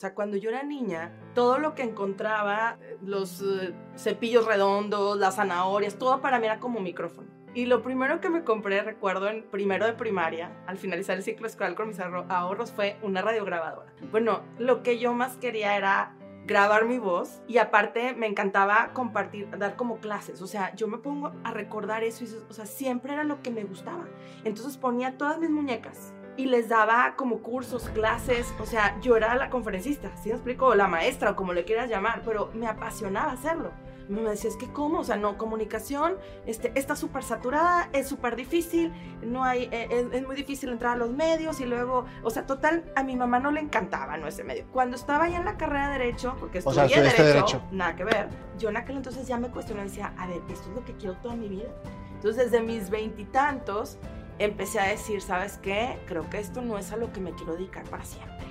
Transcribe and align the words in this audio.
O 0.00 0.02
sea, 0.02 0.14
cuando 0.14 0.38
yo 0.38 0.48
era 0.48 0.62
niña, 0.62 1.12
todo 1.34 1.58
lo 1.58 1.74
que 1.74 1.82
encontraba, 1.82 2.78
los 3.02 3.42
eh, 3.42 3.74
cepillos 3.98 4.46
redondos, 4.46 5.18
las 5.18 5.36
zanahorias, 5.36 5.96
todo 5.96 6.22
para 6.22 6.38
mí 6.38 6.46
era 6.46 6.58
como 6.58 6.80
micrófono. 6.80 7.28
Y 7.52 7.66
lo 7.66 7.82
primero 7.82 8.18
que 8.18 8.30
me 8.30 8.42
compré, 8.42 8.80
recuerdo, 8.80 9.28
en 9.28 9.42
primero 9.42 9.84
de 9.84 9.92
primaria, 9.92 10.56
al 10.66 10.78
finalizar 10.78 11.18
el 11.18 11.22
ciclo 11.22 11.46
escolar 11.46 11.74
con 11.74 11.88
mis 11.88 12.00
ahorros, 12.00 12.72
fue 12.72 12.96
una 13.02 13.20
radiograbadora. 13.20 13.92
Bueno, 14.10 14.40
lo 14.58 14.82
que 14.82 14.98
yo 14.98 15.12
más 15.12 15.36
quería 15.36 15.76
era 15.76 16.16
grabar 16.46 16.86
mi 16.86 16.98
voz 16.98 17.42
y 17.46 17.58
aparte 17.58 18.14
me 18.14 18.26
encantaba 18.26 18.94
compartir, 18.94 19.50
dar 19.58 19.76
como 19.76 19.98
clases. 19.98 20.40
O 20.40 20.46
sea, 20.46 20.74
yo 20.74 20.88
me 20.88 20.96
pongo 20.96 21.32
a 21.44 21.52
recordar 21.52 22.04
eso 22.04 22.24
y, 22.24 22.28
o 22.48 22.54
sea, 22.54 22.64
siempre 22.64 23.12
era 23.12 23.24
lo 23.24 23.42
que 23.42 23.50
me 23.50 23.64
gustaba. 23.64 24.08
Entonces 24.44 24.78
ponía 24.78 25.18
todas 25.18 25.38
mis 25.38 25.50
muñecas 25.50 26.14
y 26.40 26.46
les 26.46 26.68
daba 26.68 27.14
como 27.16 27.38
cursos, 27.38 27.90
clases, 27.90 28.52
o 28.60 28.66
sea, 28.66 28.98
yo 29.00 29.16
era 29.16 29.34
la 29.34 29.50
conferencista, 29.50 30.10
¿sí 30.22 30.30
me 30.30 30.36
explico? 30.36 30.74
La 30.74 30.88
maestra 30.88 31.32
o 31.32 31.36
como 31.36 31.52
le 31.52 31.64
quieras 31.64 31.90
llamar, 31.90 32.22
pero 32.24 32.50
me 32.54 32.66
apasionaba 32.66 33.32
hacerlo. 33.32 33.70
Me 34.08 34.22
decía, 34.22 34.50
es 34.50 34.56
que 34.56 34.72
cómo, 34.72 35.00
o 35.00 35.04
sea, 35.04 35.16
no, 35.16 35.38
comunicación 35.38 36.16
este, 36.44 36.72
está 36.74 36.96
súper 36.96 37.22
saturada, 37.22 37.88
es 37.92 38.08
súper 38.08 38.34
difícil, 38.34 38.92
no 39.22 39.44
hay, 39.44 39.68
eh, 39.70 40.08
es, 40.12 40.26
muy 40.26 40.34
difícil 40.34 40.70
entrar 40.70 40.94
a 40.94 40.96
los 40.96 41.10
medios 41.10 41.60
y 41.60 41.66
luego, 41.66 42.06
o 42.24 42.30
sea, 42.30 42.44
total, 42.44 42.90
a 42.96 43.04
mi 43.04 43.14
mamá 43.14 43.38
no 43.38 43.52
le 43.52 43.60
encantaba, 43.60 44.16
¿no? 44.16 44.26
Ese 44.26 44.42
medio. 44.42 44.64
Cuando 44.72 44.96
estaba 44.96 45.28
ya 45.28 45.38
en 45.38 45.44
la 45.44 45.56
carrera 45.56 45.92
de 45.92 45.98
Derecho, 45.98 46.36
porque 46.40 46.58
estudié 46.58 46.88
derecho, 46.88 47.22
derecho, 47.22 47.62
nada 47.70 47.94
que 47.94 48.04
ver, 48.04 48.28
yo 48.58 48.70
en 48.70 48.78
aquel 48.78 48.96
entonces 48.96 49.28
ya 49.28 49.36
me 49.36 49.48
cuestioné, 49.48 49.84
decía, 49.84 50.12
a 50.18 50.26
ver, 50.26 50.40
esto 50.48 50.70
es 50.70 50.74
lo 50.74 50.84
que 50.84 50.94
quiero 50.94 51.14
toda 51.18 51.36
mi 51.36 51.48
vida. 51.48 51.68
Entonces, 52.14 52.50
desde 52.50 52.64
mis 52.64 52.90
veintitantos, 52.90 53.96
empecé 54.40 54.80
a 54.80 54.88
decir, 54.88 55.20
¿sabes 55.20 55.58
qué? 55.58 55.98
Creo 56.06 56.28
que 56.28 56.38
esto 56.38 56.62
no 56.62 56.78
es 56.78 56.90
a 56.92 56.96
lo 56.96 57.12
que 57.12 57.20
me 57.20 57.32
quiero 57.32 57.54
dedicar 57.54 57.84
para 57.84 58.04
siempre. 58.04 58.46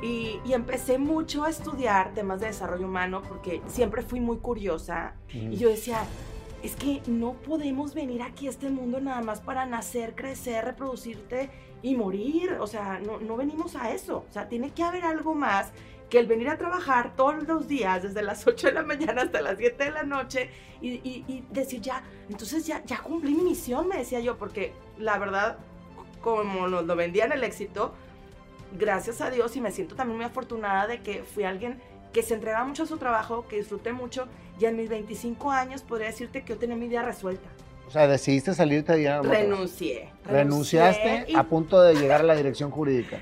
Y, 0.00 0.40
empecé 0.52 0.98
mucho 0.98 1.44
a 1.44 1.50
estudiar 1.50 2.14
temas 2.14 2.40
de 2.40 2.46
desarrollo 2.46 2.86
humano 2.86 3.22
porque 3.28 3.60
siempre 3.66 4.02
fui 4.02 4.20
muy 4.20 4.38
curiosa 4.38 5.14
y 5.32 5.56
yo 5.56 5.68
decía, 5.68 5.98
es 6.62 6.74
que 6.76 7.02
no 7.06 7.34
podemos 7.34 7.94
venir 7.94 8.22
aquí 8.22 8.46
a 8.46 8.50
este 8.50 8.68
mundo 8.68 9.00
nada 9.00 9.20
más 9.22 9.40
para 9.40 9.64
nacer, 9.66 10.14
crecer, 10.14 10.64
reproducirte 10.64 11.50
y 11.82 11.94
morir. 11.94 12.58
O 12.60 12.66
sea, 12.66 13.00
no, 13.00 13.18
no 13.18 13.36
venimos 13.36 13.76
a 13.76 13.92
eso. 13.92 14.24
O 14.28 14.32
sea, 14.32 14.48
tiene 14.48 14.70
que 14.70 14.82
haber 14.82 15.04
algo 15.04 15.34
más 15.34 15.72
que 16.12 16.18
el 16.18 16.26
venir 16.26 16.50
a 16.50 16.58
trabajar 16.58 17.16
todos 17.16 17.48
los 17.48 17.66
días, 17.66 18.02
desde 18.02 18.20
las 18.20 18.46
8 18.46 18.66
de 18.66 18.72
la 18.74 18.82
mañana 18.82 19.22
hasta 19.22 19.40
las 19.40 19.56
7 19.56 19.82
de 19.82 19.90
la 19.90 20.02
noche, 20.02 20.50
y, 20.82 21.42
decir, 21.50 21.80
ya, 21.80 22.02
entonces 22.28 22.66
ya, 22.66 22.84
ya 22.84 22.98
cumplí 22.98 23.34
mi 23.34 23.44
misión, 23.44 23.88
me 23.88 23.96
decía 23.96 24.20
yo, 24.20 24.36
porque 24.36 24.74
la 24.98 25.16
verdad, 25.16 25.56
como 26.20 26.68
nos 26.68 26.84
lo 26.84 26.96
vendían 26.96 27.32
el 27.32 27.42
éxito, 27.44 27.94
gracias 28.78 29.22
a 29.22 29.30
Dios, 29.30 29.56
y 29.56 29.62
me 29.62 29.70
siento 29.70 29.94
también 29.94 30.18
muy 30.18 30.26
afortunada 30.26 30.86
de 30.86 31.00
que 31.00 31.22
fui 31.22 31.44
alguien 31.44 31.80
que 32.12 32.22
se 32.22 32.34
entregaba 32.34 32.66
mucho 32.66 32.82
a 32.82 32.86
su 32.86 32.98
trabajo, 32.98 33.46
que 33.48 33.56
disfruté 33.56 33.94
mucho, 33.94 34.26
y 34.60 34.66
en 34.66 34.76
mis 34.76 34.90
25 34.90 35.50
años 35.50 35.80
podría 35.80 36.08
decirte 36.08 36.42
que 36.42 36.52
yo 36.52 36.58
tenía 36.58 36.76
mi 36.76 36.88
vida 36.88 37.02
resuelta. 37.02 37.48
O 37.86 37.90
sea, 37.90 38.06
decidiste 38.06 38.52
salirte 38.52 38.96
de 38.96 39.22
Renuncié. 39.22 40.10
Renunciaste 40.26 41.28
a 41.34 41.44
punto 41.44 41.80
de 41.80 41.94
llegar 41.94 42.20
a 42.20 42.24
la 42.24 42.34
dirección 42.34 42.70
jurídica. 42.70 43.20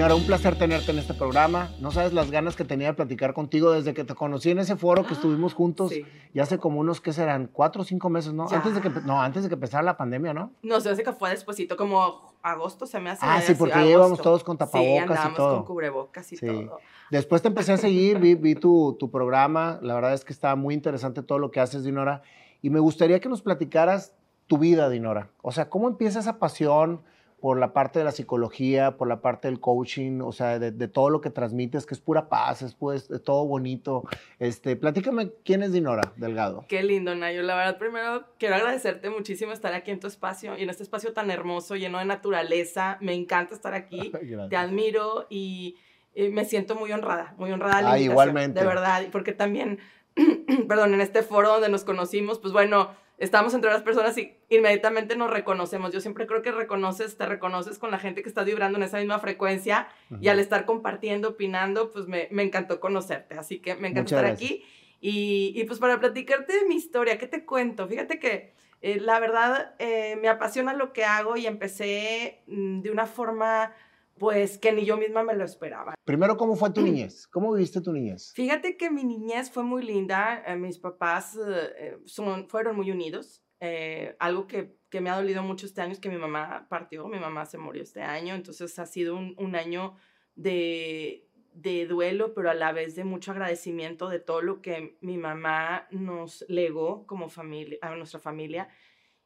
Dinora, 0.00 0.14
un 0.14 0.24
placer 0.24 0.56
tenerte 0.56 0.92
en 0.92 0.98
este 0.98 1.12
programa. 1.12 1.68
No 1.78 1.90
sabes 1.90 2.14
las 2.14 2.30
ganas 2.30 2.56
que 2.56 2.64
tenía 2.64 2.86
de 2.86 2.94
platicar 2.94 3.34
contigo 3.34 3.70
desde 3.70 3.92
que 3.92 4.02
te 4.02 4.14
conocí 4.14 4.50
en 4.50 4.58
ese 4.58 4.74
foro 4.74 5.06
que 5.06 5.12
estuvimos 5.12 5.52
juntos 5.52 5.92
y 6.32 6.40
hace 6.40 6.56
como 6.56 6.80
unos, 6.80 7.02
¿qué 7.02 7.12
serán? 7.12 7.50
Cuatro 7.52 7.82
o 7.82 7.84
cinco 7.84 8.08
meses, 8.08 8.32
¿no? 8.32 8.48
Antes 8.50 8.74
de 8.74 8.80
que, 8.80 8.88
no, 8.88 9.20
antes 9.20 9.42
de 9.42 9.50
que 9.50 9.56
empezara 9.56 9.82
la 9.82 9.98
pandemia, 9.98 10.32
¿no? 10.32 10.52
No, 10.62 10.80
se 10.80 10.88
hace 10.88 11.02
que 11.02 11.12
fue 11.12 11.28
despuesito, 11.28 11.76
como 11.76 12.34
agosto 12.40 12.86
se 12.86 12.98
me 12.98 13.10
hace. 13.10 13.26
Ah, 13.26 13.42
sí, 13.42 13.52
porque 13.52 13.90
íbamos 13.90 14.22
todos 14.22 14.42
con 14.42 14.56
tapabocas 14.56 15.32
y 15.32 15.34
todo. 15.34 15.56
con 15.56 15.66
cubrebocas 15.66 16.32
y 16.32 16.38
todo. 16.38 16.78
Después 17.10 17.42
te 17.42 17.48
empecé 17.48 17.74
a 17.74 17.76
seguir, 17.76 18.18
vi, 18.20 18.36
vi 18.36 18.54
tu, 18.54 18.96
tu, 18.98 19.10
programa. 19.10 19.80
La 19.82 19.92
verdad 19.92 20.14
es 20.14 20.24
que 20.24 20.32
estaba 20.32 20.56
muy 20.56 20.72
interesante 20.72 21.22
todo 21.22 21.38
lo 21.38 21.50
que 21.50 21.60
haces, 21.60 21.84
Dinora. 21.84 22.22
Y 22.62 22.70
me 22.70 22.80
gustaría 22.80 23.20
que 23.20 23.28
nos 23.28 23.42
platicaras 23.42 24.14
tu 24.46 24.56
vida, 24.56 24.88
Dinora. 24.88 25.28
O 25.42 25.52
sea, 25.52 25.68
¿cómo 25.68 25.88
empieza 25.88 26.20
esa 26.20 26.38
pasión? 26.38 27.02
Por 27.40 27.58
la 27.58 27.72
parte 27.72 27.98
de 27.98 28.04
la 28.04 28.12
psicología, 28.12 28.96
por 28.96 29.08
la 29.08 29.20
parte 29.20 29.48
del 29.48 29.60
coaching, 29.60 30.20
o 30.20 30.32
sea, 30.32 30.58
de, 30.58 30.88
todo 30.88 31.10
lo 31.10 31.20
que 31.20 31.30
transmites, 31.30 31.86
que 31.86 31.94
es 31.94 32.00
pura 32.00 32.28
paz, 32.28 32.62
es 32.62 32.74
pues 32.74 33.08
todo 33.24 33.46
bonito. 33.46 34.04
Este, 34.38 34.76
platícame 34.76 35.32
quién 35.44 35.62
es 35.62 35.72
Dinora 35.72 36.12
Delgado. 36.16 36.64
Qué 36.68 36.82
lindo, 36.82 37.14
Nayo. 37.14 37.42
La 37.42 37.56
verdad, 37.56 37.78
primero 37.78 38.24
quiero 38.38 38.56
agradecerte 38.56 39.08
muchísimo 39.10 39.52
estar 39.52 39.72
aquí 39.74 39.90
en 39.90 40.00
tu 40.00 40.06
espacio 40.06 40.56
y 40.58 40.62
en 40.62 40.70
este 40.70 40.82
espacio 40.82 41.12
tan 41.12 41.30
hermoso, 41.30 41.76
lleno 41.76 41.98
de 41.98 42.04
naturaleza. 42.04 42.98
Me 43.00 43.14
encanta 43.14 43.54
estar 43.54 43.74
aquí. 43.74 44.12
Te 44.50 44.56
admiro 44.56 45.26
y, 45.30 45.76
me 46.14 46.44
siento 46.44 46.74
muy 46.74 46.92
honrada, 46.92 47.34
muy 47.38 47.50
honrada. 47.52 47.82
La 47.82 47.92
ah, 47.92 47.98
igualmente. 47.98 48.60
De 48.60 48.66
verdad, 48.66 49.06
porque 49.10 49.32
también, 49.32 49.78
perdón, 50.68 50.92
en 50.92 51.00
este 51.00 51.22
foro 51.22 51.48
donde 51.52 51.68
nos 51.68 51.84
conocimos, 51.84 52.38
pues 52.38 52.52
bueno 52.52 52.90
estamos 53.20 53.52
entre 53.52 53.70
las 53.70 53.82
personas 53.82 54.16
y 54.18 54.34
inmediatamente 54.48 55.14
nos 55.14 55.30
reconocemos. 55.30 55.92
Yo 55.92 56.00
siempre 56.00 56.26
creo 56.26 56.40
que 56.40 56.50
reconoces, 56.50 57.16
te 57.18 57.26
reconoces 57.26 57.78
con 57.78 57.90
la 57.90 57.98
gente 57.98 58.22
que 58.22 58.28
está 58.28 58.42
vibrando 58.42 58.78
en 58.78 58.82
esa 58.82 58.98
misma 58.98 59.18
frecuencia 59.18 59.88
y 60.20 60.28
al 60.28 60.40
estar 60.40 60.64
compartiendo, 60.64 61.28
opinando, 61.28 61.92
pues 61.92 62.06
me, 62.06 62.28
me 62.30 62.42
encantó 62.42 62.80
conocerte. 62.80 63.36
Así 63.36 63.60
que 63.60 63.76
me 63.76 63.88
encanta 63.88 64.16
estar 64.16 64.24
aquí. 64.24 64.64
Y, 65.02 65.52
y, 65.54 65.64
pues 65.64 65.78
para 65.78 66.00
platicarte 66.00 66.52
de 66.52 66.64
mi 66.66 66.76
historia, 66.76 67.18
¿qué 67.18 67.26
te 67.26 67.44
cuento? 67.44 67.86
Fíjate 67.86 68.18
que 68.18 68.52
eh, 68.82 69.00
la 69.00 69.20
verdad 69.20 69.74
eh, 69.78 70.16
me 70.20 70.28
apasiona 70.28 70.72
lo 70.72 70.92
que 70.92 71.04
hago 71.04 71.36
y 71.36 71.46
empecé 71.46 72.42
mm, 72.46 72.80
de 72.80 72.90
una 72.90 73.06
forma 73.06 73.74
pues 74.20 74.58
que 74.58 74.70
ni 74.70 74.84
yo 74.84 74.98
misma 74.98 75.22
me 75.22 75.34
lo 75.34 75.46
esperaba. 75.46 75.94
Primero, 76.04 76.36
¿cómo 76.36 76.54
fue 76.54 76.70
tu 76.70 76.82
niñez? 76.82 77.26
¿Cómo 77.26 77.54
viviste 77.54 77.80
tu 77.80 77.90
niñez? 77.90 78.34
Fíjate 78.34 78.76
que 78.76 78.90
mi 78.90 79.02
niñez 79.02 79.50
fue 79.50 79.62
muy 79.62 79.82
linda. 79.82 80.44
Eh, 80.46 80.56
mis 80.56 80.78
papás 80.78 81.38
eh, 81.42 81.96
son, 82.04 82.46
fueron 82.46 82.76
muy 82.76 82.90
unidos. 82.90 83.42
Eh, 83.60 84.16
algo 84.18 84.46
que, 84.46 84.76
que, 84.90 85.00
me 85.00 85.08
ha 85.08 85.16
dolido 85.16 85.42
mucho 85.42 85.64
este 85.64 85.80
año 85.80 85.92
es 85.92 86.00
que 86.00 86.10
mi 86.10 86.18
mamá 86.18 86.66
partió, 86.68 87.08
mi 87.08 87.18
mamá 87.18 87.46
se 87.46 87.56
murió 87.56 87.82
este 87.82 88.02
año, 88.02 88.34
entonces 88.34 88.78
ha 88.78 88.84
sido 88.84 89.16
un, 89.16 89.34
un 89.38 89.56
año 89.56 89.96
de, 90.34 91.26
de 91.54 91.86
duelo, 91.86 92.34
pero 92.34 92.50
a 92.50 92.54
la 92.54 92.72
vez 92.72 92.96
de 92.96 93.04
mucho 93.04 93.32
agradecimiento 93.32 94.10
de 94.10 94.18
todo 94.18 94.42
lo 94.42 94.60
que 94.60 94.98
mi 95.00 95.16
mamá 95.16 95.88
nos 95.90 96.44
legó 96.48 97.06
como 97.06 97.30
familia, 97.30 97.78
a 97.80 97.94
nuestra 97.96 98.20
familia 98.20 98.68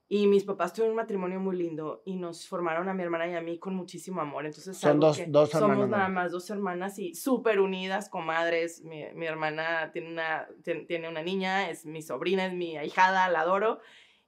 y 0.06 0.26
mis 0.26 0.44
papás 0.44 0.72
tuvieron 0.72 0.90
un 0.92 0.96
matrimonio 0.96 1.40
muy 1.40 1.56
lindo 1.56 2.02
y 2.04 2.16
nos 2.16 2.46
formaron 2.46 2.88
a 2.88 2.94
mi 2.94 3.02
hermana 3.02 3.26
y 3.26 3.34
a 3.34 3.40
mí 3.40 3.58
con 3.58 3.74
muchísimo 3.74 4.20
amor. 4.20 4.44
Entonces, 4.44 4.76
Son 4.76 5.00
dos, 5.00 5.18
dos 5.28 5.54
hermanas. 5.54 5.76
Somos 5.76 5.88
nada 5.88 6.08
más 6.08 6.30
dos 6.30 6.50
hermanas 6.50 6.98
y 6.98 7.14
súper 7.14 7.58
unidas, 7.58 8.10
comadres. 8.10 8.82
Mi, 8.84 9.04
mi 9.14 9.26
hermana 9.26 9.90
tiene 9.92 10.12
una, 10.12 10.46
tiene 10.62 11.08
una 11.08 11.22
niña, 11.22 11.70
es 11.70 11.86
mi 11.86 12.02
sobrina, 12.02 12.46
es 12.46 12.52
mi 12.52 12.76
ahijada, 12.76 13.28
la 13.30 13.40
adoro. 13.40 13.80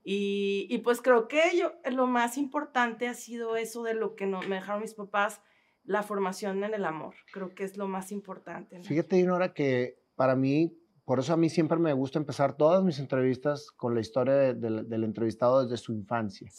Y, 0.02 0.66
y, 0.70 0.78
pues 0.78 1.02
creo 1.02 1.26
que 1.26 1.42
yo, 1.58 1.72
lo 1.90 2.06
más 2.06 2.38
importante 2.38 3.08
ha 3.08 3.14
sido 3.14 3.56
eso 3.56 3.82
de 3.82 3.92
lo 3.92 4.14
que 4.14 4.26
no, 4.26 4.40
me 4.42 4.54
dejaron 4.54 4.82
mis 4.82 4.94
papás, 4.94 5.42
la 5.82 6.04
formación 6.04 6.62
en 6.62 6.74
el 6.74 6.84
amor. 6.84 7.16
Creo 7.32 7.54
que 7.54 7.64
es 7.64 7.76
lo 7.76 7.88
más 7.88 8.12
importante. 8.12 8.80
Fíjate, 8.84 9.16
Dinora, 9.16 9.52
que 9.52 10.00
para 10.14 10.36
mí 10.36 10.78
por 11.06 11.20
eso 11.20 11.32
a 11.32 11.36
mí 11.36 11.48
siempre 11.48 11.78
me 11.78 11.92
gusta 11.92 12.18
empezar 12.18 12.56
todas 12.56 12.82
mis 12.82 12.98
entrevistas 12.98 13.70
con 13.70 13.94
la 13.94 14.00
historia 14.00 14.52
del 14.52 15.04
entrevistado 15.04 15.62
desde 15.62 15.76
su 15.76 15.92
infancia. 15.92 16.50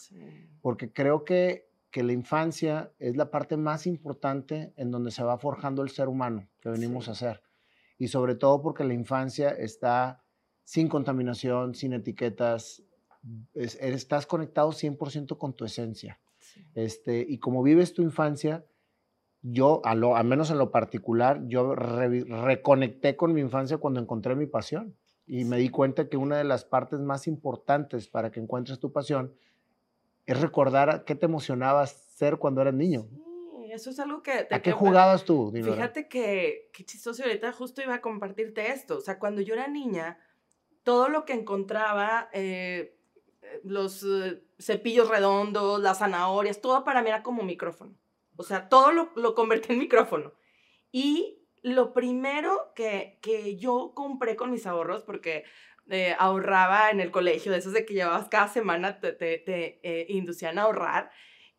Porque 0.62 0.90
creo 0.90 1.22
que, 1.22 1.68
que, 1.90 2.02
la 2.02 2.14
infancia 2.14 2.90
es 2.98 3.18
la 3.18 3.30
parte 3.30 3.58
más 3.58 3.86
importante 3.86 4.72
en 4.76 4.90
donde 4.90 5.10
se 5.10 5.22
va 5.22 5.36
forjando 5.36 5.82
el 5.82 5.90
ser 5.90 6.08
humano 6.08 6.48
que 6.62 6.70
venimos 6.70 7.10
a 7.10 7.14
ser. 7.14 7.42
Y 7.98 8.08
sobre 8.08 8.36
todo 8.36 8.62
porque 8.62 8.84
la 8.84 8.94
infancia 8.94 9.50
está 9.50 10.24
sin 10.64 10.88
contaminación, 10.88 11.74
sin 11.74 11.92
etiquetas, 11.92 12.82
estás 13.52 14.24
conectado 14.24 14.70
100% 14.70 15.36
con 15.36 15.52
tu 15.52 15.66
esencia. 15.66 16.20
Este, 16.74 17.20
y 17.28 17.38
como 17.38 17.62
vives 17.62 17.92
tu 17.92 18.00
infancia, 18.00 18.64
yo, 19.42 19.80
a 19.84 19.94
lo, 19.94 20.16
al 20.16 20.26
menos 20.26 20.50
en 20.50 20.58
lo 20.58 20.70
particular, 20.70 21.42
yo 21.46 21.74
reconecté 21.74 23.16
con 23.16 23.32
mi 23.32 23.40
infancia 23.40 23.78
cuando 23.78 24.00
encontré 24.00 24.34
mi 24.34 24.46
pasión 24.46 24.96
y 25.26 25.44
me 25.44 25.58
di 25.58 25.68
cuenta 25.68 26.08
que 26.08 26.16
una 26.16 26.38
de 26.38 26.44
las 26.44 26.64
partes 26.64 27.00
más 27.00 27.26
importantes 27.26 28.08
para 28.08 28.30
que 28.30 28.40
encuentres 28.40 28.80
tu 28.80 28.92
pasión 28.92 29.34
es 30.26 30.40
recordar 30.40 31.04
qué 31.04 31.14
te 31.14 31.26
emocionaba 31.26 31.86
ser 31.86 32.38
cuando 32.38 32.60
eras 32.60 32.74
niño. 32.74 33.06
Sí, 33.52 33.72
eso 33.72 33.90
es 33.90 33.98
algo 34.00 34.22
que... 34.22 34.46
¿A 34.50 34.60
qué 34.60 34.72
jugabas 34.72 35.24
tú? 35.24 35.52
Fíjate 35.52 36.08
que, 36.08 36.70
qué 36.72 36.84
chistoso, 36.84 37.22
ahorita 37.22 37.52
justo 37.52 37.82
iba 37.82 37.94
a 37.94 38.00
compartirte 38.00 38.72
esto. 38.72 38.98
O 38.98 39.00
sea, 39.00 39.18
cuando 39.18 39.40
yo 39.40 39.54
era 39.54 39.68
niña, 39.68 40.18
todo 40.82 41.08
lo 41.08 41.24
que 41.24 41.34
encontraba, 41.34 42.28
eh, 42.32 42.98
los 43.62 44.02
eh, 44.02 44.42
cepillos 44.58 45.08
redondos, 45.08 45.80
las 45.80 45.98
zanahorias, 45.98 46.60
todo 46.60 46.84
para 46.84 47.02
mí 47.02 47.08
era 47.08 47.22
como 47.22 47.42
micrófono. 47.42 47.94
O 48.38 48.44
sea, 48.44 48.68
todo 48.68 48.92
lo, 48.92 49.10
lo 49.16 49.34
convertí 49.34 49.72
en 49.72 49.80
micrófono. 49.80 50.32
Y 50.92 51.44
lo 51.62 51.92
primero 51.92 52.72
que, 52.74 53.18
que 53.20 53.56
yo 53.56 53.92
compré 53.94 54.36
con 54.36 54.52
mis 54.52 54.66
ahorros, 54.66 55.02
porque 55.02 55.44
eh, 55.90 56.14
ahorraba 56.18 56.90
en 56.90 57.00
el 57.00 57.10
colegio, 57.10 57.50
de 57.50 57.58
esos 57.58 57.72
de 57.72 57.84
que 57.84 57.94
llevabas 57.94 58.28
cada 58.28 58.46
semana, 58.46 59.00
te, 59.00 59.12
te, 59.12 59.38
te 59.38 59.80
eh, 59.82 60.06
inducían 60.08 60.58
a 60.58 60.62
ahorrar. 60.62 61.10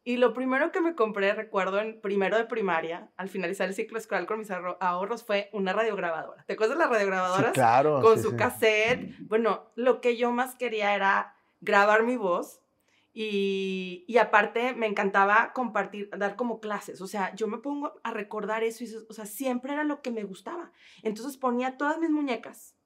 Y 0.05 0.15
lo 0.15 0.33
primero 0.33 0.71
que 0.71 0.79
me 0.79 0.95
compré, 0.95 1.33
recuerdo, 1.33 1.81
en 1.81 1.99
primero 1.99 2.37
de 2.37 2.45
primaria, 2.45 3.11
al 3.17 3.27
finalizar 3.27 3.67
el 3.67 3.75
ciclo 3.75 3.97
escolar 3.97 4.25
con 4.25 4.39
mis 4.39 4.49
ahorros, 4.49 5.25
fue 5.25 5.49
una 5.51 5.73
radiograbadora. 5.73 6.45
¿Te 6.45 6.53
acuerdas 6.53 6.77
de 6.77 6.83
las 6.85 6.91
radiograbadoras? 6.93 7.51
claro. 7.51 8.01
Con 8.01 8.21
su 8.23 8.37
cassette. 8.37 9.13
Bueno, 9.19 9.69
lo 9.75 9.99
que 9.99 10.15
yo 10.15 10.31
más 10.31 10.55
quería 10.55 10.95
era 10.95 11.35
grabar 11.59 12.03
mi 12.03 12.15
voz 12.15 12.61
y, 13.21 14.17
aparte 14.17 14.73
me 14.75 14.87
encantaba 14.87 15.51
compartir, 15.51 16.09
dar 16.17 16.37
como 16.37 16.61
clases. 16.61 17.01
O 17.01 17.07
sea, 17.07 17.35
yo 17.35 17.47
me 17.47 17.57
pongo 17.57 17.99
a 18.01 18.11
recordar 18.11 18.63
eso 18.63 18.85
y, 18.85 18.95
o 19.09 19.13
sea, 19.13 19.25
siempre 19.25 19.73
era 19.73 19.83
lo 19.83 20.01
que 20.01 20.09
me 20.09 20.23
gustaba. 20.23 20.71
Entonces 21.03 21.35
ponía 21.35 21.75
todas 21.75 21.99
mis 21.99 22.11
muñecas, 22.11 22.77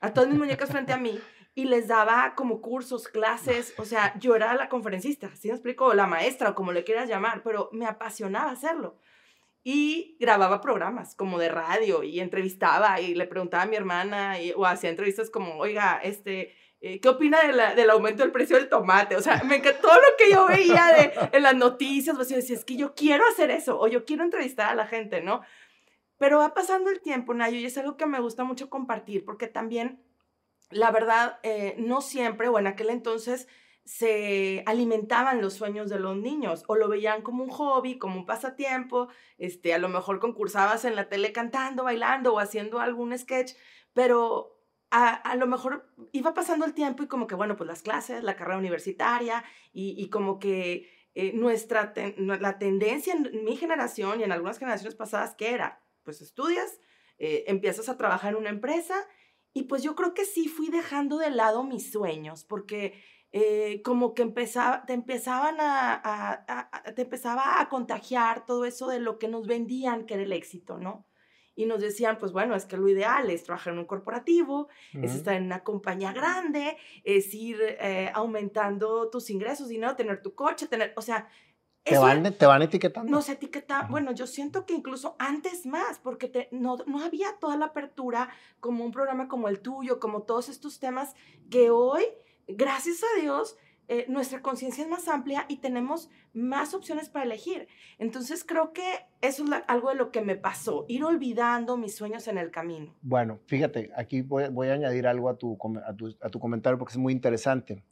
a 0.00 0.12
todas 0.12 0.30
mis 0.30 0.38
muñecas 0.38 0.70
frente 0.70 0.92
a 0.92 0.96
mí 0.96 1.20
y 1.54 1.66
les 1.66 1.86
daba 1.86 2.34
como 2.34 2.60
cursos, 2.60 3.06
clases. 3.06 3.72
O 3.78 3.84
sea, 3.84 4.18
yo 4.18 4.34
era 4.34 4.52
la 4.56 4.68
conferencista, 4.68 5.30
¿sí 5.36 5.46
me 5.46 5.54
explico? 5.54 5.84
O 5.84 5.94
la 5.94 6.08
maestra 6.08 6.50
o 6.50 6.54
como 6.56 6.72
le 6.72 6.82
quieras 6.82 7.08
llamar, 7.08 7.42
pero 7.44 7.68
me 7.70 7.86
apasionaba 7.86 8.50
hacerlo. 8.50 8.98
Y 9.62 10.16
grababa 10.18 10.60
programas 10.60 11.14
como 11.14 11.38
de 11.38 11.50
radio 11.50 12.02
y 12.02 12.18
entrevistaba 12.18 13.00
y 13.00 13.14
le 13.14 13.28
preguntaba 13.28 13.62
a 13.62 13.66
mi 13.66 13.76
hermana 13.76 14.40
y, 14.40 14.50
o 14.56 14.66
hacía 14.66 14.90
entrevistas 14.90 15.30
como, 15.30 15.56
oiga, 15.56 16.00
este 16.02 16.52
eh, 16.80 17.00
¿qué 17.00 17.08
opina 17.08 17.40
del 17.74 17.90
aumento 17.90 18.22
del 18.22 18.32
precio 18.32 18.56
del 18.56 18.68
tomate? 18.68 19.16
O 19.16 19.22
sea, 19.22 19.42
me 19.44 19.56
encantó 19.56 19.88
todo 19.88 19.96
lo 19.96 20.16
que 20.16 20.30
yo 20.30 20.46
veía 20.46 20.86
de, 20.96 21.36
en 21.36 21.42
las 21.42 21.56
noticias, 21.56 22.14
pues 22.14 22.28
yo 22.28 22.36
decía, 22.36 22.56
es 22.56 22.64
que 22.64 22.76
yo 22.76 22.94
quiero 22.94 23.24
hacer 23.28 23.50
eso, 23.50 23.78
o 23.80 23.88
yo 23.88 24.04
quiero 24.04 24.22
entrevistar 24.22 24.70
a 24.70 24.74
la 24.74 24.86
gente, 24.86 25.20
¿no? 25.20 25.40
Pero 26.18 26.38
va 26.38 26.54
pasando 26.54 26.90
el 26.90 27.00
tiempo, 27.00 27.34
Nayo, 27.34 27.56
y 27.56 27.64
es 27.64 27.78
algo 27.78 27.96
que 27.96 28.06
me 28.06 28.20
gusta 28.20 28.44
mucho 28.44 28.70
compartir, 28.70 29.24
porque 29.24 29.48
también, 29.48 30.02
la 30.70 30.90
verdad, 30.90 31.38
eh, 31.42 31.74
no 31.78 32.00
siempre, 32.00 32.48
o 32.48 32.58
en 32.58 32.66
aquel 32.68 32.90
entonces, 32.90 33.48
se 33.84 34.62
alimentaban 34.66 35.40
los 35.40 35.54
sueños 35.54 35.88
de 35.88 35.98
los 35.98 36.14
niños 36.14 36.62
o 36.66 36.76
lo 36.76 36.88
veían 36.88 37.22
como 37.22 37.42
un 37.42 37.48
hobby, 37.48 37.96
como 37.96 38.16
un 38.16 38.26
pasatiempo, 38.26 39.08
este, 39.38 39.72
a 39.72 39.78
lo 39.78 39.88
mejor 39.88 40.20
concursabas 40.20 40.84
en 40.84 40.94
la 40.94 41.08
tele 41.08 41.32
cantando, 41.32 41.84
bailando 41.84 42.34
o 42.34 42.38
haciendo 42.38 42.80
algún 42.80 43.16
sketch, 43.16 43.54
pero 43.94 44.57
a, 44.90 45.36
lo 45.36 45.46
mejor 45.46 45.92
iba 46.12 46.34
pasando 46.34 46.64
el 46.64 46.74
tiempo 46.74 47.02
y 47.02 47.08
como 47.08 47.26
que, 47.26 47.34
bueno, 47.34 47.56
pues 47.56 47.68
las 47.68 47.82
clases, 47.82 48.22
la 48.22 48.36
carrera 48.36 48.58
universitaria 48.58 49.44
y, 49.72 50.08
como 50.10 50.38
que 50.38 50.90
eh, 51.14 51.32
nuestra, 51.34 51.92
la 52.16 52.58
tendencia 52.58 53.14
en 53.14 53.44
mi 53.44 53.56
generación 53.56 54.20
y 54.20 54.24
en 54.24 54.32
algunas 54.32 54.58
generaciones 54.58 54.94
pasadas, 54.94 55.34
que 55.34 55.52
era? 55.52 55.82
Pues 56.04 56.22
estudias, 56.22 56.80
eh, 57.18 57.44
empiezas 57.48 57.88
a 57.88 57.96
trabajar 57.96 58.32
en 58.32 58.38
una 58.38 58.50
empresa 58.50 58.94
y 59.52 59.64
pues 59.64 59.82
yo 59.82 59.94
creo 59.94 60.14
que 60.14 60.24
sí 60.24 60.48
fui 60.48 60.68
dejando 60.68 61.18
de 61.18 61.30
lado 61.30 61.64
mis 61.64 61.90
sueños 61.90 62.44
porque 62.44 63.02
eh, 63.32 63.82
como 63.82 64.14
que 64.14 64.22
empezaba, 64.22 64.86
te 64.86 64.94
empezaban 64.94 65.56
a, 65.58 66.46
te 66.94 67.02
empezaba 67.02 67.60
a 67.60 67.68
contagiar 67.68 68.46
todo 68.46 68.64
eso 68.64 68.88
de 68.88 69.00
lo 69.00 69.18
que 69.18 69.28
nos 69.28 69.46
vendían 69.46 70.06
que 70.06 70.14
era 70.14 70.22
el 70.22 70.32
éxito, 70.32 70.78
¿no? 70.78 71.06
Y 71.58 71.66
nos 71.66 71.80
decían, 71.80 72.18
pues 72.18 72.30
bueno, 72.30 72.54
es 72.54 72.66
que 72.66 72.76
lo 72.76 72.88
ideal 72.88 73.28
es 73.30 73.42
trabajar 73.42 73.72
en 73.72 73.80
un 73.80 73.84
corporativo, 73.84 74.68
es 74.92 75.12
estar 75.12 75.34
en 75.34 75.46
una 75.46 75.64
compañía 75.64 76.12
grande, 76.12 76.76
es 77.02 77.34
ir 77.34 77.58
eh, 77.60 78.12
aumentando 78.14 79.10
tus 79.10 79.28
ingresos, 79.28 79.66
dinero, 79.66 79.96
tener 79.96 80.22
tu 80.22 80.36
coche, 80.36 80.68
tener, 80.68 80.92
o 80.96 81.02
sea... 81.02 81.28
Te, 81.82 81.98
van, 81.98 82.32
te 82.32 82.46
van 82.46 82.62
etiquetando. 82.62 83.10
Nos 83.10 83.28
etiqueta, 83.28 83.88
bueno, 83.90 84.12
yo 84.12 84.28
siento 84.28 84.66
que 84.66 84.74
incluso 84.74 85.16
antes 85.18 85.66
más, 85.66 85.98
porque 85.98 86.28
te, 86.28 86.48
no, 86.52 86.76
no 86.86 87.02
había 87.02 87.36
toda 87.40 87.56
la 87.56 87.66
apertura 87.66 88.28
como 88.60 88.84
un 88.84 88.92
programa 88.92 89.26
como 89.26 89.48
el 89.48 89.58
tuyo, 89.58 89.98
como 89.98 90.22
todos 90.22 90.48
estos 90.48 90.78
temas 90.78 91.16
que 91.50 91.70
hoy, 91.70 92.04
gracias 92.46 93.02
a 93.02 93.20
Dios, 93.20 93.56
eh, 93.90 94.04
nuestra 94.08 94.42
conciencia 94.42 94.84
es 94.84 94.90
más 94.90 95.08
amplia 95.08 95.46
y 95.48 95.56
tenemos 95.56 96.10
más 96.34 96.74
opciones 96.74 97.08
para 97.08 97.24
elegir. 97.24 97.68
Entonces 97.98 98.44
creo 98.44 98.74
que 98.74 98.82
eso 99.22 99.44
es 99.44 99.50
algo 99.66 99.88
de 99.88 99.94
lo 99.94 100.10
que 100.10 100.20
me 100.20 100.36
pasó, 100.36 100.84
ir 100.88 101.04
olvidando 101.04 101.78
mis 101.78 101.96
sueños 101.96 102.28
en 102.28 102.36
el 102.36 102.50
camino. 102.50 102.94
Bueno, 103.00 103.40
fíjate, 103.46 103.90
aquí 103.96 104.20
voy, 104.20 104.68
a 104.68 104.74
añadir 104.74 105.06
algo 105.06 105.30
a 105.30 105.38
tu, 105.38 105.56
a 106.20 106.28
tu, 106.28 106.38
comentario 106.38 106.78
porque 106.78 106.92
es 106.92 106.98
muy 106.98 107.14
interesante. 107.14 107.82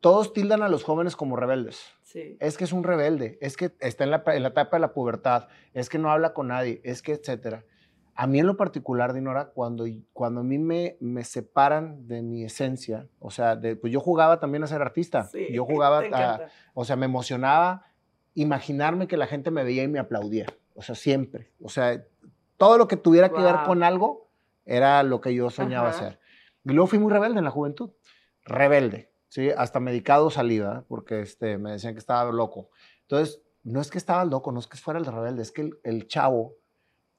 Todos 0.00 0.32
tildan 0.32 0.62
a 0.62 0.70
los 0.70 0.84
jóvenes 0.84 1.16
como 1.16 1.36
rebeldes. 1.36 1.82
Sí. 2.02 2.38
Es 2.40 2.56
que 2.56 2.64
es 2.64 2.72
un 2.72 2.82
rebelde, 2.82 3.36
es 3.42 3.58
que 3.58 3.72
está 3.80 4.04
en 4.04 4.10
la, 4.10 4.22
en 4.26 4.42
la 4.42 4.48
etapa 4.48 4.78
de 4.78 4.80
la 4.80 4.94
pubertad, 4.94 5.48
es 5.74 5.90
que 5.90 5.98
no 5.98 6.10
habla 6.10 6.32
con 6.32 6.48
nadie, 6.48 6.80
es 6.82 7.02
que 7.02 7.12
etcétera. 7.12 7.66
A 8.20 8.26
mí 8.26 8.38
en 8.38 8.46
lo 8.46 8.58
particular, 8.58 9.14
Dinora, 9.14 9.46
cuando, 9.46 9.86
cuando 10.12 10.42
a 10.42 10.44
mí 10.44 10.58
me, 10.58 10.98
me 11.00 11.24
separan 11.24 12.06
de 12.06 12.20
mi 12.20 12.44
esencia, 12.44 13.08
o 13.18 13.30
sea, 13.30 13.56
de, 13.56 13.76
pues 13.76 13.94
yo 13.94 13.98
jugaba 13.98 14.38
también 14.38 14.62
a 14.62 14.66
ser 14.66 14.82
artista. 14.82 15.30
yo 15.50 15.64
jugaba, 15.64 16.02
a, 16.12 16.40
o 16.74 16.84
sea, 16.84 16.96
me 16.96 17.06
emocionaba 17.06 17.86
imaginarme 18.34 19.08
que 19.08 19.16
la 19.16 19.26
gente 19.26 19.50
me 19.50 19.64
veía 19.64 19.84
y 19.84 19.88
me 19.88 19.98
aplaudía. 19.98 20.44
O 20.74 20.82
sea, 20.82 20.96
siempre. 20.96 21.50
O 21.62 21.70
sea, 21.70 22.04
todo 22.58 22.76
lo 22.76 22.88
que 22.88 22.98
tuviera 22.98 23.30
que 23.30 23.40
ver 23.40 23.56
con 23.64 23.82
algo 23.82 24.28
era 24.66 25.02
lo 25.02 25.22
que 25.22 25.32
yo 25.32 25.48
soñaba 25.48 25.88
hacer. 25.88 26.20
Y 26.66 26.72
luego 26.72 26.88
fui 26.88 26.98
muy 26.98 27.10
rebelde 27.10 27.38
en 27.38 27.44
la 27.46 27.50
juventud. 27.50 27.92
Rebelde, 28.44 29.10
¿sí? 29.28 29.48
Hasta 29.48 29.80
medicado 29.80 30.28
salida, 30.28 30.84
porque 30.88 31.22
este, 31.22 31.56
me 31.56 31.72
decían 31.72 31.94
que 31.94 32.00
estaba 32.00 32.30
loco. 32.30 32.68
Entonces, 33.00 33.40
no 33.62 33.80
es 33.80 33.90
que 33.90 33.96
estaba 33.96 34.26
loco, 34.26 34.52
no 34.52 34.60
es 34.60 34.66
que 34.66 34.76
fuera 34.76 35.00
el 35.00 35.06
rebelde, 35.06 35.40
es 35.40 35.52
que 35.52 35.62
el, 35.62 35.80
el 35.84 36.06
chavo 36.06 36.59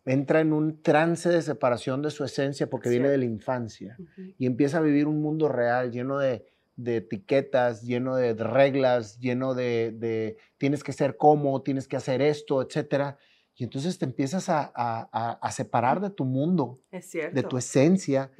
entra 0.05 0.41
en 0.41 0.53
un 0.53 0.81
trance 0.81 1.29
de 1.29 1.41
separación 1.41 2.01
de 2.01 2.11
su 2.11 2.23
esencia 2.23 2.69
porque 2.69 2.89
viene 2.89 3.09
de 3.09 3.17
la 3.17 3.25
infancia 3.25 3.97
y 4.37 4.45
empieza 4.45 4.79
a 4.79 4.81
vivir 4.81 5.07
un 5.07 5.21
mundo 5.21 5.47
real 5.47 5.91
lleno 5.91 6.17
de, 6.17 6.45
etiquetas, 6.83 7.83
lleno 7.83 8.15
de, 8.15 8.33
reglas, 8.33 9.19
lleno 9.19 9.53
de, 9.53 10.37
tienes 10.57 10.83
que 10.83 10.93
ser 10.93 11.17
como, 11.17 11.61
tienes 11.61 11.87
que 11.87 11.97
hacer 11.97 12.21
esto, 12.21 12.61
etc. 12.61 13.15
Y 13.55 13.63
entonces 13.63 13.99
te 13.99 14.05
empiezas 14.05 14.45
a, 14.49 15.51
separar 15.51 16.01
de 16.01 16.09
tu 16.09 16.25
mundo, 16.25 16.81
de 16.91 17.43
tu 17.43 17.57
esencia, 17.57 18.31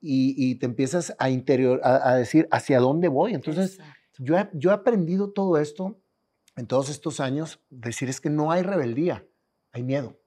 y, 0.00 0.54
te 0.56 0.66
empiezas 0.66 1.14
a, 1.18 1.30
interior, 1.30 1.80
a, 1.82 2.14
decir 2.14 2.46
hacia 2.52 2.78
dónde 2.78 3.08
voy. 3.08 3.34
Entonces, 3.34 3.80
yo 4.18 4.36
yo 4.52 4.70
he 4.70 4.74
aprendido 4.74 5.32
todo 5.32 5.58
esto 5.58 5.98
en 6.56 6.66
todos 6.66 6.90
estos 6.90 7.20
años, 7.20 7.60
decir 7.70 8.08
es 8.08 8.20
que 8.20 8.30
no 8.30 8.52
hay 8.52 8.62
rebeldía, 8.62 9.26
hay 9.72 9.82
miedo. 9.82 10.19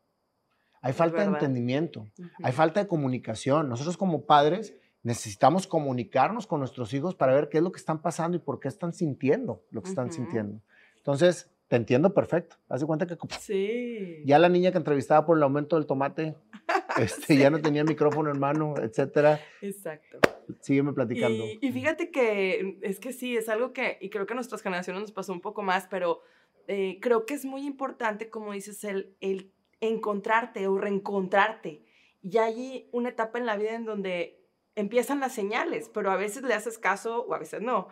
Hay 0.83 0.91
falta 0.91 1.21
de 1.21 1.27
entendimiento, 1.27 2.05
hay 2.43 2.51
falta 2.51 2.81
de 2.81 2.87
comunicación. 2.89 3.69
Nosotros 3.69 3.95
como 3.95 4.25
padres 4.25 4.75
necesitamos 5.01 5.65
comunicarnos 5.65 6.45
con 6.45 6.59
nuestros 6.59 6.93
hijos 6.93 7.15
para 7.15 7.33
ver 7.33 7.47
qué 7.47 7.59
es 7.59 7.63
lo 7.63 7.71
que 7.71 7.79
están 7.79 8.01
pasando 8.01 8.35
y 8.35 8.41
por 8.41 8.59
qué 8.59 8.67
están 8.67 8.91
sintiendo 8.93 9.63
lo 9.71 9.81
que 9.81 9.89
están 9.89 10.11
sintiendo. 10.11 10.61
Entonces, 10.97 11.49
te 11.69 11.77
entiendo 11.77 12.13
perfecto. 12.13 12.57
Haz 12.67 12.81
de 12.81 12.85
cuenta 12.85 13.07
que 13.07 13.15
sí. 13.39 14.23
ya 14.25 14.39
la 14.39 14.49
niña 14.49 14.73
que 14.73 14.77
entrevistaba 14.77 15.25
por 15.25 15.37
el 15.37 15.43
aumento 15.43 15.77
del 15.77 15.85
tomate, 15.85 16.35
este, 16.97 17.37
ya 17.37 17.49
no 17.49 17.61
tenía 17.61 17.85
micrófono 17.85 18.29
en 18.29 18.39
mano, 18.39 18.73
etcétera. 18.77 19.39
Exacto. 19.61 20.19
Sígueme 20.59 20.91
platicando. 20.91 21.45
Y, 21.61 21.71
fíjate 21.71 22.11
que 22.11 22.77
es 22.81 22.99
que 22.99 23.13
sí, 23.13 23.37
es 23.37 23.47
algo 23.47 23.71
que, 23.71 23.97
y 24.01 24.09
creo 24.09 24.25
que 24.25 24.33
a 24.33 24.35
nuestras 24.35 24.61
generaciones 24.61 25.01
nos 25.01 25.13
pasó 25.13 25.31
un 25.31 25.39
poco 25.39 25.61
más, 25.61 25.87
pero 25.89 26.21
eh, 26.67 26.99
creo 27.01 27.25
que 27.25 27.35
es 27.35 27.45
muy 27.45 27.65
importante, 27.65 28.29
como 28.29 28.51
dices, 28.51 28.83
el, 28.83 29.15
el 29.21 29.53
encontrarte 29.87 30.67
o 30.67 30.77
reencontrarte. 30.77 31.85
Y 32.21 32.37
hay 32.37 32.89
una 32.91 33.09
etapa 33.09 33.37
en 33.37 33.45
la 33.45 33.57
vida 33.57 33.75
en 33.75 33.85
donde 33.85 34.47
empiezan 34.75 35.19
las 35.19 35.33
señales, 35.33 35.89
pero 35.93 36.11
a 36.11 36.15
veces 36.15 36.43
le 36.43 36.53
haces 36.53 36.77
caso 36.77 37.23
o 37.23 37.33
a 37.33 37.39
veces 37.39 37.61
no. 37.61 37.89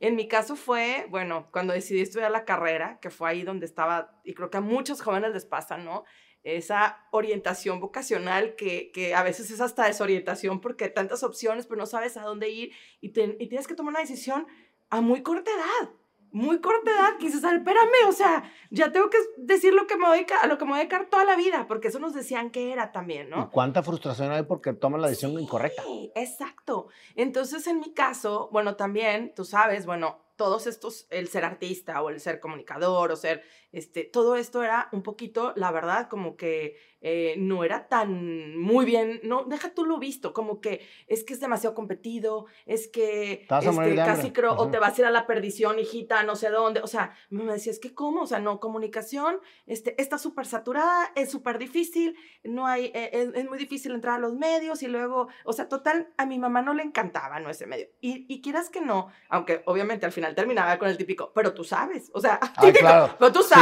En 0.00 0.16
mi 0.16 0.26
caso 0.28 0.56
fue, 0.56 1.06
bueno, 1.10 1.48
cuando 1.52 1.72
decidí 1.72 2.00
estudiar 2.00 2.30
la 2.30 2.44
carrera, 2.44 2.98
que 3.00 3.10
fue 3.10 3.30
ahí 3.30 3.42
donde 3.42 3.66
estaba, 3.66 4.20
y 4.24 4.34
creo 4.34 4.50
que 4.50 4.58
a 4.58 4.62
muchos 4.62 5.00
jóvenes 5.00 5.32
les 5.32 5.44
pasa, 5.44 5.76
¿no? 5.78 6.04
Esa 6.42 7.06
orientación 7.12 7.78
vocacional 7.78 8.56
que, 8.56 8.90
que 8.90 9.14
a 9.14 9.22
veces 9.22 9.50
es 9.52 9.60
hasta 9.60 9.86
desorientación 9.86 10.60
porque 10.60 10.84
hay 10.84 10.94
tantas 10.94 11.22
opciones, 11.22 11.66
pero 11.66 11.78
no 11.78 11.86
sabes 11.86 12.16
a 12.16 12.22
dónde 12.22 12.48
ir 12.48 12.72
y, 13.00 13.08
y 13.08 13.46
tienes 13.48 13.68
que 13.68 13.74
tomar 13.74 13.92
una 13.92 14.00
decisión 14.00 14.46
a 14.90 15.00
muy 15.00 15.22
corta 15.22 15.50
edad 15.52 15.90
muy 16.32 16.60
corta 16.60 16.90
edad 16.90 17.18
que 17.18 17.26
dices, 17.26 17.44
espérame, 17.44 18.08
o 18.08 18.12
sea, 18.12 18.50
ya 18.70 18.90
tengo 18.90 19.10
que 19.10 19.18
decir 19.36 19.74
lo 19.74 19.86
que 19.86 19.96
me 19.96 20.06
voy 20.06 20.26
a, 20.42 20.46
lo 20.46 20.58
que 20.58 20.64
me 20.64 20.70
voy 20.70 20.80
a 20.80 20.82
dedicar 20.82 21.08
toda 21.10 21.24
la 21.24 21.36
vida, 21.36 21.66
porque 21.68 21.88
eso 21.88 21.98
nos 21.98 22.14
decían 22.14 22.50
que 22.50 22.72
era 22.72 22.90
también, 22.90 23.30
¿no? 23.30 23.42
¿Y 23.42 23.46
cuánta 23.52 23.82
frustración 23.82 24.32
hay 24.32 24.42
porque 24.42 24.72
toman 24.72 25.02
la 25.02 25.08
decisión 25.08 25.38
incorrecta? 25.38 25.82
Exacto. 26.14 26.88
Entonces, 27.14 27.66
en 27.66 27.80
mi 27.80 27.92
caso, 27.92 28.48
bueno, 28.50 28.76
también, 28.76 29.32
tú 29.34 29.44
sabes, 29.44 29.86
bueno, 29.86 30.22
todos 30.36 30.66
estos, 30.66 31.06
el 31.10 31.28
ser 31.28 31.44
artista 31.44 32.02
o 32.02 32.08
el 32.08 32.18
ser 32.18 32.40
comunicador 32.40 33.12
o 33.12 33.16
ser 33.16 33.44
este, 33.72 34.04
todo 34.04 34.36
esto 34.36 34.62
era 34.62 34.88
un 34.92 35.02
poquito, 35.02 35.52
la 35.56 35.72
verdad, 35.72 36.08
como 36.08 36.36
que 36.36 36.76
eh, 37.00 37.34
no 37.36 37.64
era 37.64 37.88
tan 37.88 38.56
muy 38.56 38.84
bien, 38.84 39.20
no, 39.24 39.44
deja 39.44 39.74
tú 39.74 39.84
lo 39.84 39.98
visto, 39.98 40.32
como 40.32 40.60
que 40.60 40.86
es 41.08 41.24
que 41.24 41.32
es 41.32 41.40
demasiado 41.40 41.74
competido, 41.74 42.46
es 42.64 42.86
que 42.86 43.46
este, 43.48 43.96
casi 43.96 44.30
creo, 44.30 44.54
o 44.54 44.70
te 44.70 44.78
vas 44.78 44.96
a 44.96 45.00
ir 45.00 45.06
a 45.06 45.10
la 45.10 45.26
perdición, 45.26 45.78
hijita, 45.78 46.22
no 46.22 46.36
sé 46.36 46.50
dónde, 46.50 46.80
o 46.80 46.86
sea, 46.86 47.14
me 47.30 47.52
decía, 47.52 47.72
es 47.72 47.80
que 47.80 47.92
cómo, 47.92 48.22
o 48.22 48.26
sea, 48.26 48.38
no, 48.38 48.60
comunicación, 48.60 49.40
este, 49.66 50.00
está 50.00 50.18
súper 50.18 50.46
saturada, 50.46 51.10
es 51.16 51.30
súper 51.30 51.58
difícil, 51.58 52.14
no 52.44 52.66
hay, 52.66 52.92
eh, 52.94 53.10
es, 53.12 53.30
es, 53.34 53.48
muy 53.48 53.58
difícil 53.58 53.92
entrar 53.92 54.16
a 54.16 54.18
los 54.18 54.34
medios 54.34 54.82
y 54.82 54.86
luego, 54.86 55.28
o 55.44 55.52
sea, 55.52 55.68
total, 55.68 56.12
a 56.18 56.26
mi 56.26 56.38
mamá 56.38 56.62
no 56.62 56.74
le 56.74 56.82
encantaba, 56.82 57.40
¿no? 57.40 57.50
Ese 57.50 57.66
medio. 57.66 57.86
Y, 58.00 58.26
y 58.32 58.42
quieras 58.42 58.70
que 58.70 58.80
no, 58.80 59.08
aunque 59.28 59.62
obviamente 59.66 60.06
al 60.06 60.12
final 60.12 60.34
terminaba 60.34 60.78
con 60.78 60.88
el 60.88 60.96
típico, 60.96 61.32
pero 61.34 61.52
tú 61.52 61.64
sabes, 61.64 62.10
o 62.14 62.20
sea, 62.20 62.38
pero 63.18 63.32
tú 63.32 63.42
sabes. 63.42 63.61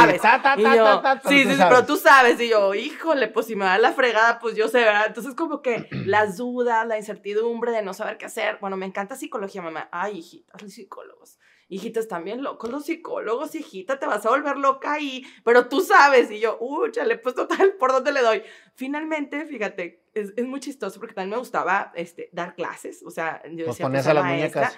sí, 1.27 1.43
sí, 1.43 1.57
pero 1.57 1.85
tú 1.85 1.97
sabes, 1.97 2.39
y 2.39 2.49
yo, 2.49 2.73
híjole, 2.73 3.27
pues 3.27 3.47
si 3.47 3.55
me 3.55 3.65
da 3.65 3.77
la 3.77 3.93
fregada, 3.93 4.39
pues 4.39 4.55
yo 4.55 4.67
sé, 4.67 4.79
¿verdad? 4.79 5.05
Entonces 5.07 5.35
como 5.35 5.61
que 5.61 5.87
las 6.05 6.37
dudas, 6.37 6.87
la 6.87 6.97
incertidumbre 6.97 7.71
de 7.71 7.81
no 7.81 7.93
saber 7.93 8.17
qué 8.17 8.25
hacer. 8.25 8.57
Bueno, 8.59 8.77
me 8.77 8.85
encanta 8.85 9.15
psicología, 9.15 9.61
mamá. 9.61 9.89
Ay, 9.91 10.19
hijitas, 10.19 10.61
los 10.61 10.73
psicólogos. 10.73 11.39
Hijitas, 11.67 12.07
también 12.09 12.43
locos 12.43 12.69
los 12.69 12.85
psicólogos, 12.85 13.55
hijita, 13.55 13.97
te 13.97 14.05
vas 14.05 14.25
a 14.25 14.29
volver 14.29 14.57
loca 14.57 14.99
y, 14.99 15.25
pero 15.45 15.69
tú 15.69 15.79
sabes. 15.79 16.29
Y 16.29 16.39
yo, 16.39 16.57
uy, 16.59 16.91
chale, 16.91 17.17
pues 17.17 17.33
total, 17.33 17.73
¿por 17.79 17.91
dónde 17.91 18.11
le 18.11 18.21
doy? 18.21 18.43
Finalmente, 18.75 19.45
fíjate, 19.45 20.03
es, 20.13 20.33
es 20.35 20.45
muy 20.45 20.59
chistoso 20.59 20.99
porque 20.99 21.15
también 21.15 21.31
me 21.31 21.37
gustaba 21.37 21.93
este, 21.95 22.29
dar 22.33 22.55
clases. 22.55 23.03
O 23.05 23.09
sea, 23.09 23.41
yo 23.45 23.65
pues 23.65 23.77
decía, 23.77 23.89
pues, 23.89 24.07
a 24.07 24.13
las 24.13 24.25
muñecas 24.25 24.77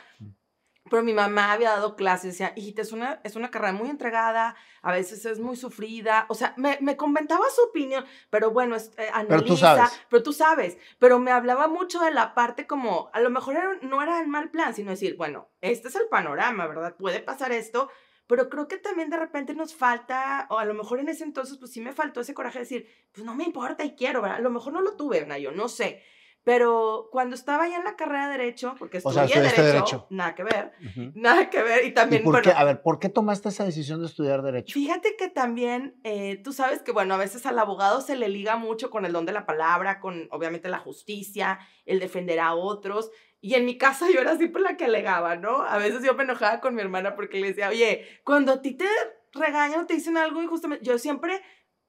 pero 0.89 1.03
mi 1.03 1.13
mamá 1.13 1.53
había 1.53 1.69
dado 1.69 1.95
clases, 1.95 2.33
decía, 2.33 2.53
hijita, 2.55 2.81
es 2.81 2.91
una, 2.91 3.21
es 3.23 3.35
una 3.35 3.49
carrera 3.51 3.73
muy 3.73 3.89
entregada, 3.89 4.55
a 4.81 4.91
veces 4.91 5.25
es 5.25 5.39
muy 5.39 5.55
sufrida, 5.55 6.25
o 6.27 6.35
sea, 6.35 6.53
me, 6.57 6.77
me 6.81 6.97
comentaba 6.97 7.45
su 7.55 7.61
opinión, 7.69 8.05
pero 8.29 8.51
bueno, 8.51 8.75
es, 8.75 8.91
eh, 8.97 9.07
analiza, 9.13 9.27
pero 9.27 9.43
tú, 9.43 9.57
sabes. 9.57 10.01
pero 10.09 10.23
tú 10.23 10.33
sabes, 10.33 10.77
pero 10.99 11.19
me 11.19 11.31
hablaba 11.31 11.67
mucho 11.67 12.01
de 12.01 12.11
la 12.11 12.33
parte 12.33 12.67
como, 12.67 13.09
a 13.13 13.21
lo 13.21 13.29
mejor 13.29 13.83
no 13.83 14.01
era 14.01 14.19
en 14.19 14.29
mal 14.29 14.51
plan, 14.51 14.73
sino 14.73 14.91
decir, 14.91 15.15
bueno, 15.15 15.49
este 15.61 15.87
es 15.87 15.95
el 15.95 16.07
panorama, 16.09 16.67
¿verdad? 16.67 16.95
Puede 16.97 17.21
pasar 17.21 17.53
esto, 17.53 17.89
pero 18.27 18.49
creo 18.49 18.67
que 18.67 18.77
también 18.77 19.09
de 19.09 19.17
repente 19.17 19.53
nos 19.53 19.73
falta, 19.73 20.47
o 20.49 20.59
a 20.59 20.65
lo 20.65 20.73
mejor 20.73 20.99
en 20.99 21.07
ese 21.07 21.23
entonces, 21.23 21.57
pues 21.57 21.71
sí 21.71 21.79
me 21.79 21.93
faltó 21.93 22.21
ese 22.21 22.33
coraje 22.33 22.59
de 22.59 22.65
decir, 22.65 22.87
pues 23.13 23.25
no 23.25 23.35
me 23.35 23.45
importa 23.45 23.85
y 23.85 23.95
quiero, 23.95 24.21
¿verdad? 24.21 24.37
A 24.37 24.41
lo 24.41 24.49
mejor 24.49 24.73
no 24.73 24.81
lo 24.81 24.95
tuve, 24.95 25.25
yo 25.41 25.51
no 25.51 25.69
sé, 25.69 26.03
pero 26.43 27.07
cuando 27.11 27.35
estaba 27.35 27.67
ya 27.69 27.77
en 27.77 27.85
la 27.85 27.95
carrera 27.95 28.27
de 28.27 28.37
Derecho, 28.37 28.75
porque 28.77 28.97
estudié 28.97 29.39
derecho, 29.39 30.07
nada 30.09 30.35
que 30.35 30.43
ver, 30.43 30.73
nada 31.15 31.49
que 31.49 31.63
ver. 31.63 31.85
Y 31.85 31.93
también, 31.93 32.23
por 32.23 32.41
qué, 32.41 32.51
a 32.51 32.63
ver, 32.65 32.81
¿por 32.81 32.99
qué 32.99 33.07
tomaste 33.07 33.47
esa 33.49 33.63
decisión 33.63 34.01
de 34.01 34.07
estudiar 34.07 34.41
Derecho? 34.41 34.73
Fíjate 34.73 35.15
que 35.15 35.29
también, 35.29 35.99
eh, 36.03 36.41
tú 36.43 36.51
sabes 36.51 36.81
que, 36.81 36.91
bueno, 36.91 37.13
a 37.13 37.17
veces 37.17 37.45
al 37.45 37.57
abogado 37.59 38.01
se 38.01 38.17
le 38.17 38.27
liga 38.27 38.57
mucho 38.57 38.89
con 38.89 39.05
el 39.05 39.13
don 39.13 39.25
de 39.25 39.31
la 39.31 39.45
palabra, 39.45 40.01
con 40.01 40.27
obviamente 40.31 40.67
la 40.67 40.79
justicia, 40.79 41.59
el 41.85 41.99
defender 41.99 42.41
a 42.41 42.55
otros. 42.55 43.09
Y 43.39 43.55
en 43.55 43.65
mi 43.65 43.77
casa 43.77 44.07
yo 44.13 44.19
era 44.19 44.35
siempre 44.37 44.61
la 44.61 44.75
que 44.75 44.85
alegaba, 44.85 45.37
¿no? 45.37 45.63
A 45.63 45.77
veces 45.77 46.03
yo 46.03 46.13
me 46.13 46.23
enojaba 46.23 46.59
con 46.59 46.75
mi 46.75 46.81
hermana 46.81 47.15
porque 47.15 47.39
le 47.39 47.47
decía, 47.47 47.69
oye, 47.69 48.05
cuando 48.25 48.53
a 48.53 48.61
ti 48.61 48.71
te 48.71 48.85
regañan 49.33 49.81
o 49.81 49.85
te 49.85 49.95
dicen 49.95 50.17
algo 50.17 50.43
y 50.43 50.47
justamente, 50.47 50.85
yo 50.85 50.97
siempre, 50.97 51.41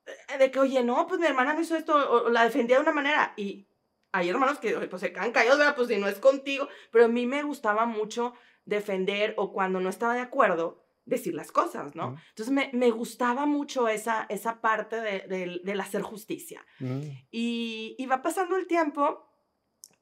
eh, 0.06 0.38
de 0.38 0.50
que, 0.50 0.60
oye, 0.60 0.82
no, 0.84 1.06
pues 1.08 1.20
mi 1.20 1.26
hermana 1.26 1.54
no 1.54 1.60
hizo 1.60 1.76
esto, 1.76 1.94
o 1.94 2.30
la 2.30 2.44
defendía 2.44 2.76
de 2.76 2.82
una 2.82 2.92
manera. 2.92 3.34
Y 3.36 3.66
hay 4.14 4.28
hermanos 4.28 4.60
que 4.60 4.72
pues, 4.72 5.00
se 5.00 5.12
caen 5.12 5.32
caídos, 5.32 5.58
¿verdad? 5.58 5.74
Pues 5.74 5.88
si 5.88 5.96
no 5.96 6.06
es 6.06 6.20
contigo, 6.20 6.68
pero 6.92 7.06
a 7.06 7.08
mí 7.08 7.26
me 7.26 7.42
gustaba 7.42 7.84
mucho 7.84 8.32
defender 8.64 9.34
o 9.36 9.52
cuando 9.52 9.80
no 9.80 9.88
estaba 9.88 10.14
de 10.14 10.20
acuerdo, 10.20 10.86
decir 11.04 11.34
las 11.34 11.50
cosas, 11.50 11.96
¿no? 11.96 12.16
Entonces 12.28 12.54
me, 12.54 12.70
me, 12.72 12.92
gustaba 12.92 13.44
mucho 13.44 13.88
esa, 13.88 14.24
esa 14.30 14.60
parte 14.60 15.00
de, 15.00 15.60
del 15.62 15.80
hacer 15.80 16.02
justicia. 16.02 16.64
y, 17.30 17.96
y, 17.98 18.06
va 18.06 18.22
pasando 18.22 18.56
el 18.56 18.68
tiempo 18.68 19.28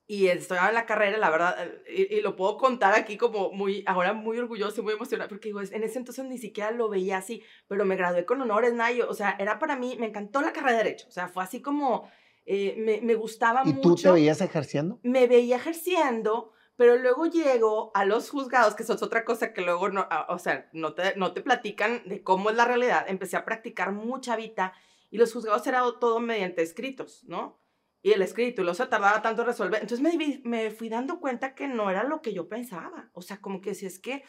y 0.06 0.26
estoy 0.26 0.58
en 0.58 0.74
la 0.74 0.84
carrera, 0.84 1.16
la 1.16 1.30
verdad, 1.30 1.72
y, 1.88 2.20
lo 2.20 2.36
puedo 2.36 2.58
contar 2.58 2.94
aquí 2.94 3.16
como 3.16 3.50
muy, 3.50 3.82
ahora 3.86 4.12
muy 4.12 4.38
orgulloso 4.38 4.82
y 4.82 4.84
muy 4.84 4.92
emocionada, 4.92 5.28
porque 5.28 5.48
digo, 5.48 5.62
en 5.62 5.82
ese 5.82 5.98
entonces 5.98 6.26
ni 6.26 6.36
siquiera 6.36 6.70
lo 6.70 6.90
veía 6.90 7.16
así, 7.16 7.42
pero 7.66 7.86
me 7.86 7.96
gradué 7.96 8.26
con 8.26 8.42
honores, 8.42 8.74
Nayo, 8.74 9.08
o 9.08 9.14
sea, 9.14 9.34
era 9.38 9.58
para 9.58 9.74
mí, 9.74 9.96
me 9.98 10.06
encantó 10.06 10.42
la 10.42 10.52
carrera 10.52 10.72
de 10.76 10.84
Derecho, 10.84 11.08
o 11.08 11.12
sea, 11.12 11.28
fue 11.28 11.42
así 11.42 11.62
como 11.62 12.10
eh, 12.44 12.74
me, 12.78 13.00
me, 13.00 13.14
gustaba 13.14 13.64
mucho. 13.64 13.78
¿Y 13.78 13.82
tú 13.82 13.94
te 13.94 14.10
veías 14.10 14.40
ejerciendo? 14.40 14.98
Me 15.02 15.26
veía 15.26 15.56
ejerciendo, 15.56 16.52
pero 16.76 16.96
luego 16.96 17.26
llego 17.26 17.92
a 17.94 18.04
los 18.04 18.30
juzgados, 18.30 18.74
que 18.74 18.82
eso 18.82 18.94
es 18.94 19.02
otra 19.02 19.24
cosa 19.24 19.52
que 19.52 19.60
luego, 19.60 19.88
no, 19.88 20.06
ah, 20.10 20.26
o 20.28 20.38
sea, 20.38 20.68
no 20.72 20.94
te, 20.94 21.14
no 21.16 21.32
te 21.32 21.42
platican 21.42 22.02
de 22.06 22.22
cómo 22.22 22.50
es 22.50 22.56
la 22.56 22.64
realidad. 22.64 23.04
Empecé 23.08 23.36
a 23.36 23.44
practicar 23.44 23.92
mucha 23.92 24.36
vida 24.36 24.72
y 25.10 25.18
los 25.18 25.32
juzgados 25.32 25.66
era 25.66 25.82
todo 26.00 26.18
mediante 26.20 26.62
escritos, 26.62 27.22
¿no? 27.24 27.60
Y 28.02 28.12
el 28.12 28.22
escrito, 28.22 28.62
y 28.62 28.64
luego 28.64 28.74
se 28.74 28.86
tardaba 28.86 29.22
tanto 29.22 29.42
en 29.42 29.46
resolver. 29.46 29.80
Entonces 29.80 30.00
me, 30.00 30.40
me 30.42 30.70
fui 30.72 30.88
dando 30.88 31.20
cuenta 31.20 31.54
que 31.54 31.68
no 31.68 31.88
era 31.88 32.02
lo 32.02 32.20
que 32.20 32.32
yo 32.32 32.48
pensaba. 32.48 33.10
O 33.12 33.22
sea, 33.22 33.40
como 33.40 33.60
que 33.60 33.76
si 33.76 33.86
es 33.86 34.00
que 34.00 34.24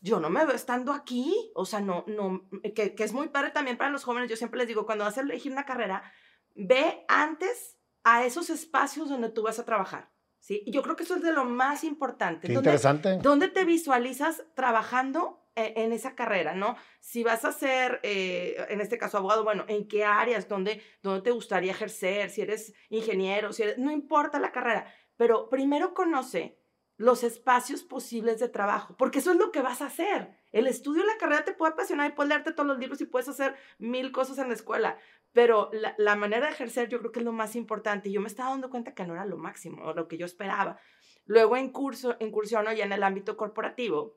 yo 0.00 0.20
no 0.20 0.30
me 0.30 0.46
veo 0.46 0.54
estando 0.54 0.92
aquí, 0.92 1.52
o 1.54 1.66
sea, 1.66 1.80
no, 1.80 2.04
no, 2.06 2.48
que, 2.74 2.94
que, 2.94 3.04
es 3.04 3.12
muy 3.12 3.28
padre 3.28 3.50
también 3.50 3.76
para 3.76 3.90
los 3.90 4.04
jóvenes. 4.04 4.30
Yo 4.30 4.36
siempre 4.36 4.58
les 4.58 4.68
digo, 4.68 4.86
cuando 4.86 5.04
vas 5.04 5.18
a 5.18 5.20
elegir 5.20 5.52
una 5.52 5.66
carrera, 5.66 6.02
ve 6.54 7.04
antes 7.08 7.78
a 8.04 8.24
esos 8.24 8.50
espacios 8.50 9.08
donde 9.08 9.30
tú 9.30 9.42
vas 9.42 9.58
a 9.58 9.64
trabajar. 9.64 10.10
¿sí? 10.38 10.62
Y 10.66 10.72
yo 10.72 10.82
creo 10.82 10.96
que 10.96 11.04
eso 11.04 11.16
es 11.16 11.22
de 11.22 11.32
lo 11.32 11.44
más 11.44 11.84
importante. 11.84 12.46
Qué 12.46 12.54
interesante. 12.54 13.18
¿Dónde 13.18 13.48
te 13.48 13.64
visualizas 13.64 14.44
trabajando 14.54 15.40
eh, 15.56 15.74
en 15.76 15.92
esa 15.92 16.14
carrera, 16.14 16.54
¿no? 16.54 16.76
Si 17.00 17.24
vas 17.24 17.44
a 17.44 17.52
ser, 17.52 18.00
eh, 18.02 18.56
en 18.68 18.80
este 18.80 18.98
caso, 18.98 19.18
abogado, 19.18 19.44
bueno, 19.44 19.64
¿en 19.68 19.88
qué 19.88 20.04
áreas? 20.04 20.48
¿Dónde, 20.48 20.82
¿Dónde 21.02 21.22
te 21.22 21.32
gustaría 21.32 21.72
ejercer? 21.72 22.30
Si 22.30 22.40
eres 22.40 22.72
ingeniero, 22.88 23.52
si 23.52 23.64
eres, 23.64 23.78
no 23.78 23.90
importa 23.90 24.38
la 24.38 24.52
carrera, 24.52 24.86
pero 25.16 25.48
primero 25.50 25.92
conoce 25.92 26.60
los 26.96 27.24
espacios 27.24 27.82
posibles 27.82 28.38
de 28.40 28.48
trabajo, 28.48 28.94
porque 28.96 29.20
eso 29.20 29.32
es 29.32 29.38
lo 29.38 29.50
que 29.50 29.62
vas 29.62 29.80
a 29.80 29.86
hacer. 29.86 30.36
El 30.52 30.66
estudio, 30.66 31.02
la 31.02 31.16
carrera 31.18 31.44
te 31.44 31.54
puede 31.54 31.72
apasionar 31.72 32.10
y 32.10 32.14
puedes 32.14 32.28
leerte 32.28 32.52
todos 32.52 32.66
los 32.66 32.78
libros 32.78 33.00
y 33.00 33.06
puedes 33.06 33.28
hacer 33.28 33.56
mil 33.78 34.12
cosas 34.12 34.38
en 34.38 34.48
la 34.48 34.54
escuela, 34.54 34.98
pero 35.32 35.70
la, 35.72 36.16
manera 36.16 36.46
de 36.46 36.52
ejercer 36.52 36.88
yo 36.88 36.98
creo 36.98 37.12
que 37.12 37.20
es 37.20 37.24
lo 37.24 37.32
más 37.32 37.54
importante. 37.54 38.10
Yo 38.10 38.20
me 38.20 38.26
estaba 38.26 38.50
dando 38.50 38.70
cuenta 38.70 38.94
que 38.94 39.04
no 39.04 39.14
era 39.14 39.24
lo 39.24 39.36
máximo 39.36 39.92
lo 39.92 40.08
que 40.08 40.18
yo 40.18 40.26
esperaba. 40.26 40.80
Luego 41.24 41.56
en 41.56 41.70
curso, 41.70 42.16
incursiono 42.18 42.72
ya 42.72 42.84
en 42.84 42.92
el 42.92 43.02
ámbito 43.02 43.36
corporativo. 43.36 44.16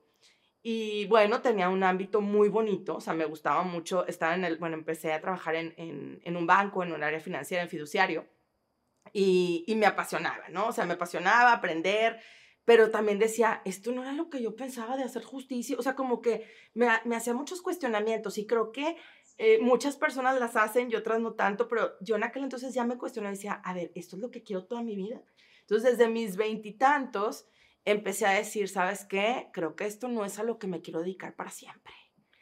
Y 0.63 1.05
bueno, 1.07 1.41
tenía 1.41 1.69
un 1.69 1.83
ámbito 1.83 2.21
muy 2.21 2.47
bonito, 2.47 2.95
o 2.95 3.01
sea, 3.01 3.13
me 3.13 3.25
gustaba 3.25 3.63
mucho, 3.63 4.07
estaba 4.07 4.33
en 4.33 4.45
el, 4.45 4.57
bueno, 4.57 4.77
empecé 4.77 5.11
a 5.11 5.19
trabajar 5.19 5.55
en, 5.55 5.73
en, 5.75 6.37
un 6.37 6.47
banco, 6.47 6.83
en 6.83 6.93
un 6.93 7.03
área 7.03 7.19
financiera, 7.19 7.63
en 7.63 7.69
fiduciario, 7.69 8.29
y, 9.11 9.65
y 9.67 9.75
me 9.75 9.85
apasionaba, 9.85 10.47
¿no? 10.47 10.67
O 10.67 10.71
sea, 10.71 10.85
me 10.85 10.93
apasionaba 10.93 11.51
aprender, 11.51 12.21
pero 12.63 12.91
también 12.91 13.19
decía, 13.19 13.61
esto 13.65 13.91
no 13.91 14.03
era 14.03 14.13
lo 14.13 14.29
que 14.29 14.41
yo 14.41 14.55
pensaba 14.55 14.95
de 14.95 15.03
hacer 15.03 15.23
justicia, 15.23 15.75
o 15.77 15.83
sea, 15.83 15.95
como 15.95 16.21
que 16.21 16.47
me, 16.73 16.87
me 17.03 17.17
hacía 17.17 17.33
muchos 17.33 17.61
cuestionamientos 17.61 18.37
y 18.37 18.47
creo 18.47 18.71
que 18.71 18.95
eh, 19.37 19.59
muchas 19.59 19.97
personas 19.97 20.39
las 20.39 20.55
hacen 20.55 20.91
y 20.91 20.95
otras 20.95 21.19
no 21.19 21.33
tanto, 21.33 21.67
pero 21.67 21.93
yo 22.01 22.15
en 22.15 22.23
aquel 22.23 22.43
entonces 22.43 22.73
ya 22.73 22.83
me 22.85 22.97
cuestioné 22.97 23.29
y 23.29 23.31
decía, 23.31 23.53
a 23.63 23.73
ver, 23.73 23.91
esto 23.95 24.15
es 24.15 24.21
lo 24.21 24.31
que 24.31 24.43
quiero 24.43 24.65
toda 24.65 24.83
mi 24.83 24.95
vida. 24.95 25.21
Entonces, 25.61 25.97
desde 25.97 26.11
mis 26.11 26.35
veintitantos, 26.35 27.47
empecé 27.85 28.25
a 28.25 28.31
decir, 28.31 28.69
¿sabes 28.69 29.05
qué? 29.05 29.49
Creo 29.53 29.75
que 29.75 29.85
esto 29.85 30.07
no 30.07 30.25
es 30.25 30.39
a 30.39 30.43
lo 30.43 30.59
que 30.59 30.67
me 30.67 30.81
quiero 30.81 30.99
dedicar 30.99 31.35
para 31.35 31.49
siempre. 31.49 31.93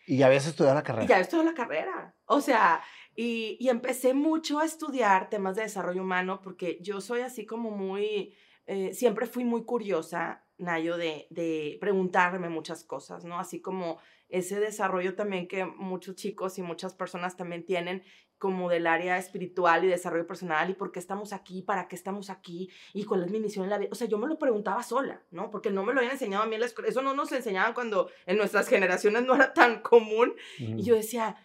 Y 0.05 0.17
ya 0.17 0.27
habías 0.27 0.48
estudiado 0.48 0.75
la 0.75 0.83
carrera. 0.83 1.07
ya 1.07 1.19
estudiado 1.19 1.50
la 1.50 1.55
carrera. 1.55 2.15
O 2.25 2.41
sea, 2.41 2.81
y, 3.15 3.57
y, 3.60 3.69
empecé 3.69 4.13
mucho 4.13 4.60
a 4.60 4.65
estudiar 4.65 5.29
temas 5.29 5.55
de 5.55 5.63
desarrollo 5.63 6.01
humano 6.01 6.41
porque 6.41 6.79
yo 6.81 7.01
soy 7.01 7.21
así 7.21 7.45
como 7.45 7.71
muy, 7.71 8.33
eh, 8.65 8.93
siempre 8.93 9.27
fui 9.27 9.43
muy 9.43 9.63
curiosa, 9.63 10.43
Nayo, 10.57 10.98
de, 10.98 11.27
de 11.29 11.77
preguntarme 11.79 12.50
muchas 12.50 12.83
cosas, 12.83 13.25
¿no? 13.25 13.39
Así 13.39 13.62
como 13.62 14.00
ese 14.31 14.59
desarrollo 14.59 15.15
también 15.15 15.47
que 15.47 15.65
muchos 15.65 16.15
chicos 16.15 16.57
y 16.57 16.61
muchas 16.61 16.93
personas 16.93 17.38
también 17.38 17.65
tienen 17.65 18.03
como 18.41 18.69
del 18.69 18.88
área 18.88 19.19
espiritual 19.19 19.85
y 19.85 19.88
desarrollo 19.88 20.25
personal 20.25 20.67
y 20.67 20.73
por 20.73 20.91
qué 20.91 20.97
estamos 20.97 21.31
aquí, 21.31 21.61
para 21.61 21.88
qué 21.88 21.95
estamos 21.95 22.31
aquí 22.31 22.71
y 22.91 23.03
cuál 23.03 23.23
es 23.23 23.29
mi 23.29 23.39
misión 23.39 23.65
en 23.65 23.69
la 23.69 23.77
vida. 23.77 23.89
O 23.91 23.95
sea, 23.95 24.07
yo 24.07 24.17
me 24.17 24.27
lo 24.27 24.39
preguntaba 24.39 24.81
sola, 24.81 25.21
¿no? 25.29 25.51
Porque 25.51 25.69
no 25.69 25.83
me 25.83 25.93
lo 25.93 26.00
habían 26.00 26.13
enseñado 26.13 26.43
a 26.43 26.47
mí 26.47 26.55
en 26.55 26.61
la 26.61 26.65
escuela. 26.65 26.89
Eso 26.89 27.03
no 27.03 27.13
nos 27.13 27.31
enseñaban 27.31 27.75
cuando 27.75 28.09
en 28.25 28.38
nuestras 28.38 28.67
generaciones 28.67 29.23
no 29.25 29.35
era 29.35 29.53
tan 29.53 29.81
común. 29.81 30.33
Y 30.57 30.81
yo 30.81 30.95
decía, 30.95 31.35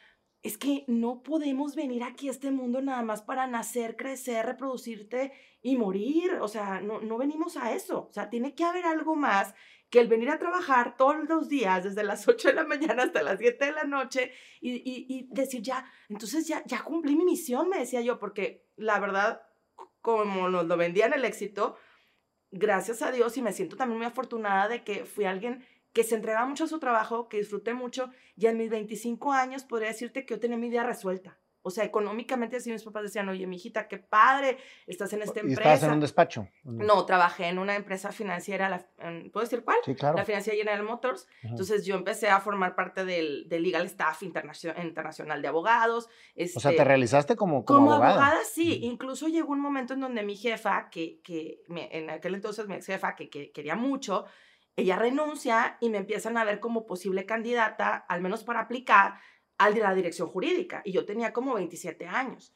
es 0.43 0.59
que 0.59 0.85
no 0.87 1.23
podemos 1.23 1.75
venir 1.75 2.05
aquí 2.05 2.29
a 2.29 2.31
este 2.31 2.51
mundo 2.51 2.81
nada 2.81 3.03
más 3.03 3.23
para 3.23 3.47
nacer, 3.47 3.97
crecer, 3.97 4.47
reproducirte 4.47 5.33
y 5.63 5.77
morir. 5.77 6.35
O 6.41 6.49
sea, 6.49 6.81
no, 6.81 7.01
no 7.01 7.19
venimos 7.19 7.57
a 7.57 7.75
eso. 7.75 8.07
O 8.09 8.13
sea, 8.13 8.31
tiene 8.31 8.55
que 8.55 8.65
haber 8.65 8.87
algo 8.87 9.17
más 9.17 9.55
que 9.91 10.01
el 10.01 10.09
venir 10.09 10.31
a 10.31 10.39
trabajar 10.39 10.97
todos 10.97 11.29
los 11.29 11.49
días, 11.49 11.85
desde 11.85 12.03
las 12.03 12.27
8 12.29 12.49
de 12.49 12.55
la 12.55 12.65
mañana 12.65 13.05
hasta 13.05 13.23
las 13.23 13.39
7 13.39 13.65
de 13.65 13.73
la 13.73 13.85
noche, 13.85 14.33
y, 14.61 14.73
y, 14.73 15.07
y, 15.09 15.29
decir, 15.31 15.63
ya, 15.63 15.85
entonces 16.09 16.47
ya, 16.47 16.63
ya 16.67 16.83
cumplí 16.83 17.17
mi 17.17 17.25
misión, 17.25 17.69
me 17.69 17.79
decía 17.79 18.01
yo, 18.01 18.19
porque 18.19 18.67
la 18.77 18.99
verdad, 18.99 19.43
como 20.01 20.49
nos 20.49 20.67
lo 20.67 20.77
vendían 20.77 21.13
el 21.13 21.25
éxito, 21.25 21.77
gracias 22.51 23.03
a 23.03 23.13
Dios, 23.13 23.37
y 23.37 23.43
me 23.43 23.53
siento 23.53 23.77
también 23.77 23.99
muy 23.99 24.07
afortunada 24.07 24.69
de 24.69 24.85
que 24.85 25.05
fui 25.05 25.25
alguien 25.25 25.65
que 25.97 26.05
se 26.05 26.15
entregaba 26.15 26.45
mucho 26.45 26.65
a 26.65 26.67
su 26.67 26.79
trabajo, 26.79 27.27
que 27.27 27.39
disfruté 27.39 27.73
mucho, 27.73 28.11
y 28.37 28.45
en 28.45 28.59
mis 28.59 28.69
25 28.69 29.33
años 29.33 29.65
podría 29.65 29.89
decirte 29.89 30.27
que 30.27 30.35
yo 30.35 30.39
tenía 30.39 30.59
mi 30.59 30.69
vida 30.69 30.85
resuelta. 30.85 31.39
O 31.63 31.71
sea, 31.71 31.85
económicamente 31.85 32.59
así 32.59 32.71
mis 32.71 32.83
papás 32.83 33.05
decían, 33.05 33.31
oye, 33.31 33.47
mijita, 33.47 33.89
qué 33.89 33.97
padre, 33.97 34.59
estás 34.87 35.11
en 35.15 35.23
esta 35.23 35.41
empresa. 35.41 35.63
¿Y 35.63 35.65
estabas 35.65 35.83
en 35.85 35.93
un 35.93 36.01
despacho? 36.01 36.49
No, 36.65 37.07
trabajé 37.07 37.47
en 37.47 37.59
una 37.59 37.77
empresa 37.77 38.13
financiera, 38.13 38.69
la, 38.69 38.87
¿puedo 39.33 39.47
decir 39.47 39.65
cuál? 39.65 39.79
Sí, 39.87 39.95
claro. 39.95 40.19
La 40.19 40.27
financiera 40.27 40.59
General 40.59 40.83
Motors. 40.83 41.27
Entonces 41.43 41.87
yo 41.87 41.95
empecé 41.95 42.29
a 42.29 42.41
formar 42.41 42.75
parte 42.75 43.07
del, 43.07 43.49
del 43.49 43.63
Legal 43.63 43.87
Staff 43.87 44.23
Internacional 44.23 45.41
de 45.41 45.49
Abogados. 45.49 46.05
o 46.05 46.61
sea, 46.61 46.73
te 46.73 46.77
este, 46.77 46.85
realizaste 46.85 47.37
como, 47.37 47.65
como, 47.65 47.87
como 47.87 47.93
abogada. 47.95 48.37
sí. 48.45 48.81
Incluso 48.83 49.29
llegó 49.29 49.53
un 49.53 49.61
momento 49.61 49.95
en 49.95 50.01
donde 50.01 50.23
mi 50.23 50.37
jefa, 50.37 50.91
que, 50.91 51.23
que 51.23 51.63
en 51.69 52.11
aquel 52.11 52.35
entonces 52.35 52.69
mi 52.69 52.75
ex 52.75 52.85
jefa, 52.85 53.17
que, 53.17 53.31
que 53.31 53.51
quería 53.51 53.77
mucho, 53.77 54.27
ella 54.77 54.97
renuncia 54.97 55.79
y 55.81 55.89
me 55.89 55.99
empiezan 55.99 56.37
a 56.37 56.45
ver 56.45 56.61
como 56.61 56.87
posible 56.87 57.25
candidata, 57.25 57.97
al 57.97 58.21
menos 58.21 58.45
para 58.45 58.61
aplicar 58.61 59.15
al 59.59 59.75
de 59.75 59.81
la 59.81 59.95
dirección 59.95 60.29
jurídica. 60.29 60.83
Y 60.85 60.93
yo 60.93 61.07
tenía 61.07 61.33
como 61.33 61.55
27 61.55 62.07
años. 62.07 62.55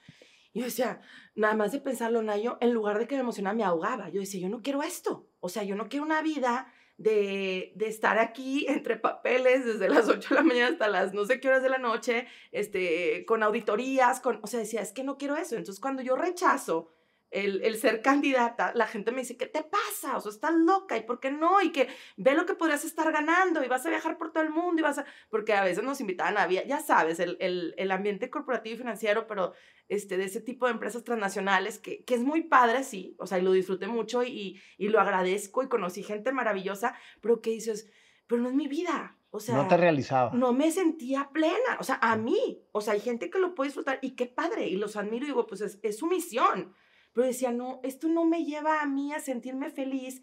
Y 0.52 0.60
yo 0.60 0.66
decía, 0.66 1.00
nada 1.34 1.54
más 1.54 1.72
de 1.72 1.80
pensarlo, 1.80 2.22
Nayo, 2.22 2.58
en 2.60 2.72
lugar 2.72 2.98
de 2.98 3.06
que 3.06 3.14
me 3.14 3.22
emocionara, 3.22 3.56
me 3.56 3.64
ahogaba. 3.64 4.10
Yo 4.10 4.20
decía, 4.20 4.40
yo 4.40 4.48
no 4.48 4.62
quiero 4.62 4.82
esto. 4.82 5.28
O 5.40 5.48
sea, 5.48 5.62
yo 5.62 5.76
no 5.76 5.88
quiero 5.88 6.04
una 6.04 6.20
vida 6.20 6.72
de, 6.98 7.72
de, 7.76 7.88
estar 7.88 8.18
aquí 8.18 8.66
entre 8.68 8.96
papeles 8.96 9.64
desde 9.64 9.88
las 9.88 10.08
8 10.08 10.28
de 10.28 10.34
la 10.34 10.42
mañana 10.42 10.68
hasta 10.72 10.88
las 10.88 11.14
no 11.14 11.24
sé 11.24 11.40
qué 11.40 11.48
horas 11.48 11.62
de 11.62 11.70
la 11.70 11.78
noche, 11.78 12.26
este, 12.52 13.24
con 13.24 13.42
auditorías, 13.42 14.20
con, 14.20 14.40
o 14.42 14.46
sea, 14.46 14.60
decía, 14.60 14.82
es 14.82 14.92
que 14.92 15.04
no 15.04 15.16
quiero 15.16 15.36
eso. 15.36 15.56
Entonces, 15.56 15.80
cuando 15.80 16.02
yo 16.02 16.16
rechazo 16.16 16.92
el, 17.30 17.62
el, 17.62 17.76
ser 17.76 18.02
candidata, 18.02 18.72
la 18.75 18.87
gente 18.87 19.12
me 19.12 19.20
dice, 19.20 19.37
¿qué 19.37 19.46
te 19.46 19.62
pasa? 19.62 20.16
O 20.16 20.20
sea, 20.20 20.30
estás 20.30 20.54
loca, 20.54 20.96
¿y 20.96 21.02
por 21.02 21.20
qué 21.20 21.30
no? 21.30 21.60
Y 21.62 21.70
que 21.70 21.88
ve 22.16 22.34
lo 22.34 22.46
que 22.46 22.54
podrías 22.54 22.84
estar 22.84 23.10
ganando 23.12 23.62
y 23.64 23.68
vas 23.68 23.87
a 23.87 23.90
viajar 23.90 24.18
por 24.18 24.32
todo 24.32 24.42
el 24.42 24.50
mundo 24.50 24.80
y 24.80 24.82
vas 24.82 24.99
a... 24.99 25.04
Porque 25.28 25.54
a 25.54 25.62
veces 25.62 25.84
nos 25.84 26.00
invitaban 26.00 26.38
a, 26.38 26.49
ya 26.49 26.80
sabes, 26.80 27.20
el, 27.20 27.37
el, 27.40 27.75
el 27.76 27.90
ambiente 27.92 28.30
corporativo 28.30 28.75
y 28.75 28.78
financiero, 28.78 29.26
pero 29.26 29.52
este, 29.88 30.16
de 30.16 30.25
ese 30.25 30.40
tipo 30.40 30.66
de 30.66 30.72
empresas 30.72 31.04
transnacionales, 31.04 31.78
que, 31.78 32.04
que 32.04 32.14
es 32.14 32.22
muy 32.22 32.42
padre, 32.42 32.82
sí, 32.84 33.14
o 33.18 33.26
sea, 33.26 33.38
y 33.38 33.42
lo 33.42 33.52
disfruté 33.52 33.87
mucho 33.87 34.22
y, 34.22 34.60
y 34.78 34.88
lo 34.88 35.00
agradezco 35.00 35.62
y 35.62 35.68
conocí 35.68 36.02
gente 36.02 36.32
maravillosa, 36.32 36.96
pero 37.20 37.40
que 37.40 37.50
dices, 37.50 37.90
pero 38.26 38.42
no 38.42 38.49
es 38.49 38.54
mi 38.54 38.68
vida, 38.68 39.16
o 39.32 39.38
sea, 39.38 39.56
no 39.56 39.68
te 39.68 39.76
realizaba. 39.76 40.32
No 40.34 40.52
me 40.52 40.72
sentía 40.72 41.30
plena. 41.32 41.78
O 41.78 41.84
sea, 41.84 42.00
a 42.02 42.16
mí. 42.16 42.64
O 42.72 42.80
sea, 42.80 42.94
hay 42.94 43.00
gente 43.00 43.30
que 43.30 43.38
lo 43.38 43.54
puede 43.54 43.68
disfrutar 43.68 44.00
y 44.02 44.16
qué 44.16 44.26
padre. 44.26 44.66
Y 44.66 44.75
los 44.75 44.96
admiro 44.96 45.25
y 45.25 45.28
digo, 45.28 45.46
pues 45.46 45.60
es, 45.60 45.78
es 45.82 45.99
su 45.99 46.06
misión. 46.06 46.75
Pero 47.12 47.26
decía, 47.26 47.50
no, 47.50 47.80
esto 47.82 48.08
no 48.08 48.24
me 48.24 48.44
lleva 48.44 48.82
a 48.82 48.86
mí 48.86 49.12
a 49.12 49.20
sentirme 49.20 49.70
feliz, 49.70 50.22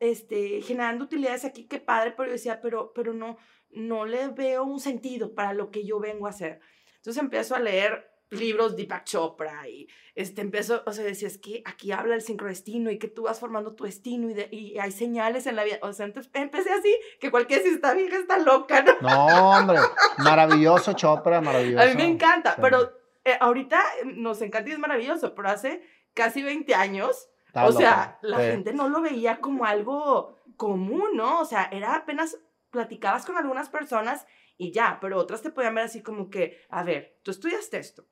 este, 0.00 0.60
generando 0.62 1.04
utilidades 1.04 1.44
aquí, 1.44 1.66
qué 1.66 1.78
padre, 1.78 2.12
pero 2.12 2.26
yo 2.26 2.32
decía, 2.32 2.60
pero, 2.60 2.92
pero 2.94 3.12
no, 3.14 3.38
no 3.70 4.04
le 4.04 4.28
veo 4.28 4.64
un 4.64 4.80
sentido 4.80 5.34
para 5.34 5.52
lo 5.52 5.70
que 5.70 5.84
yo 5.84 6.00
vengo 6.00 6.26
a 6.26 6.30
hacer. 6.30 6.60
Entonces 6.96 7.22
empiezo 7.22 7.54
a 7.54 7.60
leer 7.60 8.10
libros 8.30 8.72
de 8.72 8.82
Deepak 8.82 9.04
Chopra 9.04 9.68
y 9.68 9.88
este, 10.14 10.40
empiezo, 10.40 10.82
o 10.86 10.92
sea, 10.92 11.04
decía, 11.04 11.28
es 11.28 11.38
que 11.38 11.62
aquí 11.64 11.92
habla 11.92 12.14
el 12.14 12.22
sincrodestino 12.22 12.90
y 12.90 12.98
que 12.98 13.08
tú 13.08 13.24
vas 13.24 13.40
formando 13.40 13.74
tu 13.74 13.84
destino 13.84 14.30
y, 14.30 14.48
y 14.50 14.78
hay 14.78 14.92
señales 14.92 15.46
en 15.46 15.56
la 15.56 15.64
vida. 15.64 15.78
O 15.82 15.92
sea, 15.92 16.06
entonces 16.06 16.30
empecé 16.34 16.70
así, 16.70 16.94
que 17.20 17.30
cualquiera 17.30 17.62
si 17.62 17.70
está 17.70 17.94
vieja 17.94 18.16
está 18.16 18.38
loca, 18.38 18.82
¿no? 18.82 18.94
No, 19.00 19.50
hombre, 19.50 19.78
maravilloso 20.18 20.92
Chopra, 20.94 21.40
maravilloso. 21.40 21.84
A 21.84 21.88
mí 21.88 21.94
me 21.94 22.06
encanta, 22.06 22.56
pero 22.60 22.92
eh, 23.24 23.36
ahorita 23.40 23.82
nos 24.04 24.40
encanta 24.42 24.70
y 24.70 24.72
es 24.72 24.78
maravilloso, 24.78 25.34
pero 25.34 25.48
hace 25.48 25.82
casi 26.14 26.42
20 26.42 26.74
años, 26.74 27.28
o 27.54 27.72
sea, 27.72 28.18
la 28.22 28.38
gente 28.38 28.72
no 28.72 28.88
lo 28.88 29.00
veía 29.00 29.40
como 29.40 29.64
algo 29.64 30.36
común, 30.56 31.10
¿no? 31.14 31.40
O 31.40 31.44
sea, 31.44 31.68
era 31.70 31.94
apenas 31.94 32.38
platicabas 32.70 33.24
con 33.26 33.36
algunas 33.36 33.68
personas 33.68 34.26
y 34.56 34.72
ya, 34.72 34.98
pero 35.00 35.18
otras 35.18 35.42
te 35.42 35.50
podían 35.50 35.74
ver 35.74 35.84
así 35.84 36.02
como 36.02 36.30
que, 36.30 36.60
a 36.68 36.82
ver, 36.82 37.18
tú 37.22 37.30
estudiaste 37.30 37.78
esto, 37.78 38.06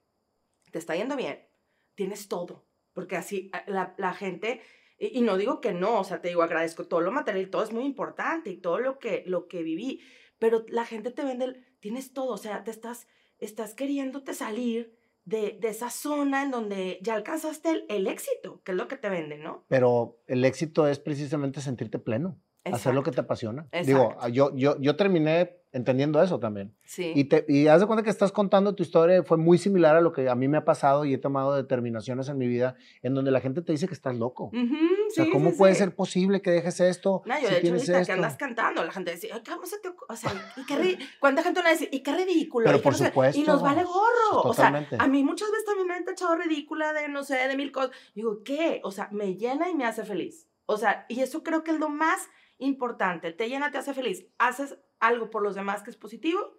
te 0.71 0.79
está 0.79 0.95
yendo 0.95 1.17
bien, 1.17 1.49
tienes 1.95 2.29
todo, 2.29 2.67
porque 2.93 3.17
así 3.17 3.51
la, 3.67 3.95
la 3.97 4.15
gente, 4.15 4.63
y, 4.99 5.21
no 5.23 5.37
digo 5.37 5.61
que 5.61 5.73
no, 5.73 6.01
o 6.01 6.05
sea, 6.05 6.21
te 6.21 6.29
digo, 6.29 6.43
agradezco 6.43 6.87
todo 6.87 7.01
lo 7.01 7.13
material, 7.13 7.51
todo 7.51 7.63
es 7.63 7.73
muy 7.73 7.85
importante 7.85 8.51
y 8.51 8.57
todo 8.57 8.79
lo 8.79 8.99
que, 8.99 9.25
lo 9.27 9.49
que 9.49 9.63
viví, 9.63 10.01
pero 10.39 10.65
la 10.69 10.85
gente 10.85 11.11
te 11.11 11.25
vende, 11.25 11.65
tienes 11.81 12.13
todo, 12.13 12.35
o 12.35 12.39
sea, 12.39 12.65
te 12.65 12.71
estás, 12.71 13.09
estás 13.39 13.75
queriéndote 13.75 14.35
salir 14.35 14.97
de, 15.25 15.59
esa 15.63 15.91
zona 15.91 16.43
en 16.43 16.51
donde 16.51 16.99
ya 17.03 17.15
alcanzaste 17.15 17.85
el, 17.89 18.07
éxito, 18.07 18.61
que 18.65 18.73
es 18.73 18.79
lo 18.79 18.89
que 18.89 18.97
te 18.97 19.09
venden, 19.09 19.43
¿no? 19.43 19.65
Pero 19.69 20.19
el 20.27 20.45
éxito 20.45 20.87
es 20.87 20.99
precisamente 20.99 21.61
sentirte 21.61 21.99
pleno, 21.99 22.39
hacer 22.65 22.95
lo 22.95 23.03
que 23.03 23.11
te 23.11 23.21
apasiona. 23.21 23.67
Digo, 23.85 24.17
yo, 24.31 24.55
yo, 24.55 24.81
yo 24.81 24.97
terminé 24.97 25.63
entendiendo 25.73 26.23
eso 26.23 26.39
también. 26.39 26.75
Sí. 26.85 27.13
Y, 27.15 27.25
te, 27.25 27.47
y 27.49 27.67
haz 27.67 27.81
de 27.81 27.87
cuenta 27.87 28.03
que 28.03 28.11
estás 28.11 28.31
contando 28.31 28.75
tu 28.75 28.83
historia, 28.83 29.23
fue 29.23 29.39
muy 29.39 29.57
similar 29.57 29.97
a 29.97 30.01
lo 30.03 30.13
que 30.13 30.29
a 30.29 30.35
mí 30.35 30.47
me 30.47 30.59
ha 30.59 30.65
pasado 30.65 31.05
y 31.07 31.15
he 31.15 31.19
tomado 31.19 31.55
determinaciones 31.55 32.29
en 32.29 32.37
mi 32.37 32.47
vida 32.47 32.77
en 33.03 33.15
donde 33.15 33.31
la 33.31 33.41
gente 33.41 33.63
te 33.63 33.73
dice 33.73 33.89
que 33.89 33.95
estás 33.95 34.17
loco. 34.17 34.51
o 34.53 35.11
sea, 35.11 35.27
¿cómo 35.33 35.57
puede 35.57 35.75
ser 35.75 35.95
posible 35.95 36.43
que 36.43 36.51
dejes 36.51 36.79
esto? 36.81 37.23
No, 37.25 37.41
yo 37.41 37.49
de 37.49 37.59
hecho 37.59 37.73
ahorita 37.73 38.05
que 38.05 38.13
andas 38.13 38.37
cantando, 38.37 38.85
la 38.85 38.93
gente 38.93 39.13
dice, 39.13 39.31
Ay, 39.33 39.41
¿cómo 39.49 39.65
se 39.65 39.79
te 39.79 39.89
O 39.89 40.17
sea, 40.17 40.33
¿y 40.57 40.67
qué 40.67 40.99
¿cuánta 41.19 41.43
gente 41.43 41.63
le 41.63 41.71
dice, 41.71 41.89
y 41.91 42.03
qué 42.03 42.15
ridículo? 42.15 42.67
Pero 42.67 42.83
por 42.83 42.95
supuesto. 42.95 43.41
Y 43.41 43.45
nos 43.45 43.63
vale 43.63 43.83
gorro. 43.83 44.43
O 44.43 44.55
sea, 44.55 44.87
a 44.99 45.09
mí 45.09 45.25
muchas 45.25 45.51
veces 45.51 45.65
también 45.65 45.89
me 45.89 45.95
han 45.95 46.05
tachado 46.05 46.37
ridícula 46.37 46.93
de, 46.93 47.09
no 47.09 47.25
sé, 47.25 47.49
de 47.49 47.57
mil 47.57 47.73
cosas. 47.73 47.93
Digo, 48.15 48.43
¿qué? 48.45 48.81
O 48.85 48.91
sea, 48.91 49.09
me 49.11 49.37
llena 49.37 49.71
y 49.71 49.75
me 49.75 49.87
hace 49.87 50.05
feliz. 50.05 50.49
O 50.67 50.77
sea, 50.77 51.07
y 51.09 51.21
eso 51.21 51.43
creo 51.43 51.65
que 51.65 51.73
es 51.73 51.79
lo 51.79 51.89
más 51.89 52.29
importante. 52.63 53.33
Te 53.33 53.49
llena, 53.49 53.71
te 53.71 53.79
hace 53.79 53.95
feliz. 53.95 54.27
Haces 54.39 54.79
algo 55.01 55.31
por 55.31 55.43
los 55.43 55.55
demás 55.55 55.83
que 55.83 55.91
es 55.91 55.97
positivo, 55.97 56.59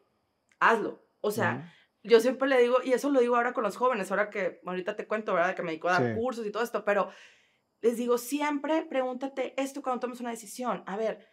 hazlo. 0.60 1.06
O 1.22 1.32
sea, 1.32 1.74
yo 2.04 2.20
siempre 2.20 2.50
le 2.50 2.62
digo, 2.62 2.78
y 2.84 2.92
eso 2.92 3.10
lo 3.10 3.22
digo 3.22 3.36
ahora 3.36 3.54
con 3.54 3.64
los 3.64 3.78
jóvenes, 3.78 4.12
ahora 4.12 4.30
que 4.30 4.60
ahorita 4.66 4.96
te 4.96 5.08
cuento, 5.08 5.34
¿verdad? 5.34 5.56
Que 5.56 5.62
me 5.62 5.72
dedico 5.72 5.88
a 5.88 6.00
dar 6.00 6.16
cursos 6.16 6.46
y 6.46 6.52
todo 6.52 6.64
esto, 6.64 6.84
pero 6.84 7.10
les 7.82 7.98
digo, 7.98 8.18
siempre 8.18 8.84
pregúntate 8.84 9.54
esto 9.62 9.82
cuando 9.82 10.02
tomes 10.02 10.20
una 10.20 10.32
decisión. 10.32 10.84
A 10.86 10.98
ver, 10.98 11.28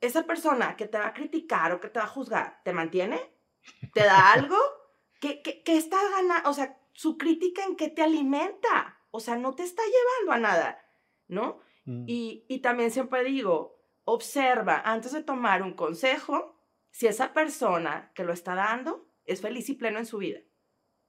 esa 0.00 0.24
persona 0.24 0.76
que 0.76 0.86
te 0.86 0.98
va 0.98 1.08
a 1.08 1.14
criticar 1.14 1.72
o 1.72 1.80
que 1.80 1.88
te 1.88 1.98
va 1.98 2.04
a 2.04 2.08
juzgar, 2.08 2.60
¿te 2.64 2.72
mantiene? 2.72 3.18
¿Te 3.94 4.04
da 4.04 4.32
algo? 4.32 4.56
¿Qué, 5.20 5.42
qué, 5.42 5.62
qué 5.62 5.76
está 5.76 5.96
ganando? 6.10 6.50
O 6.50 6.52
sea, 6.52 6.78
su 6.92 7.16
crítica 7.16 7.64
en 7.64 7.76
qué 7.76 7.88
te 7.88 8.02
alimenta. 8.02 8.98
O 9.10 9.20
sea, 9.20 9.36
no 9.36 9.54
te 9.54 9.62
está 9.62 9.82
llevando 9.82 10.32
a 10.32 10.38
nada, 10.38 10.84
¿no? 11.28 11.60
Mm. 11.86 12.04
Y, 12.06 12.44
y 12.48 12.58
también 12.58 12.90
siempre 12.90 13.24
digo, 13.24 13.77
observa 14.08 14.82
antes 14.84 15.12
de 15.12 15.22
tomar 15.22 15.62
un 15.62 15.74
consejo 15.74 16.56
si 16.90 17.06
esa 17.06 17.34
persona 17.34 18.10
que 18.14 18.24
lo 18.24 18.32
está 18.32 18.54
dando 18.54 19.06
es 19.24 19.42
feliz 19.42 19.68
y 19.68 19.74
pleno 19.74 19.98
en 19.98 20.06
su 20.06 20.18
vida. 20.18 20.40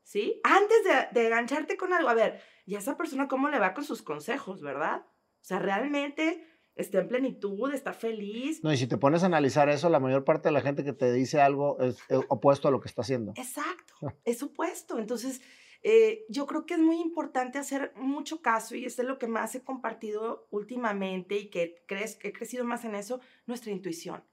¿Sí? 0.03 0.41
Antes 0.43 0.83
de, 0.83 1.19
de 1.19 1.27
engancharte 1.27 1.77
con 1.77 1.93
algo, 1.93 2.09
a 2.09 2.13
ver, 2.13 2.41
¿y 2.65 2.75
a 2.75 2.79
esa 2.79 2.97
persona 2.97 3.27
cómo 3.27 3.49
le 3.49 3.59
va 3.59 3.73
con 3.73 3.83
sus 3.83 4.01
consejos, 4.01 4.61
verdad? 4.61 5.05
O 5.05 5.43
sea, 5.43 5.59
realmente 5.59 6.45
está 6.75 6.99
en 6.99 7.07
plenitud, 7.07 7.71
está 7.73 7.93
feliz. 7.93 8.63
No, 8.63 8.73
y 8.73 8.77
si 8.77 8.87
te 8.87 8.97
pones 8.97 9.23
a 9.23 9.27
analizar 9.27 9.69
eso, 9.69 9.89
la 9.89 9.99
mayor 9.99 10.25
parte 10.25 10.49
de 10.49 10.53
la 10.53 10.61
gente 10.61 10.83
que 10.83 10.93
te 10.93 11.13
dice 11.13 11.39
algo 11.39 11.79
es 11.79 11.97
opuesto 12.27 12.67
a 12.67 12.71
lo 12.71 12.81
que 12.81 12.87
está 12.87 13.01
haciendo. 13.01 13.33
Exacto, 13.37 13.93
es 14.25 14.43
opuesto. 14.43 14.97
Entonces, 14.97 15.41
eh, 15.81 16.25
yo 16.27 16.45
creo 16.45 16.65
que 16.65 16.73
es 16.73 16.79
muy 16.79 16.99
importante 16.99 17.57
hacer 17.57 17.93
mucho 17.95 18.41
caso 18.41 18.75
y 18.75 18.85
es 18.85 18.97
lo 18.99 19.17
que 19.17 19.27
más 19.27 19.55
he 19.55 19.63
compartido 19.63 20.47
últimamente 20.51 21.37
y 21.37 21.49
que 21.49 21.83
crees, 21.87 22.19
he 22.21 22.33
crecido 22.33 22.65
más 22.65 22.83
en 22.83 22.95
eso, 22.95 23.21
nuestra 23.45 23.71
intuición. 23.71 24.23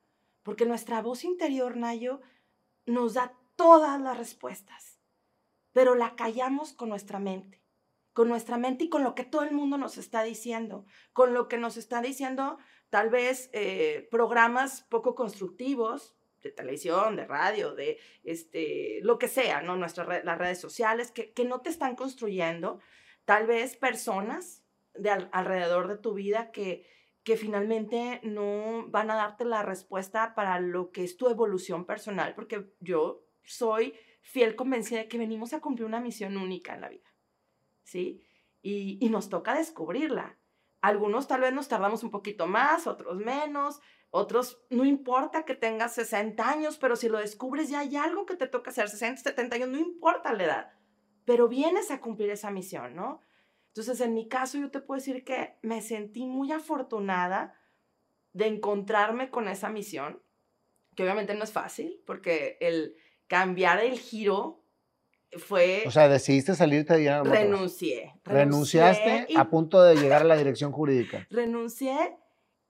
Porque 0.43 0.67
nuestra 0.67 1.03
voz 1.03 1.25
interior, 1.25 1.77
Nayo, 1.77 2.21
nos 2.85 3.15
da 3.15 3.37
todas 3.55 4.01
las 4.01 4.19
respuestas, 4.19 4.99
pero 5.73 5.95
la 5.95 6.17
callamos 6.17 6.73
con 6.73 6.89
nuestra 6.89 7.19
mente, 7.19 7.63
con 8.13 8.29
nuestra 8.29 8.57
mente 8.57 8.85
y 8.85 8.89
con 8.89 9.05
lo 9.05 9.15
que 9.15 9.25
todo 9.25 9.43
el 9.43 9.53
mundo 9.53 9.79
nos 9.79 9.99
está 9.99 10.23
diciendo, 10.23 10.85
con 11.13 11.33
lo 11.33 11.49
que 11.49 11.59
nos 11.59 11.77
está 11.77 12.01
diciendo 12.01 12.59
tal 12.91 13.11
vez 13.11 13.51
eh, 13.53 14.09
programas 14.11 14.83
poco 14.83 15.15
constructivos, 15.15 16.16
de 16.47 16.53
televisión, 16.53 17.17
de 17.17 17.27
radio, 17.27 17.75
de 17.75 17.99
este, 18.25 19.01
lo 19.03 19.19
que 19.19 19.29
sea, 19.29 19.63
¿no? 19.63 19.77
Nuestras 19.77 20.25
las 20.25 20.39
redes 20.39 20.61
sociales, 20.61 21.11
que, 21.11 21.33
que, 21.33 21.45
no 21.45 21.61
te 21.61 21.71
están 21.71 21.97
construyendo, 21.97 22.81
tal 23.25 23.47
vez 23.47 23.77
personas 23.77 24.65
de 24.95 25.11
alrededor 25.11 25.89
de 25.89 25.99
tu 25.99 26.15
vida 26.15 26.51
que, 26.53 26.87
que 27.23 27.37
finalmente 27.37 28.21
no 28.23 28.87
van 28.89 29.11
a 29.11 29.17
darte 29.17 29.45
la 29.45 29.63
respuesta 29.63 30.35
para 30.35 30.61
lo 30.61 30.93
que 30.93 31.05
es 31.05 31.17
tu 31.17 31.29
evolución 31.29 31.85
personal, 31.85 32.35
porque 32.35 32.71
yo 32.81 33.25
soy 33.43 33.95
fiel 34.23 34.57
convencida 34.57 35.01
de 35.01 35.09
que 35.09 35.19
venimos 35.19 35.53
a 35.53 35.61
cumplir 35.61 35.87
una 35.87 36.01
misión 36.01 36.37
única 36.37 36.75
en 36.75 36.81
la 36.81 36.89
vida, 36.89 37.15
¿sí? 37.85 38.23
Y, 38.63 38.99
y 39.01 39.09
nos 39.11 39.29
toca 39.29 39.55
descubrirla. 39.55 40.39
Algunos 40.81 41.27
tal 41.27 41.41
vez 41.41 41.53
nos 41.53 41.69
tardamos 41.69 42.03
un 42.03 42.11
poquito 42.11 42.47
más, 42.47 42.87
otros 42.87 43.17
menos, 43.19 43.81
otros, 44.17 44.61
no 44.71 44.85
importa 44.85 45.45
que 45.45 45.55
tengas 45.55 45.95
60 45.95 46.49
años, 46.49 46.79
pero 46.79 46.97
si 46.97 47.09
lo 47.09 47.19
descubres 47.19 47.69
ya 47.69 47.81
hay 47.81 47.97
algo 47.97 48.27
que 48.27 48.37
te 48.37 48.47
toca 48.47 48.71
hacer, 48.71 48.89
60, 48.89 49.23
70 49.23 49.57
años, 49.57 49.69
no 49.69 49.79
importa 49.79 50.33
la 50.33 50.45
edad, 50.45 50.73
pero 51.25 51.49
vienes 51.49 51.91
a 51.91 52.01
cumplir 52.01 52.31
esa 52.31 52.51
misión, 52.51 52.97
¿no? 52.97 53.21
Entonces, 53.69 54.01
en 54.01 54.15
mi 54.15 54.27
caso, 54.27 54.57
yo 54.57 54.71
te 54.71 54.81
puedo 54.81 54.99
decir 54.99 55.23
que 55.23 55.57
me 55.61 55.83
sentí 55.83 56.25
muy 56.25 56.51
afortunada 56.51 57.55
de 58.33 58.47
encontrarme 58.47 59.31
con 59.31 59.49
esa 59.49 59.69
misión, 59.69 60.23
que 60.95 61.03
obviamente 61.03 61.35
no 61.35 61.45
es 61.45 61.53
fácil, 61.53 62.01
porque 62.07 62.57
el 62.61 62.97
cambiar 63.27 63.81
el 63.81 63.99
giro 63.99 64.63
fue... 65.39 65.85
O 65.87 65.91
sea, 65.91 66.09
decidiste 66.09 66.55
salirte 66.55 66.95
de 66.95 67.01
General 67.01 67.25
Motors. 67.25 67.43
Renuncié. 67.43 68.15
Renunciaste 68.25 69.27
a 69.37 69.51
punto 69.51 69.83
de 69.83 69.97
llegar 69.97 70.23
a 70.23 70.25
la 70.25 70.37
dirección 70.37 70.73
jurídica. 70.73 71.27
Renuncié 71.31 72.17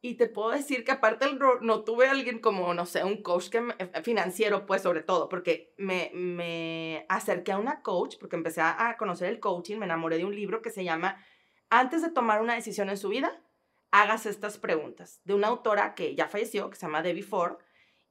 y 0.00 0.14
te 0.14 0.28
puedo 0.28 0.50
decir 0.50 0.84
que 0.84 0.92
aparte 0.92 1.26
no 1.62 1.84
tuve 1.84 2.06
alguien 2.06 2.38
como, 2.38 2.74
no 2.74 2.86
sé, 2.86 3.02
un 3.02 3.22
coach 3.22 3.48
que 3.48 3.62
eh, 3.78 4.02
financiero, 4.02 4.66
pues 4.66 4.82
sobre 4.82 5.02
todo, 5.02 5.28
porque 5.28 5.74
me, 5.78 6.10
me 6.14 7.06
acerqué 7.08 7.52
a 7.52 7.58
una 7.58 7.82
coach, 7.82 8.16
porque 8.20 8.36
empecé 8.36 8.60
a 8.60 8.96
conocer 8.98 9.28
el 9.28 9.40
coaching, 9.40 9.78
me 9.78 9.86
enamoré 9.86 10.18
de 10.18 10.24
un 10.24 10.34
libro 10.34 10.62
que 10.62 10.70
se 10.70 10.84
llama 10.84 11.22
Antes 11.70 12.02
de 12.02 12.10
tomar 12.10 12.40
una 12.40 12.54
decisión 12.54 12.88
en 12.90 12.98
su 12.98 13.08
vida, 13.08 13.42
hagas 13.90 14.26
estas 14.26 14.58
preguntas, 14.58 15.20
de 15.24 15.34
una 15.34 15.48
autora 15.48 15.94
que 15.94 16.14
ya 16.14 16.28
falleció, 16.28 16.70
que 16.70 16.76
se 16.76 16.86
llama 16.86 17.02
Debbie 17.02 17.22
Ford, 17.22 17.58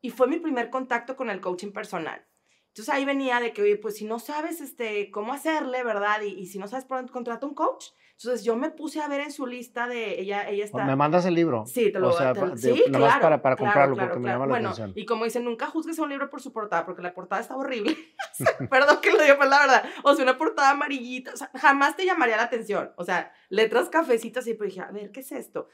y 0.01 0.09
fue 0.09 0.27
mi 0.27 0.39
primer 0.39 0.69
contacto 0.69 1.15
con 1.15 1.29
el 1.29 1.41
coaching 1.41 1.71
personal. 1.71 2.25
Entonces 2.75 2.93
ahí 2.93 3.05
venía 3.05 3.39
de 3.39 3.53
que, 3.53 3.61
oye, 3.61 3.77
pues 3.77 3.95
si 3.95 4.03
no 4.03 4.19
sabes 4.19 4.59
este, 4.59 5.09
cómo 5.09 5.31
hacerle, 5.31 5.81
¿verdad? 5.85 6.21
Y, 6.23 6.33
y 6.33 6.47
si 6.47 6.59
no 6.59 6.67
sabes 6.67 6.83
por 6.83 6.97
dónde 6.97 7.09
contrata 7.09 7.47
un 7.47 7.53
coach. 7.53 7.85
Entonces 8.17 8.43
yo 8.43 8.57
me 8.57 8.69
puse 8.69 8.99
a 8.99 9.07
ver 9.07 9.21
en 9.21 9.31
su 9.31 9.47
lista 9.47 9.87
de 9.87 10.19
ella, 10.19 10.49
ella 10.49 10.65
está... 10.65 10.83
¿Me 10.83 10.97
mandas 10.97 11.25
el 11.25 11.35
libro? 11.35 11.65
Sí, 11.65 11.89
te 11.89 11.99
lo 11.99 12.09
a 12.09 12.33
sea, 12.33 12.57
Sí, 12.57 12.83
claro, 12.91 13.21
para, 13.21 13.41
para 13.41 13.55
comprarlo 13.55 13.95
porque 13.95 14.19
me 14.19 14.27
llama 14.27 14.45
la 14.45 14.49
bueno, 14.49 14.69
atención. 14.71 14.91
Y 14.93 15.05
como 15.05 15.23
dicen, 15.23 15.45
nunca 15.45 15.67
juzgues 15.67 15.97
a 15.99 16.03
un 16.03 16.09
libro 16.09 16.29
por 16.29 16.41
su 16.41 16.51
portada, 16.51 16.85
porque 16.85 17.01
la 17.01 17.13
portada 17.13 17.41
está 17.41 17.55
horrible. 17.55 17.95
Perdón 18.69 18.99
que 19.01 19.11
lo 19.11 19.21
diga, 19.21 19.37
pero 19.37 19.49
la 19.49 19.59
verdad. 19.59 19.85
O 20.03 20.13
sea, 20.13 20.23
una 20.23 20.37
portada 20.37 20.71
amarillita, 20.71 21.33
o 21.33 21.37
sea, 21.37 21.51
jamás 21.55 21.95
te 21.95 22.05
llamaría 22.05 22.35
la 22.35 22.43
atención. 22.43 22.91
O 22.97 23.05
sea, 23.05 23.31
letras 23.47 23.87
cafecitas 23.87 24.47
y 24.47 24.53
pues 24.53 24.73
dije, 24.73 24.81
a 24.81 24.91
ver, 24.91 25.11
¿qué 25.11 25.21
es 25.21 25.31
esto? 25.31 25.69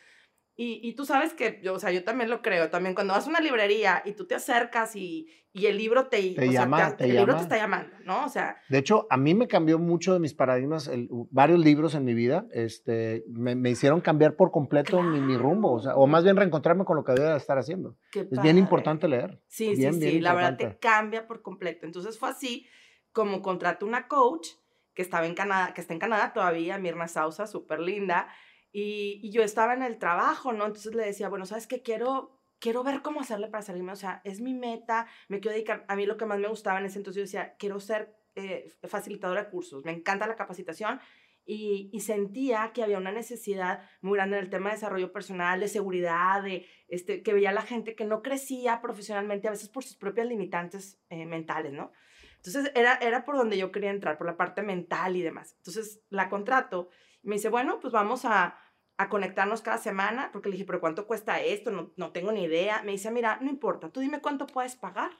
Y, 0.63 0.79
y, 0.83 0.93
tú 0.93 1.05
sabes 1.05 1.33
que, 1.33 1.59
yo, 1.63 1.73
o 1.73 1.79
sea, 1.79 1.89
yo 1.89 2.03
también 2.03 2.29
lo 2.29 2.43
creo, 2.43 2.69
también 2.69 2.93
cuando 2.93 3.15
vas 3.15 3.25
a 3.25 3.29
una 3.31 3.39
librería 3.39 4.03
y 4.05 4.11
tú 4.11 4.27
te 4.27 4.35
acercas 4.35 4.95
y, 4.95 5.27
y 5.53 5.65
el 5.65 5.75
libro 5.75 6.05
te, 6.05 6.35
te 6.35 6.51
llama, 6.51 6.95
el 6.99 7.15
libro 7.15 7.35
te 7.35 7.41
está 7.41 7.57
llamando, 7.57 7.95
¿no? 8.05 8.25
O 8.25 8.29
sea. 8.29 8.57
De 8.69 8.77
hecho, 8.77 9.07
a 9.09 9.17
mí 9.17 9.33
me 9.33 9.47
cambió 9.47 9.79
mucho 9.79 10.13
de 10.13 10.19
mis 10.19 10.35
paradigmas, 10.35 10.87
el, 10.87 11.09
varios 11.31 11.57
libros 11.57 11.95
en 11.95 12.05
mi 12.05 12.13
vida, 12.13 12.45
este, 12.51 13.23
me, 13.27 13.55
me 13.55 13.71
hicieron 13.71 14.01
cambiar 14.01 14.35
por 14.35 14.51
completo 14.51 15.01
mi, 15.01 15.19
mi, 15.19 15.35
rumbo, 15.35 15.73
o 15.73 15.79
sea, 15.79 15.95
o 15.95 16.05
más 16.05 16.23
bien 16.23 16.37
reencontrarme 16.37 16.85
con 16.85 16.95
lo 16.95 17.03
que 17.03 17.13
debía 17.13 17.35
estar 17.35 17.57
haciendo. 17.57 17.97
es 18.13 18.39
bien 18.43 18.59
importante 18.59 19.07
leer. 19.07 19.41
Sí, 19.47 19.75
sí, 19.75 19.91
sí, 19.91 20.19
la 20.19 20.35
verdad 20.35 20.57
te 20.57 20.77
cambia 20.77 21.25
por 21.25 21.41
completo. 21.41 21.87
Entonces 21.87 22.19
fue 22.19 22.29
así 22.29 22.67
como 23.13 23.41
contraté 23.41 23.83
una 23.83 24.07
coach 24.07 24.49
que 24.93 25.01
estaba 25.01 25.25
en 25.25 25.33
Canadá, 25.33 25.73
que 25.73 25.81
está 25.81 25.95
en 25.95 25.99
Canadá 25.99 26.33
todavía, 26.33 26.77
Mirna 26.77 27.07
Sausa, 27.07 27.47
súper 27.47 27.79
linda, 27.79 28.27
y, 28.71 29.29
yo 29.31 29.43
estaba 29.43 29.73
en 29.73 29.83
el 29.83 29.97
trabajo, 29.97 30.53
¿no? 30.53 30.65
Entonces 30.65 30.95
le 30.95 31.05
decía, 31.05 31.29
bueno, 31.29 31.45
¿sabes 31.45 31.67
qué? 31.67 31.81
Quiero, 31.81 32.41
quiero 32.59 32.83
ver 32.83 33.01
cómo 33.01 33.21
hacerle 33.21 33.47
para 33.47 33.63
salirme, 33.63 33.91
o 33.91 33.97
sea, 33.97 34.21
es 34.23 34.41
mi 34.41 34.53
meta, 34.53 35.07
me 35.27 35.39
quiero 35.39 35.55
dedicar, 35.55 35.85
a 35.87 35.95
mí 35.95 36.05
lo 36.05 36.17
que 36.17 36.25
más 36.25 36.39
me 36.39 36.47
gustaba 36.47 36.79
en 36.79 36.85
ese 36.85 36.99
entonces, 36.99 37.17
yo 37.17 37.23
decía, 37.23 37.55
quiero 37.57 37.79
ser 37.79 38.15
eh, 38.35 38.71
facilitadora 38.83 39.43
de 39.43 39.49
cursos, 39.49 39.83
me 39.83 39.91
encanta 39.91 40.27
la 40.27 40.35
capacitación 40.35 40.99
y, 41.45 41.99
sentía 41.99 42.71
que 42.73 42.83
había 42.83 42.97
una 42.97 43.11
necesidad 43.11 43.81
muy 44.01 44.15
grande 44.15 44.37
en 44.37 44.43
el 44.43 44.49
tema 44.49 44.69
de 44.69 44.75
desarrollo 44.75 45.11
personal, 45.11 45.59
de 45.59 45.67
seguridad, 45.67 46.43
de 46.43 46.65
este, 46.87 47.23
que 47.23 47.33
veía 47.33 47.51
la 47.51 47.63
gente 47.63 47.95
que 47.95 48.05
no 48.05 48.21
crecía 48.21 48.81
profesionalmente, 48.81 49.47
a 49.47 49.51
veces 49.51 49.69
por 49.69 49.83
sus 49.83 49.97
propias 49.97 50.27
limitantes 50.27 51.01
eh, 51.09 51.25
mentales, 51.25 51.73
¿no? 51.73 51.91
Entonces 52.37 52.71
era, 52.73 52.95
era 52.95 53.25
por 53.25 53.35
donde 53.35 53.57
yo 53.57 53.71
quería 53.71 53.91
entrar, 53.91 54.17
por 54.17 54.27
la 54.27 54.37
parte 54.37 54.61
mental 54.61 55.15
y 55.15 55.21
demás. 55.21 55.55
Entonces 55.57 56.01
la 56.09 56.29
contrato 56.29 56.89
me 57.23 57.35
dice, 57.35 57.49
bueno, 57.49 57.79
pues 57.79 57.93
vamos 57.93 58.25
a, 58.25 58.57
a 58.97 59.09
conectarnos 59.09 59.61
cada 59.61 59.77
semana, 59.77 60.29
porque 60.31 60.49
le 60.49 60.53
dije, 60.53 60.65
pero 60.65 60.79
¿cuánto 60.79 61.07
cuesta 61.07 61.41
esto? 61.41 61.71
No, 61.71 61.91
no 61.95 62.11
tengo 62.11 62.31
ni 62.31 62.43
idea. 62.43 62.83
Me 62.83 62.91
dice, 62.91 63.11
mira, 63.11 63.39
no 63.41 63.49
importa, 63.49 63.89
tú 63.89 63.99
dime 63.99 64.21
cuánto 64.21 64.47
puedes 64.47 64.75
pagar 64.75 65.11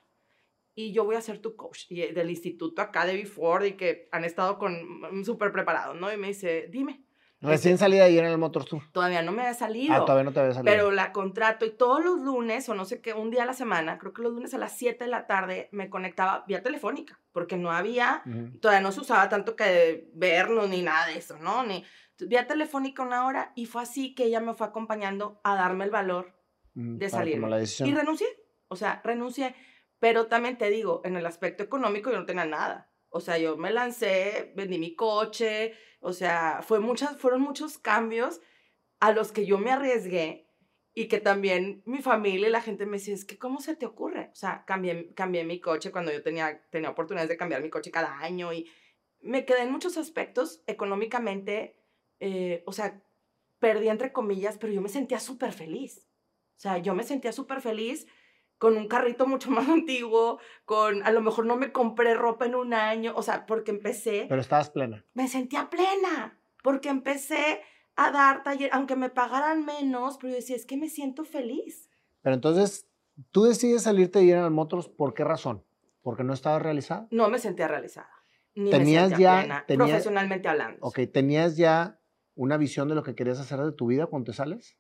y 0.74 0.94
yo 0.94 1.04
voy 1.04 1.16
a 1.16 1.22
ser 1.22 1.40
tu 1.40 1.56
coach 1.56 1.86
y 1.90 2.02
eh, 2.02 2.14
del 2.14 2.30
instituto 2.30 2.82
acá 2.82 3.06
de 3.06 3.14
Before 3.14 3.68
y 3.68 3.74
que 3.74 4.08
han 4.12 4.24
estado 4.24 4.58
con 4.58 4.74
mm, 5.02 5.24
súper 5.24 5.52
preparados, 5.52 5.96
¿no? 5.96 6.12
Y 6.12 6.18
me 6.18 6.28
dice, 6.28 6.68
dime. 6.70 7.06
Recién 7.42 7.78
salí 7.78 7.98
de 7.98 8.04
ahí 8.04 8.20
en 8.20 8.26
el 8.26 8.38
Motors 8.38 8.68
Tour. 8.68 8.84
Todavía 8.92 9.24
no 9.24 9.32
me 9.32 9.42
había 9.42 9.56
salido. 9.56 9.94
Ah, 9.94 10.06
todavía 10.06 10.24
no 10.24 10.32
te 10.32 10.40
había 10.40 10.54
salido. 10.54 10.72
Pero 10.72 10.92
la 10.92 11.12
contrato 11.12 11.66
y 11.66 11.72
todos 11.72 12.04
los 12.04 12.20
lunes, 12.20 12.70
o 12.70 12.76
no 12.76 12.86
sé 12.86 13.02
qué, 13.02 13.14
un 13.14 13.32
día 13.32 13.44
a 13.44 13.46
la 13.48 13.54
semana, 13.54 13.98
creo 13.98 14.14
que 14.14 14.22
los 14.22 14.34
lunes 14.34 14.54
a 14.54 14.60
las 14.60 14.78
7 14.78 15.06
de 15.06 15.10
la 15.10 15.26
tarde, 15.26 15.68
me 15.72 15.90
conectaba 15.90 16.46
vía 16.48 16.62
telefónica, 16.62 17.20
porque 17.32 17.58
no 17.58 17.72
había, 17.72 18.24
todavía 18.62 18.82
no 18.82 18.92
se 18.92 19.02
usaba 19.02 19.28
tanto 19.28 19.56
que 19.56 20.10
vernos 20.14 20.70
ni 20.70 20.84
nada 20.84 21.08
de 21.08 21.18
eso, 21.18 21.38
¿no? 21.38 21.64
Ni, 21.64 21.84
vía 22.20 22.48
telefónica 22.48 23.02
una 23.02 23.26
hora 23.26 23.52
y 23.56 23.66
fue 23.66 23.82
así 23.82 24.14
que 24.14 24.26
ella 24.26 24.40
me 24.40 24.54
fue 24.54 24.68
acompañando 24.68 25.42
a 25.44 25.56
darme 25.56 25.86
el 25.86 25.90
valor 25.90 26.36
mm, 26.76 26.98
de 26.98 27.10
salir. 27.10 27.42
Y 27.80 27.94
renuncié, 27.94 28.28
o 28.68 28.76
sea, 28.76 29.02
renuncié. 29.04 29.56
Pero 30.00 30.28
también 30.28 30.58
te 30.58 30.70
digo, 30.70 31.02
en 31.04 31.16
el 31.16 31.26
aspecto 31.26 31.64
económico 31.64 32.12
yo 32.12 32.20
no 32.20 32.26
tenía 32.26 32.46
nada. 32.46 32.91
O 33.12 33.20
sea, 33.20 33.38
yo 33.38 33.58
me 33.58 33.72
lancé, 33.72 34.52
vendí 34.56 34.80
mi 34.80 34.96
coche, 34.96 35.74
o 36.00 36.14
sea, 36.14 36.62
fue 36.64 36.80
muchas, 36.80 37.18
fueron 37.18 37.42
muchos 37.42 37.78
cambios 37.78 38.42
a 39.00 39.12
los 39.12 39.32
que 39.32 39.46
yo 39.46 39.60
me 39.60 39.72
arriesgué 39.72 40.48
y 40.94 41.08
que 41.08 41.20
también 41.20 41.84
mi 41.86 42.02
familia 42.02 42.48
y 42.48 42.52
la 42.52 42.62
gente 42.62 42.86
me 42.88 42.98
decía, 42.98 43.14
es 43.14 43.26
que 43.26 43.38
¿cómo 43.38 43.62
se 43.62 43.76
te 43.76 43.86
ocurre? 43.86 44.30
O 44.32 44.36
sea, 44.36 44.66
cambié, 44.66 45.14
cambié 45.14 45.44
mi 45.44 45.62
coche 45.62 45.92
cuando 45.92 46.12
yo 46.12 46.24
tenía, 46.24 46.68
tenía 46.72 46.90
oportunidades 46.90 47.30
de 47.30 47.38
cambiar 47.38 47.62
mi 47.62 47.70
coche 47.70 47.92
cada 47.92 48.18
año 48.20 48.52
y 48.52 48.68
me 49.20 49.46
quedé 49.46 49.62
en 49.62 49.72
muchos 49.72 49.98
aspectos 49.98 50.64
económicamente 50.66 51.82
eh, 52.22 52.64
o 52.68 52.72
sea, 52.72 53.04
perdí 53.60 53.90
entre 53.90 54.14
comillas, 54.14 54.58
pero 54.60 54.72
yo 54.72 54.80
me 54.80 54.90
sentía 54.90 55.20
súper 55.20 55.52
feliz. 55.52 56.08
O 56.56 56.62
sea, 56.62 56.78
yo 56.78 56.94
me 56.94 57.04
sentía 57.04 57.34
súper 57.34 57.62
feliz 57.62 58.06
con 58.62 58.78
un 58.78 58.88
carrito 58.88 59.26
mucho 59.26 59.50
más 59.52 59.68
antiguo, 59.68 60.40
con 60.66 61.02
a 61.04 61.10
lo 61.10 61.22
mejor 61.22 61.48
no 61.48 61.58
me 61.58 61.72
compré 61.72 62.14
ropa 62.14 62.46
en 62.46 62.54
un 62.54 62.76
año, 62.76 63.12
o 63.16 63.24
sea, 63.24 63.48
porque 63.48 63.72
empecé. 63.72 64.28
Pero 64.30 64.40
estabas 64.40 64.70
plena. 64.70 65.04
Me 65.16 65.28
sentía 65.28 65.72
plena, 65.72 66.40
porque 66.62 66.90
empecé 66.90 67.62
a 67.96 68.12
dar 68.12 68.44
taller, 68.44 68.70
aunque 68.72 68.96
me 68.96 69.10
pagaran 69.10 69.66
menos, 69.66 70.18
pero 70.18 70.30
yo 70.30 70.36
decía, 70.36 70.56
es 70.56 70.68
que 70.68 70.78
me 70.78 70.90
siento 70.90 71.26
feliz. 71.26 71.90
Pero 72.22 72.36
entonces, 72.36 72.88
tú 73.32 73.46
decides 73.46 73.82
salirte 73.82 74.20
de 74.20 74.26
General 74.26 74.52
Motors, 74.52 74.88
¿por 74.88 75.16
qué 75.16 75.24
razón? 75.24 75.66
¿Porque 76.04 76.24
no 76.24 76.34
estabas 76.34 76.62
realizada? 76.62 77.08
No 77.10 77.32
me 77.32 77.40
sentía 77.40 77.68
realizada. 77.68 78.12
Ni 78.54 78.70
tenías 78.70 79.06
me 79.06 79.10
sentía 79.10 79.46
ya, 79.48 79.66
plena, 79.66 79.86
profesionalmente 79.86 80.48
hablando. 80.48 80.78
Ok, 80.82 81.00
tenías 81.12 81.58
ya 81.58 82.00
una 82.36 82.58
visión 82.58 82.88
de 82.90 82.94
lo 82.94 83.02
que 83.02 83.16
querías 83.16 83.40
hacer 83.40 83.60
de 83.60 83.72
tu 83.72 83.88
vida 83.88 84.06
cuando 84.06 84.32
te 84.32 84.38
sales? 84.38 84.78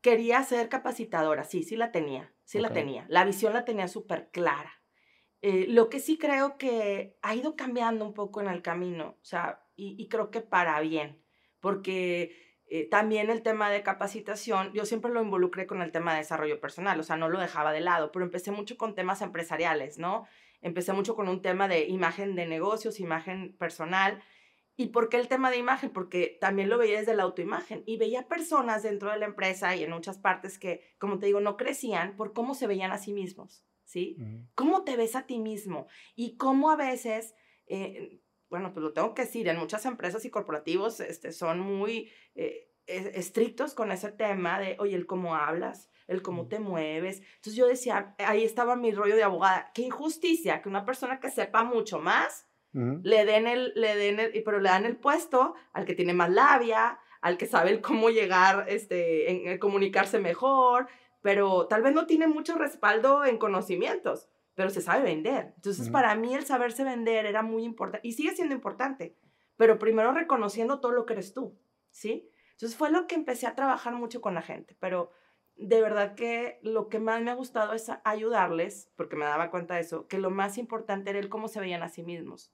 Quería 0.00 0.42
ser 0.42 0.68
capacitadora, 0.68 1.42
sí, 1.42 1.62
sí 1.62 1.76
la 1.76 1.90
tenía, 1.92 2.32
sí 2.52 2.58
la 2.60 2.70
tenía. 2.70 3.06
La 3.08 3.24
visión 3.24 3.54
la 3.54 3.64
tenía 3.64 3.88
súper 3.88 4.30
clara. 4.30 4.82
Eh, 5.40 5.64
lo 5.68 5.88
que 5.88 6.00
sí 6.00 6.18
creo 6.18 6.58
que 6.58 7.16
ha 7.22 7.34
ido 7.34 7.56
cambiando 7.56 8.04
un 8.04 8.12
poco 8.12 8.42
en 8.42 8.48
el 8.48 8.60
camino, 8.60 9.16
o 9.20 9.24
sea, 9.24 9.64
y, 9.74 10.06
creo 10.08 10.30
que 10.30 10.42
para 10.42 10.78
bien, 10.80 11.24
porque 11.60 12.36
eh, 12.66 12.88
también 12.88 13.30
el 13.30 13.42
tema 13.42 13.70
de 13.70 13.82
capacitación, 13.82 14.70
yo 14.74 14.84
siempre 14.84 15.10
lo 15.10 15.22
involucré 15.22 15.66
con 15.66 15.80
el 15.80 15.90
tema 15.90 16.12
de 16.12 16.18
desarrollo 16.18 16.60
personal, 16.60 17.00
o 17.00 17.02
sea, 17.02 17.16
no 17.16 17.30
lo 17.30 17.40
dejaba 17.40 17.72
de 17.72 17.80
lado, 17.80 18.12
pero 18.12 18.24
empecé 18.24 18.52
mucho 18.52 18.76
con 18.76 18.94
temas 18.94 19.22
empresariales, 19.22 19.98
¿no? 19.98 20.26
Empecé 20.60 20.92
mucho 20.92 21.16
con 21.16 21.28
un 21.28 21.40
tema 21.40 21.66
de 21.68 21.86
imagen 21.88 22.36
de 22.36 22.46
negocios, 22.46 23.00
imagen 23.00 23.56
personal, 23.56 24.22
¿Y 24.76 24.86
por 24.88 25.08
qué 25.08 25.18
el 25.18 25.28
tema 25.28 25.50
de 25.50 25.58
imagen? 25.58 25.90
Porque 25.90 26.38
también 26.40 26.68
lo 26.68 26.78
veía 26.78 26.98
desde 26.98 27.14
la 27.14 27.24
autoimagen 27.24 27.82
y 27.86 27.98
veía 27.98 28.26
personas 28.26 28.82
dentro 28.82 29.10
de 29.10 29.18
la 29.18 29.26
empresa 29.26 29.76
y 29.76 29.84
en 29.84 29.90
muchas 29.90 30.18
partes 30.18 30.58
que, 30.58 30.80
como 30.98 31.18
te 31.18 31.26
digo, 31.26 31.40
no 31.40 31.56
crecían 31.56 32.16
por 32.16 32.32
cómo 32.32 32.54
se 32.54 32.66
veían 32.66 32.90
a 32.90 32.98
sí 32.98 33.12
mismos, 33.12 33.64
¿sí? 33.84 34.16
¿Cómo 34.54 34.82
te 34.84 34.96
ves 34.96 35.14
a 35.14 35.26
ti 35.26 35.38
mismo? 35.38 35.88
Y 36.14 36.36
cómo 36.36 36.70
a 36.70 36.76
veces, 36.76 37.34
eh, 37.66 38.22
bueno, 38.48 38.72
pues 38.72 38.82
lo 38.82 38.92
tengo 38.94 39.14
que 39.14 39.22
decir, 39.22 39.46
en 39.48 39.58
muchas 39.58 39.84
empresas 39.84 40.24
y 40.24 40.30
corporativos 40.30 41.00
este, 41.00 41.32
son 41.32 41.60
muy 41.60 42.10
eh, 42.34 42.70
estrictos 42.86 43.74
con 43.74 43.92
ese 43.92 44.10
tema 44.10 44.58
de, 44.58 44.76
oye, 44.78 44.96
el 44.96 45.06
cómo 45.06 45.36
hablas, 45.36 45.90
el 46.06 46.22
cómo 46.22 46.48
te 46.48 46.58
mueves. 46.58 47.20
Entonces 47.36 47.54
yo 47.54 47.66
decía, 47.66 48.14
ahí 48.18 48.42
estaba 48.42 48.74
mi 48.74 48.90
rollo 48.92 49.16
de 49.16 49.22
abogada, 49.22 49.70
qué 49.74 49.82
injusticia 49.82 50.62
que 50.62 50.70
una 50.70 50.86
persona 50.86 51.20
que 51.20 51.30
sepa 51.30 51.62
mucho 51.62 52.00
más 52.00 52.48
le 52.72 53.26
den 53.26 53.46
el, 53.46 53.72
le 53.76 53.96
den 53.96 54.18
el, 54.18 54.42
pero 54.44 54.58
le 54.58 54.70
dan 54.70 54.86
el 54.86 54.96
puesto 54.96 55.54
al 55.72 55.84
que 55.84 55.94
tiene 55.94 56.14
más 56.14 56.30
labia, 56.30 56.98
al 57.20 57.36
que 57.36 57.46
sabe 57.46 57.80
cómo 57.80 58.10
llegar, 58.10 58.64
este, 58.68 59.52
en, 59.52 59.58
comunicarse 59.58 60.18
mejor, 60.18 60.88
pero 61.20 61.66
tal 61.66 61.82
vez 61.82 61.92
no 61.94 62.06
tiene 62.06 62.26
mucho 62.26 62.56
respaldo 62.56 63.24
en 63.24 63.38
conocimientos, 63.38 64.28
pero 64.54 64.70
se 64.70 64.80
sabe 64.80 65.02
vender. 65.02 65.52
Entonces, 65.56 65.90
para 65.90 66.14
mí 66.14 66.34
el 66.34 66.44
saberse 66.44 66.82
vender 66.82 67.26
era 67.26 67.42
muy 67.42 67.64
importante 67.64 68.06
y 68.06 68.12
sigue 68.12 68.34
siendo 68.34 68.54
importante, 68.54 69.16
pero 69.56 69.78
primero 69.78 70.12
reconociendo 70.12 70.80
todo 70.80 70.92
lo 70.92 71.06
que 71.06 71.12
eres 71.12 71.34
tú, 71.34 71.58
¿sí? 71.90 72.28
Entonces 72.52 72.76
fue 72.76 72.90
lo 72.90 73.06
que 73.06 73.14
empecé 73.14 73.46
a 73.46 73.54
trabajar 73.54 73.94
mucho 73.94 74.20
con 74.20 74.34
la 74.34 74.42
gente, 74.42 74.76
pero 74.80 75.10
de 75.56 75.80
verdad 75.82 76.14
que 76.14 76.58
lo 76.62 76.88
que 76.88 76.98
más 76.98 77.20
me 77.22 77.30
ha 77.30 77.34
gustado 77.34 77.74
es 77.74 77.90
ayudarles, 78.04 78.90
porque 78.96 79.16
me 79.16 79.26
daba 79.26 79.50
cuenta 79.50 79.74
de 79.74 79.82
eso, 79.82 80.08
que 80.08 80.18
lo 80.18 80.30
más 80.30 80.58
importante 80.58 81.10
era 81.10 81.18
el 81.18 81.28
cómo 81.28 81.48
se 81.48 81.60
veían 81.60 81.82
a 81.82 81.88
sí 81.88 82.02
mismos 82.02 82.52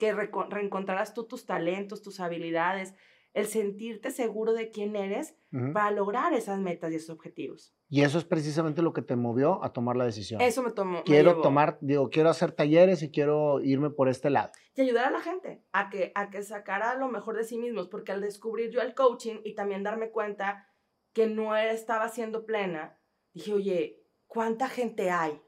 que 0.00 0.12
reencontrarás 0.12 1.14
tú 1.14 1.24
tus 1.24 1.44
talentos, 1.44 2.02
tus 2.02 2.18
habilidades, 2.18 2.94
el 3.32 3.46
sentirte 3.46 4.10
seguro 4.10 4.54
de 4.54 4.70
quién 4.70 4.96
eres 4.96 5.36
para 5.72 5.92
lograr 5.92 6.32
esas 6.32 6.58
metas 6.58 6.90
y 6.90 6.96
esos 6.96 7.10
objetivos. 7.10 7.76
Y 7.88 8.02
eso 8.02 8.18
es 8.18 8.24
precisamente 8.24 8.82
lo 8.82 8.92
que 8.92 9.02
te 9.02 9.14
movió 9.14 9.62
a 9.62 9.72
tomar 9.72 9.96
la 9.96 10.04
decisión. 10.04 10.40
Eso 10.40 10.62
me 10.62 10.72
tomó. 10.72 11.04
Quiero 11.04 11.40
tomar, 11.40 11.78
digo, 11.80 12.08
quiero 12.08 12.30
hacer 12.30 12.50
talleres 12.52 13.02
y 13.02 13.10
quiero 13.10 13.60
irme 13.60 13.90
por 13.90 14.08
este 14.08 14.30
lado. 14.30 14.50
Y 14.74 14.80
ayudar 14.80 15.06
a 15.06 15.10
la 15.10 15.20
gente 15.20 15.64
a 15.72 15.90
que, 15.90 16.10
a 16.14 16.30
que 16.30 16.42
sacara 16.42 16.94
lo 16.96 17.08
mejor 17.08 17.36
de 17.36 17.44
sí 17.44 17.58
mismos, 17.58 17.88
porque 17.88 18.10
al 18.10 18.20
descubrir 18.20 18.70
yo 18.70 18.80
el 18.80 18.94
coaching 18.94 19.36
y 19.44 19.54
también 19.54 19.84
darme 19.84 20.10
cuenta 20.10 20.66
que 21.12 21.26
no 21.26 21.54
estaba 21.56 22.08
siendo 22.08 22.46
plena, 22.46 22.98
dije, 23.32 23.52
oye, 23.52 24.02
¿cuánta 24.26 24.68
gente 24.68 25.10
hay 25.10 25.40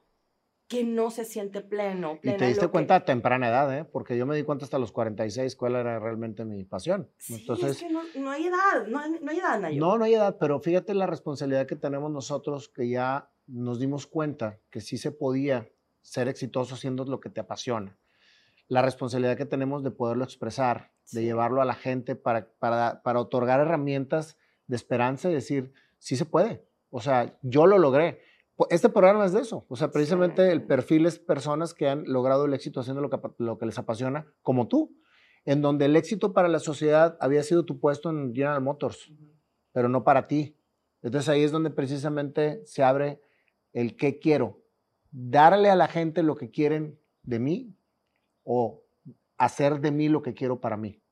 que 0.73 0.85
no 0.85 1.11
se 1.11 1.27
siente 1.27 1.61
pleno. 1.61 2.19
y 2.23 2.33
te 2.33 2.47
diste 2.47 2.67
cuenta 2.69 2.97
a 2.97 3.05
temprana 3.05 3.51
edad, 3.51 3.77
¿eh? 3.77 3.85
Porque 3.85 4.17
yo 4.17 4.25
me 4.25 4.35
di 4.35 4.43
cuenta 4.43 4.65
hasta 4.65 4.79
los 4.79 4.91
46 4.91 5.55
cuál 5.55 5.77
era 5.77 5.99
realmente 5.99 6.47
mi 6.47 6.65
pasión. 6.65 7.11
Sí, 7.19 7.35
Entonces, 7.35 7.73
es 7.73 7.83
que 7.83 7.91
no, 8.19 8.31
hay 8.31 8.47
edad, 8.47 8.87
no 8.89 8.99
hay, 8.99 9.11
no 9.21 9.31
hay 9.31 9.39
edad, 9.39 9.61
Nayo. 9.61 9.79
No, 9.79 9.99
no 9.99 10.05
hay 10.05 10.15
edad, 10.15 10.39
pero 10.41 10.61
fíjate 10.61 10.95
la 10.95 11.07
responsabilidad 11.07 11.67
que 11.67 11.77
tenemos 11.77 12.11
nosotros 12.11 12.71
que 12.71 12.89
ya 12.89 13.29
nos 13.47 13.81
dimos 13.81 14.07
cuenta 14.07 14.61
que 14.71 14.81
sí 14.81 14.97
se 14.97 15.13
podía 15.13 15.69
ser 16.01 16.29
exitoso 16.29 16.75
haciendo 16.75 17.05
lo 17.05 17.21
que 17.21 17.29
te 17.29 17.41
apasiona. 17.43 17.99
La 18.67 18.81
responsabilidad 18.81 19.37
que 19.37 19.45
tenemos 19.45 19.83
de 19.83 19.91
poderlo 19.91 20.25
expresar, 20.25 20.93
de 21.11 21.23
llevarlo 21.23 21.61
a 21.61 21.67
la 21.67 21.75
gente 21.75 22.17
para, 22.17 22.49
para, 22.59 23.03
para 23.03 23.21
otorgar 23.21 23.61
herramientas 23.61 24.39
de 24.69 24.77
esperanza 24.77 25.31
y 25.31 25.35
decir, 25.35 25.75
sí 25.99 26.17
se 26.17 26.25
puede. 26.25 26.65
O 26.89 27.03
sea, 27.03 27.39
yo 27.43 27.67
lo 27.67 27.77
logré 27.77 28.23
este 28.71 28.89
programa 28.89 29.25
es 29.25 29.33
de 29.33 29.41
eso. 29.41 29.67
O 29.69 29.77
sea, 29.77 29.91
precisamente 29.91 30.51
el 30.53 30.65
perfil 30.65 31.07
es 31.07 31.19
personas 31.19 31.75
que 31.75 31.89
han 31.89 32.05
logrado 32.05 32.45
el 32.45 32.55
éxito 32.55 32.81
haciendo 32.81 33.01
lo 33.01 33.11
que, 33.11 33.19
lo 33.39 33.59
que 33.59 33.67
les 33.67 33.79
apasiona, 33.79 34.27
como 34.43 34.69
tú, 34.69 34.97
en 35.45 35.63
donde 35.63 35.87
el 35.87 35.97
éxito 35.97 36.33
para 36.33 36.49
la 36.49 36.59
sociedad 36.59 37.17
había 37.21 37.43
sido 37.43 37.65
tu 37.65 37.81
puesto 37.81 38.11
en 38.11 38.35
General 38.35 38.61
Motors, 38.61 39.13
pero 39.73 39.89
no 39.89 40.05
para 40.05 40.27
ti. 40.27 40.57
Entonces 41.03 41.29
ahí 41.29 41.43
es 41.43 41.51
donde 41.51 41.71
precisamente 41.71 42.65
se 42.65 42.83
abre 42.83 43.21
el 43.73 43.97
qué 43.97 44.19
quiero. 44.19 44.63
Darle 45.11 45.69
a 45.71 45.77
la 45.77 45.89
gente 45.89 46.23
lo 46.23 46.37
que 46.37 46.51
quieren 46.51 46.99
de 47.23 47.39
mí 47.39 47.77
o 48.45 48.83
hacer 49.37 49.81
de 49.81 49.91
mí 49.91 50.09
lo 50.09 50.23
que 50.23 50.35
quiero 50.35 50.61
para 50.61 50.77
mí. 50.77 51.03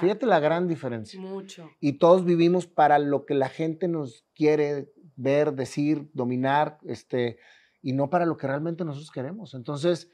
Fíjate 0.00 0.26
la 0.26 0.40
gran 0.40 0.66
diferencia. 0.66 1.20
Mucho. 1.20 1.70
Y 1.78 1.94
todos 1.94 2.24
vivimos 2.24 2.66
para 2.66 2.98
lo 2.98 3.24
que 3.24 3.34
la 3.34 3.48
gente 3.48 3.86
nos 3.86 4.26
quiere 4.34 4.92
ver, 5.20 5.52
decir, 5.54 6.08
dominar, 6.12 6.78
este, 6.84 7.38
y 7.82 7.92
no 7.92 8.10
para 8.10 8.26
lo 8.26 8.36
que 8.36 8.46
realmente 8.46 8.84
nosotros 8.84 9.10
queremos. 9.10 9.54
Entonces, 9.54 10.10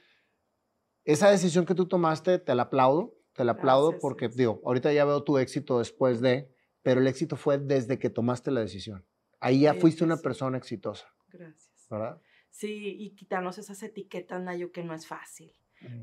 esa 1.04 1.30
decisión 1.30 1.66
que 1.66 1.74
tú 1.74 1.86
tomaste, 1.86 2.38
te 2.38 2.54
la 2.54 2.64
aplaudo, 2.64 3.14
te 3.32 3.44
la 3.44 3.52
aplaudo 3.52 3.98
porque, 4.00 4.28
digo, 4.28 4.60
ahorita 4.64 4.92
ya 4.92 5.04
veo 5.04 5.22
tu 5.22 5.38
éxito 5.38 5.78
después 5.78 6.20
de, 6.20 6.52
pero 6.82 7.00
el 7.00 7.06
éxito 7.06 7.36
fue 7.36 7.58
desde 7.58 7.98
que 7.98 8.10
tomaste 8.10 8.50
la 8.50 8.60
decisión. 8.60 9.06
Ahí 9.40 9.60
ya 9.60 9.74
fuiste 9.74 10.04
una 10.04 10.16
persona 10.16 10.56
exitosa. 10.56 11.06
Gracias. 11.28 11.86
¿Verdad? 11.90 12.20
Sí, 12.50 12.96
y 12.98 13.14
quitarnos 13.14 13.58
esas 13.58 13.82
etiquetas, 13.82 14.42
Nayo, 14.42 14.72
que 14.72 14.82
no 14.82 14.94
es 14.94 15.06
fácil, 15.06 15.52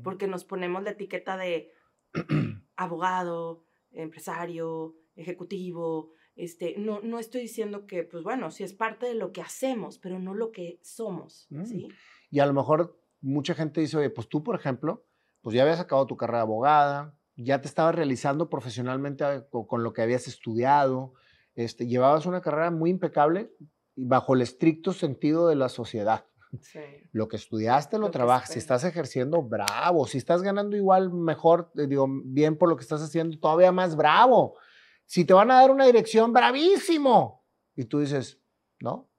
porque 0.04 0.28
nos 0.28 0.44
ponemos 0.44 0.82
la 0.84 0.90
etiqueta 0.90 1.36
de 1.36 1.72
abogado, 2.76 3.64
empresario, 3.90 4.94
ejecutivo, 5.16 6.12
este, 6.36 6.74
no, 6.78 7.00
no 7.00 7.18
estoy 7.18 7.42
diciendo 7.42 7.86
que, 7.86 8.04
pues 8.04 8.24
bueno, 8.24 8.50
sí 8.50 8.64
es 8.64 8.72
parte 8.72 9.06
de 9.06 9.14
lo 9.14 9.32
que 9.32 9.40
hacemos, 9.40 9.98
pero 9.98 10.18
no 10.18 10.34
lo 10.34 10.50
que 10.50 10.80
somos, 10.82 11.46
mm. 11.50 11.64
¿sí? 11.64 11.88
Y 12.30 12.40
a 12.40 12.46
lo 12.46 12.52
mejor 12.52 12.98
mucha 13.20 13.54
gente 13.54 13.80
dice, 13.80 13.96
oye, 13.96 14.10
pues 14.10 14.28
tú, 14.28 14.42
por 14.42 14.56
ejemplo, 14.56 15.06
pues 15.42 15.54
ya 15.54 15.62
habías 15.62 15.80
acabado 15.80 16.06
tu 16.06 16.16
carrera 16.16 16.38
de 16.38 16.42
abogada, 16.42 17.18
ya 17.36 17.60
te 17.60 17.68
estabas 17.68 17.94
realizando 17.94 18.48
profesionalmente 18.48 19.24
ah, 19.24 19.46
con, 19.50 19.82
lo 19.82 19.92
que 19.92 20.02
habías 20.02 20.26
estudiado, 20.28 21.14
este, 21.54 21.86
llevabas 21.86 22.26
una 22.26 22.40
carrera 22.40 22.70
muy 22.70 22.90
impecable 22.90 23.52
y 23.96 24.06
bajo 24.06 24.34
el 24.34 24.42
estricto 24.42 24.92
sentido 24.92 25.48
de 25.48 25.56
la 25.56 25.68
sociedad. 25.68 26.26
Sí. 26.60 26.80
Lo 27.12 27.28
que 27.28 27.36
estudiaste 27.36 27.98
lo, 27.98 28.10
trabajas. 28.10 28.50
Si 28.50 28.58
estás 28.58 28.84
ejerciendo, 28.84 29.42
bravo. 29.42 30.06
Si 30.06 30.18
estás 30.18 30.42
ganando 30.42 30.76
igual, 30.76 31.12
mejor, 31.12 31.70
digo, 31.74 32.06
bien 32.08 32.56
por 32.56 32.68
lo 32.68 32.76
que 32.76 32.82
estás 32.82 33.02
haciendo, 33.02 33.36
todavía 33.38 33.72
más 33.72 33.96
bravo. 33.96 34.54
Si 35.06 35.24
te 35.24 35.34
van 35.34 35.50
a 35.50 35.60
dar 35.60 35.70
una 35.70 35.86
dirección, 35.86 36.32
bravísimo. 36.32 37.44
Y 37.76 37.84
tú 37.84 38.00
dices, 38.00 38.40
no, 38.80 39.10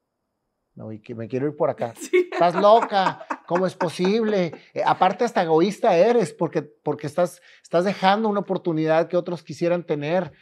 no, 0.75 0.91
y 0.91 0.99
que 0.99 1.15
me 1.15 1.27
quiero 1.27 1.47
ir 1.47 1.55
por 1.55 1.69
acá. 1.69 1.93
Estás 2.31 2.55
loca, 2.55 3.25
¿cómo 3.47 3.65
es 3.65 3.75
posible? 3.75 4.53
Eh, 4.73 4.81
aparte 4.85 5.23
hasta 5.23 5.43
egoísta 5.43 5.95
eres 5.95 6.33
porque, 6.33 6.61
porque 6.61 7.07
estás, 7.07 7.41
estás 7.63 7.85
dejando 7.85 8.27
una 8.27 8.41
oportunidad 8.41 9.07
que 9.07 9.15
otros 9.15 9.41
quisieran 9.41 9.85
tener. 9.85 10.33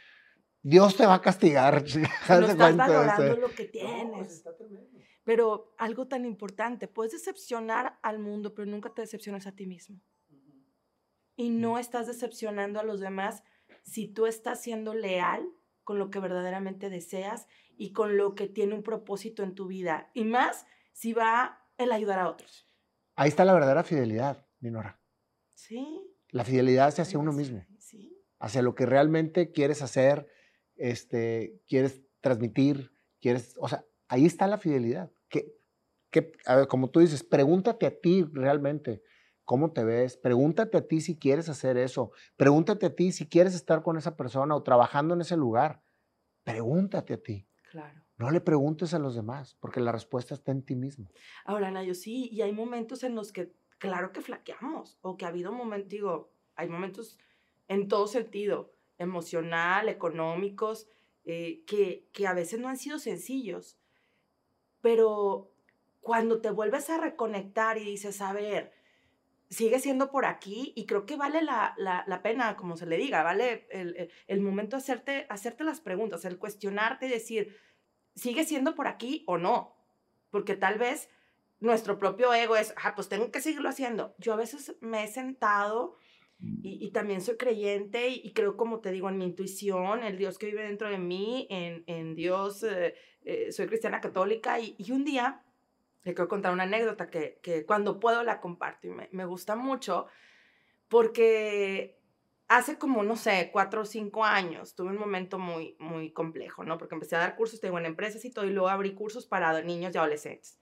Dios 0.60 0.96
te 0.96 1.06
va 1.06 1.14
a 1.14 1.20
castigar. 1.20 1.84
No 2.28 2.46
estás 2.46 2.76
valorando 2.76 3.36
lo 3.36 3.50
que 3.50 3.66
tienes. 3.66 4.44
Pero 5.22 5.74
algo 5.78 6.08
tan 6.08 6.24
importante, 6.24 6.88
puedes 6.88 7.12
decepcionar 7.12 7.98
al 8.02 8.18
mundo, 8.18 8.54
pero 8.54 8.66
nunca 8.66 8.92
te 8.92 9.02
decepcionas 9.02 9.46
a 9.46 9.52
ti 9.52 9.66
mismo. 9.66 10.00
Y 11.36 11.50
no 11.50 11.78
estás 11.78 12.06
decepcionando 12.06 12.80
a 12.80 12.82
los 12.82 13.00
demás 13.00 13.42
si 13.84 14.08
tú 14.08 14.26
estás 14.26 14.60
siendo 14.60 14.94
leal 14.94 15.48
con 15.84 15.98
lo 15.98 16.10
que 16.10 16.18
verdaderamente 16.18 16.90
deseas 16.90 17.46
y 17.76 17.92
con 17.92 18.16
lo 18.16 18.34
que 18.34 18.48
tiene 18.48 18.74
un 18.74 18.82
propósito 18.82 19.42
en 19.42 19.54
tu 19.54 19.66
vida. 19.66 20.10
Y 20.14 20.24
más 20.24 20.66
si 20.92 21.12
va 21.12 21.60
el 21.76 21.92
ayudar 21.92 22.18
a 22.18 22.28
otros. 22.28 22.68
Ahí 23.16 23.28
está 23.28 23.44
la 23.44 23.52
verdadera 23.52 23.84
fidelidad, 23.84 24.46
Minora. 24.60 25.00
Sí. 25.50 26.00
La 26.30 26.44
fidelidad 26.44 26.98
hacia 26.98 27.18
uno 27.18 27.32
mismo. 27.32 27.64
Sí. 27.78 28.16
Hacia 28.38 28.62
lo 28.62 28.74
que 28.74 28.86
realmente 28.86 29.52
quieres 29.52 29.82
hacer, 29.82 30.26
este, 30.76 31.62
quieres 31.68 32.02
transmitir, 32.20 32.92
quieres, 33.20 33.54
o 33.58 33.68
sea, 33.68 33.84
ahí 34.08 34.24
está 34.24 34.46
la 34.46 34.58
fidelidad. 34.58 35.12
Que, 35.28 35.54
que, 36.10 36.32
a 36.46 36.56
ver, 36.56 36.68
como 36.68 36.90
tú 36.90 37.00
dices, 37.00 37.22
pregúntate 37.22 37.86
a 37.86 38.00
ti 38.00 38.24
realmente, 38.32 39.02
¿Cómo 39.44 39.72
te 39.72 39.84
ves? 39.84 40.16
Pregúntate 40.16 40.78
a 40.78 40.86
ti 40.86 41.00
si 41.00 41.18
quieres 41.18 41.48
hacer 41.48 41.76
eso. 41.76 42.12
Pregúntate 42.36 42.86
a 42.86 42.94
ti 42.94 43.12
si 43.12 43.28
quieres 43.28 43.54
estar 43.54 43.82
con 43.82 43.98
esa 43.98 44.16
persona 44.16 44.56
o 44.56 44.62
trabajando 44.62 45.14
en 45.14 45.20
ese 45.20 45.36
lugar. 45.36 45.82
Pregúntate 46.44 47.14
a 47.14 47.22
ti. 47.22 47.46
Claro. 47.70 48.04
No 48.16 48.30
le 48.30 48.40
preguntes 48.40 48.94
a 48.94 48.98
los 48.98 49.14
demás, 49.14 49.56
porque 49.60 49.80
la 49.80 49.92
respuesta 49.92 50.34
está 50.34 50.52
en 50.52 50.62
ti 50.62 50.76
mismo. 50.76 51.10
Ahora, 51.44 51.70
Nayo, 51.70 51.94
sí, 51.94 52.28
y 52.30 52.42
hay 52.42 52.52
momentos 52.52 53.02
en 53.02 53.14
los 53.14 53.32
que, 53.32 53.52
claro 53.78 54.12
que 54.12 54.20
flaqueamos, 54.20 54.98
o 55.02 55.16
que 55.16 55.24
ha 55.24 55.28
habido 55.28 55.52
momentos, 55.52 55.88
digo, 55.88 56.32
hay 56.54 56.68
momentos 56.68 57.18
en 57.66 57.88
todo 57.88 58.06
sentido, 58.06 58.72
emocional, 58.98 59.88
económicos, 59.88 60.88
eh, 61.24 61.64
que, 61.66 62.08
que 62.12 62.26
a 62.26 62.34
veces 62.34 62.60
no 62.60 62.68
han 62.68 62.76
sido 62.76 62.98
sencillos. 62.98 63.78
Pero 64.80 65.50
cuando 66.00 66.40
te 66.40 66.50
vuelves 66.50 66.90
a 66.90 66.98
reconectar 66.98 67.78
y 67.78 67.84
dices, 67.84 68.20
a 68.20 68.32
ver, 68.32 68.72
sigue 69.54 69.78
siendo 69.78 70.10
por 70.10 70.26
aquí 70.26 70.72
y 70.74 70.84
creo 70.84 71.06
que 71.06 71.16
vale 71.16 71.40
la, 71.40 71.74
la, 71.76 72.22
pena, 72.22 72.56
como 72.56 72.76
se 72.76 72.86
le 72.86 72.96
diga, 72.96 73.22
vale 73.22 73.66
el, 73.70 74.10
el, 74.26 74.40
momento 74.40 74.76
hacerte, 74.76 75.26
hacerte 75.28 75.62
las 75.62 75.80
preguntas, 75.80 76.24
el 76.24 76.38
cuestionarte 76.38 77.06
y 77.06 77.10
decir, 77.10 77.56
¿sigue 78.16 78.44
siendo 78.44 78.74
por 78.74 78.88
aquí 78.88 79.22
o 79.26 79.38
no? 79.38 79.76
Porque 80.30 80.56
tal 80.56 80.78
vez 80.78 81.08
nuestro 81.60 82.00
propio 82.00 82.34
ego 82.34 82.56
es, 82.56 82.74
ah, 82.82 82.94
pues 82.96 83.08
tengo 83.08 83.30
que 83.30 83.40
seguirlo 83.40 83.68
haciendo. 83.68 84.16
Yo 84.18 84.32
a 84.32 84.36
veces 84.36 84.74
me 84.80 85.04
he 85.04 85.08
sentado 85.08 85.94
y, 86.40 86.84
y 86.84 86.90
también 86.90 87.20
soy 87.20 87.36
creyente 87.36 88.08
y, 88.08 88.32
creo, 88.32 88.56
como 88.56 88.80
te 88.80 88.90
digo, 88.90 89.08
en 89.08 89.18
mi 89.18 89.24
intuición, 89.24 90.02
el 90.02 90.18
Dios 90.18 90.36
que 90.36 90.46
vive 90.46 90.64
dentro 90.64 90.90
de 90.90 90.98
mí, 90.98 91.46
en, 91.48 91.84
en 91.86 92.16
Dios, 92.16 92.64
eh, 92.64 92.96
eh, 93.22 93.52
soy 93.52 93.68
cristiana 93.68 94.00
católica 94.00 94.58
y, 94.58 94.74
y 94.78 94.90
un 94.90 95.04
día 95.04 95.43
le 96.04 96.14
quiero 96.14 96.28
contar 96.28 96.52
una 96.52 96.64
anécdota 96.64 97.10
que, 97.10 97.40
que 97.42 97.64
cuando 97.66 97.98
puedo 97.98 98.22
la 98.22 98.40
comparto 98.40 98.86
y 98.86 98.90
me, 98.90 99.08
me, 99.12 99.24
gusta 99.24 99.56
mucho 99.56 100.06
porque 100.88 101.98
hace 102.48 102.78
como, 102.78 103.02
no 103.02 103.16
sé, 103.16 103.50
cuatro 103.52 103.82
o 103.82 103.84
cinco 103.84 104.24
años 104.24 104.74
tuve 104.74 104.90
un 104.90 104.98
momento 104.98 105.38
muy, 105.38 105.76
muy 105.78 106.12
complejo, 106.12 106.62
¿no? 106.62 106.78
Porque 106.78 106.94
empecé 106.94 107.16
a 107.16 107.20
dar 107.20 107.36
cursos, 107.36 107.60
tengo 107.60 107.78
en 107.78 107.86
empresas 107.86 108.24
y 108.24 108.30
todo, 108.30 108.44
y 108.44 108.50
luego 108.50 108.68
abrí 108.68 108.94
cursos 108.94 109.26
para 109.26 109.62
niños 109.62 109.94
y 109.94 109.98
adolescentes. 109.98 110.60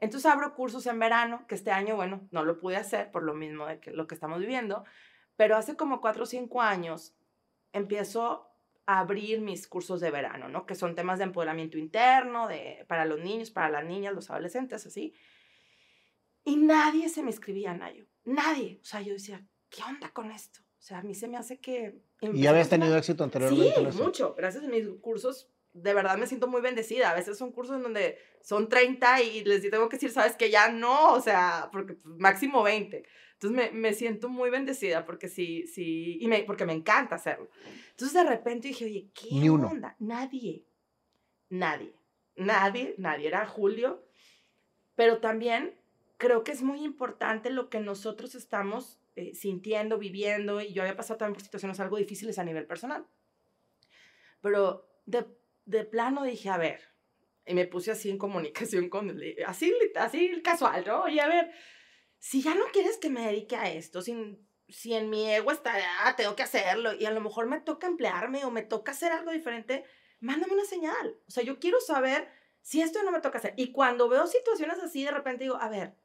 Entonces 0.00 0.30
abro 0.30 0.54
cursos 0.54 0.86
en 0.86 0.98
verano, 0.98 1.44
que 1.46 1.54
este 1.54 1.70
año, 1.70 1.94
bueno, 1.94 2.26
no 2.30 2.44
lo 2.44 2.58
pude 2.58 2.76
hacer 2.76 3.10
por 3.10 3.22
lo 3.22 3.34
mismo 3.34 3.66
de 3.66 3.80
que 3.80 3.90
lo 3.90 4.06
que 4.06 4.14
estamos 4.14 4.40
viviendo, 4.40 4.84
pero 5.36 5.56
hace 5.56 5.76
como 5.76 6.00
cuatro 6.00 6.22
o 6.22 6.26
cinco 6.26 6.62
años 6.62 7.14
empiezo 7.72 8.49
abrir 8.98 9.40
mis 9.40 9.68
cursos 9.68 10.00
de 10.00 10.10
verano, 10.10 10.48
¿no? 10.48 10.66
Que 10.66 10.74
son 10.74 10.94
temas 10.94 11.18
de 11.18 11.24
empoderamiento 11.24 11.78
interno, 11.78 12.48
de, 12.48 12.84
para 12.88 13.04
los 13.04 13.20
niños, 13.20 13.50
para 13.50 13.68
las 13.68 13.84
niñas, 13.84 14.14
los 14.14 14.30
adolescentes, 14.30 14.86
así. 14.86 15.14
Y 16.44 16.56
nadie 16.56 17.08
se 17.08 17.22
me 17.22 17.30
escribía, 17.30 17.74
Nayo. 17.74 18.06
Nadie. 18.24 18.80
O 18.82 18.84
sea, 18.84 19.02
yo 19.02 19.12
decía, 19.12 19.46
¿qué 19.68 19.82
onda 19.82 20.10
con 20.10 20.30
esto? 20.30 20.60
O 20.60 20.82
sea, 20.82 20.98
a 20.98 21.02
mí 21.02 21.14
se 21.14 21.28
me 21.28 21.36
hace 21.36 21.60
que... 21.60 22.00
¿Y 22.20 22.46
habías 22.46 22.68
tenido 22.68 22.96
éxito 22.96 23.22
anteriormente? 23.22 23.92
Sí, 23.92 24.02
mucho. 24.02 24.34
Gracias 24.36 24.64
a 24.64 24.68
mis 24.68 24.88
cursos, 25.00 25.50
de 25.72 25.94
verdad 25.94 26.16
me 26.16 26.26
siento 26.26 26.48
muy 26.48 26.60
bendecida. 26.60 27.10
A 27.10 27.14
veces 27.14 27.38
son 27.38 27.52
cursos 27.52 27.76
en 27.76 27.82
donde 27.82 28.18
son 28.42 28.68
30 28.68 29.22
y 29.22 29.44
les 29.44 29.68
tengo 29.70 29.88
que 29.88 29.96
decir, 29.96 30.10
sabes 30.10 30.36
que 30.36 30.50
ya 30.50 30.70
no, 30.70 31.12
o 31.12 31.20
sea, 31.20 31.68
porque 31.70 31.96
máximo 32.04 32.62
20. 32.62 33.04
Entonces 33.40 33.72
me, 33.72 33.78
me, 33.78 33.94
siento 33.94 34.28
muy 34.28 34.50
bendecida 34.50 35.06
porque 35.06 35.26
sí, 35.26 35.66
sí, 35.66 36.18
y 36.20 36.28
me, 36.28 36.42
porque 36.42 36.66
me 36.66 36.74
encanta 36.74 37.14
hacerlo. 37.14 37.48
Entonces 37.92 38.12
de 38.12 38.28
repente 38.28 38.68
dije, 38.68 38.84
oye, 38.84 39.10
¿qué 39.14 39.28
Ni 39.32 39.48
onda? 39.48 39.96
Nadie, 39.98 40.66
nadie, 41.48 41.94
nadie, 42.36 42.94
nadie. 42.98 43.28
Era 43.28 43.46
Julio, 43.46 44.04
pero 44.94 45.20
también 45.20 45.74
creo 46.18 46.44
que 46.44 46.52
es 46.52 46.60
muy 46.60 46.84
importante 46.84 47.48
lo 47.48 47.70
que 47.70 47.80
nosotros 47.80 48.34
estamos 48.34 49.00
eh, 49.16 49.34
sintiendo, 49.34 49.96
viviendo, 49.96 50.60
y 50.60 50.74
yo 50.74 50.82
había 50.82 50.98
pasado 50.98 51.16
también 51.16 51.36
por 51.36 51.42
situaciones 51.42 51.80
algo 51.80 51.96
difíciles 51.96 52.38
a 52.38 52.44
nivel 52.44 52.66
personal. 52.66 53.06
Pero 54.42 54.86
de, 55.06 55.24
de 55.64 55.84
plano 55.84 56.24
dije, 56.24 56.50
a 56.50 56.58
ver, 56.58 56.82
y 57.46 57.54
me 57.54 57.66
puse 57.66 57.90
así 57.90 58.10
en 58.10 58.18
comunicación 58.18 58.90
con, 58.90 59.18
así, 59.46 59.74
así 59.94 60.42
casual, 60.42 60.84
¿no? 60.86 61.08
Y 61.08 61.18
a 61.20 61.26
ver, 61.26 61.50
si 62.20 62.42
ya 62.42 62.54
no 62.54 62.66
quieres 62.66 62.98
que 62.98 63.10
me 63.10 63.26
dedique 63.26 63.56
a 63.56 63.70
esto, 63.70 64.02
si, 64.02 64.38
si 64.68 64.94
en 64.94 65.10
mi 65.10 65.28
ego 65.28 65.50
está, 65.50 65.74
ah, 66.04 66.14
tengo 66.14 66.36
que 66.36 66.44
hacerlo, 66.44 66.92
y 66.94 67.06
a 67.06 67.10
lo 67.10 67.20
mejor 67.20 67.46
me 67.46 67.60
toca 67.60 67.86
emplearme 67.86 68.44
o 68.44 68.50
me 68.50 68.62
toca 68.62 68.92
hacer 68.92 69.10
algo 69.10 69.32
diferente, 69.32 69.84
mándame 70.20 70.52
una 70.52 70.64
señal. 70.64 71.16
O 71.26 71.30
sea, 71.30 71.42
yo 71.42 71.58
quiero 71.58 71.80
saber 71.80 72.28
si 72.60 72.82
esto 72.82 73.02
no 73.02 73.10
me 73.10 73.20
toca 73.20 73.38
hacer. 73.38 73.54
Y 73.56 73.72
cuando 73.72 74.08
veo 74.08 74.26
situaciones 74.26 74.78
así, 74.78 75.02
de 75.02 75.10
repente 75.10 75.44
digo, 75.44 75.56
a 75.56 75.68
ver, 75.68 75.96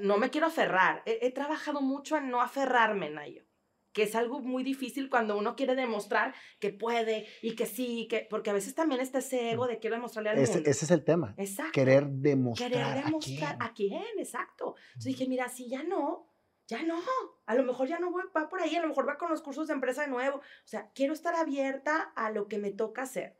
no 0.00 0.18
me 0.18 0.30
quiero 0.30 0.48
aferrar. 0.48 1.02
He, 1.06 1.30
trabajado 1.30 1.80
mucho 1.80 2.16
en 2.16 2.28
no 2.30 2.42
aferrarme, 2.42 3.08
Nayo 3.08 3.47
que 3.92 4.02
es 4.02 4.14
algo 4.14 4.40
muy 4.40 4.62
difícil 4.62 5.08
cuando 5.10 5.36
uno 5.36 5.56
quiere 5.56 5.74
demostrar 5.74 6.34
que 6.60 6.70
puede 6.70 7.26
y 7.42 7.56
que 7.56 7.66
sí, 7.66 8.06
que, 8.08 8.26
porque 8.28 8.50
a 8.50 8.52
veces 8.52 8.74
también 8.74 9.00
está 9.00 9.18
ese 9.18 9.50
ego 9.50 9.66
de 9.66 9.78
quiero 9.78 9.96
demostrarle 9.96 10.30
al 10.30 10.38
ese, 10.38 10.54
mundo. 10.54 10.70
Ese 10.70 10.84
es 10.84 10.90
el 10.90 11.04
tema. 11.04 11.34
Exacto. 11.36 11.72
Querer 11.72 12.06
demostrar. 12.06 12.70
Querer 12.70 13.04
demostrar 13.04 13.56
a 13.60 13.72
quién, 13.72 14.18
exacto. 14.18 14.76
Entonces 14.88 15.16
dije, 15.16 15.28
mira, 15.28 15.48
si 15.48 15.68
ya 15.68 15.82
no, 15.82 16.28
ya 16.66 16.82
no. 16.82 17.00
A 17.46 17.54
lo 17.54 17.64
mejor 17.64 17.88
ya 17.88 17.98
no 17.98 18.10
voy, 18.10 18.24
va 18.36 18.48
por 18.48 18.60
ahí, 18.60 18.76
a 18.76 18.82
lo 18.82 18.88
mejor 18.88 19.08
va 19.08 19.18
con 19.18 19.30
los 19.30 19.42
cursos 19.42 19.66
de 19.68 19.74
empresa 19.74 20.02
de 20.02 20.08
nuevo. 20.08 20.38
O 20.38 20.66
sea, 20.66 20.90
quiero 20.94 21.12
estar 21.12 21.34
abierta 21.34 22.12
a 22.14 22.30
lo 22.30 22.46
que 22.46 22.58
me 22.58 22.70
toca 22.70 23.02
hacer. 23.02 23.38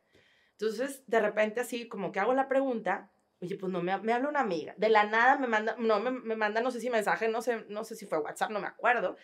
Entonces, 0.53 1.03
de 1.07 1.19
repente 1.21 1.61
así 1.61 1.87
como 1.87 2.11
que 2.11 2.19
hago 2.19 2.33
la 2.33 2.49
pregunta, 2.49 3.11
oye, 3.39 3.55
pues 3.55 3.71
no, 3.71 3.81
me, 3.81 3.97
me 3.99 4.11
habla 4.11 4.27
una 4.27 4.41
amiga. 4.41 4.73
De 4.77 4.89
la 4.89 5.05
nada 5.05 5.37
me 5.37 5.47
manda, 5.47 5.75
no, 5.77 5.99
me, 5.99 6.11
me 6.11 6.35
manda, 6.35 6.59
no 6.59 6.71
sé 6.71 6.81
si 6.81 6.89
mensaje, 6.89 7.29
no 7.29 7.41
sé, 7.41 7.65
no 7.69 7.85
sé 7.85 7.95
si 7.95 8.05
fue 8.05 8.17
WhatsApp, 8.17 8.49
no 8.49 8.59
me 8.59 8.67
acuerdo 8.67 9.15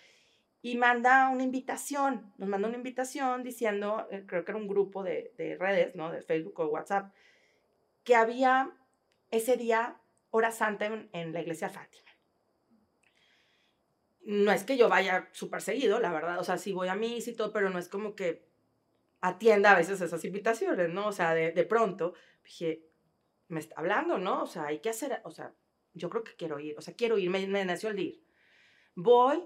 y 0.66 0.78
manda 0.78 1.30
una 1.30 1.44
invitación, 1.44 2.34
nos 2.40 2.50
manda 2.50 2.68
una 2.68 2.78
invitación 2.78 3.44
diciendo, 3.44 4.08
eh, 4.10 4.24
creo 4.26 4.44
que 4.44 4.52
era 4.52 4.60
un 4.60 4.68
grupo 4.68 5.04
de, 5.04 5.32
de, 5.38 5.58
redes, 5.58 5.94
¿no? 5.94 6.12
De 6.12 6.24
Facebook 6.24 6.60
o 6.60 6.66
WhatsApp, 6.66 7.14
que 8.04 8.16
había 8.16 8.72
ese 9.30 9.58
día 9.58 10.02
hora 10.32 10.50
santa 10.50 10.88
en, 10.88 11.08
en 11.14 11.34
la 11.34 11.42
iglesia 11.42 11.70
Fátima. 11.70 12.10
No 14.22 14.52
es 14.52 14.64
que 14.64 14.76
yo 14.76 14.90
vaya 14.90 15.30
súper 15.34 15.62
seguido, 15.62 16.00
la 16.00 16.12
verdad, 16.12 16.40
o 16.40 16.44
sea, 16.44 16.58
sí 16.58 16.74
voy 16.74 16.88
a 16.88 16.96
misa 16.96 17.30
y 17.30 17.36
todo, 17.36 17.54
pero 17.54 17.70
no 17.70 17.78
es 17.78 17.88
como 17.88 18.16
que 18.16 18.48
atienda 19.22 19.70
a 19.70 19.78
veces 19.78 20.02
esas 20.02 20.26
invitaciones, 20.26 20.90
¿no? 20.90 21.10
O 21.10 21.12
sea, 21.12 21.36
de, 21.36 21.52
de 21.52 21.64
pronto 21.66 22.16
dije, 22.44 22.88
me 23.50 23.60
está 23.60 23.76
hablando, 23.78 24.18
¿no? 24.18 24.42
O 24.42 24.48
sea, 24.48 24.66
hay 24.66 24.80
que 24.80 24.90
hacer, 24.90 25.22
o 25.26 25.30
sea, 25.30 25.54
yo 25.94 26.10
creo 26.10 26.24
que 26.24 26.36
quiero 26.36 26.60
ir, 26.60 26.76
o 26.76 26.82
sea, 26.82 26.96
quiero 26.96 27.20
ir, 27.20 27.30
me, 27.30 27.46
me 27.46 27.64
nació 27.66 27.90
el 27.90 28.00
ir. 28.00 28.26
Voy, 28.96 29.44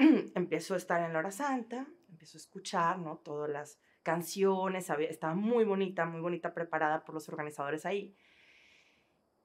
empiezo 0.34 0.74
a 0.74 0.78
estar 0.78 1.02
en 1.02 1.12
la 1.12 1.18
hora 1.18 1.30
santa, 1.30 1.86
empiezo 2.08 2.38
a 2.38 2.40
escuchar, 2.40 2.98
¿no? 2.98 3.18
Todas 3.18 3.50
las 3.50 3.78
canciones, 4.02 4.88
estaba 5.08 5.34
muy 5.34 5.64
bonita, 5.64 6.06
muy 6.06 6.20
bonita 6.20 6.54
preparada 6.54 7.04
por 7.04 7.14
los 7.14 7.28
organizadores 7.28 7.84
ahí. 7.84 8.16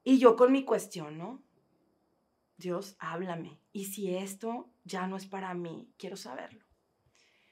Y 0.03 0.17
yo 0.17 0.35
con 0.35 0.51
mi 0.51 0.63
cuestión, 0.63 1.17
¿no? 1.17 1.43
Dios, 2.57 2.95
háblame. 2.99 3.59
Y 3.73 3.85
si 3.85 4.15
esto 4.15 4.71
ya 4.85 5.07
no 5.07 5.17
es 5.17 5.25
para 5.25 5.53
mí, 5.53 5.91
quiero 5.97 6.15
saberlo. 6.15 6.63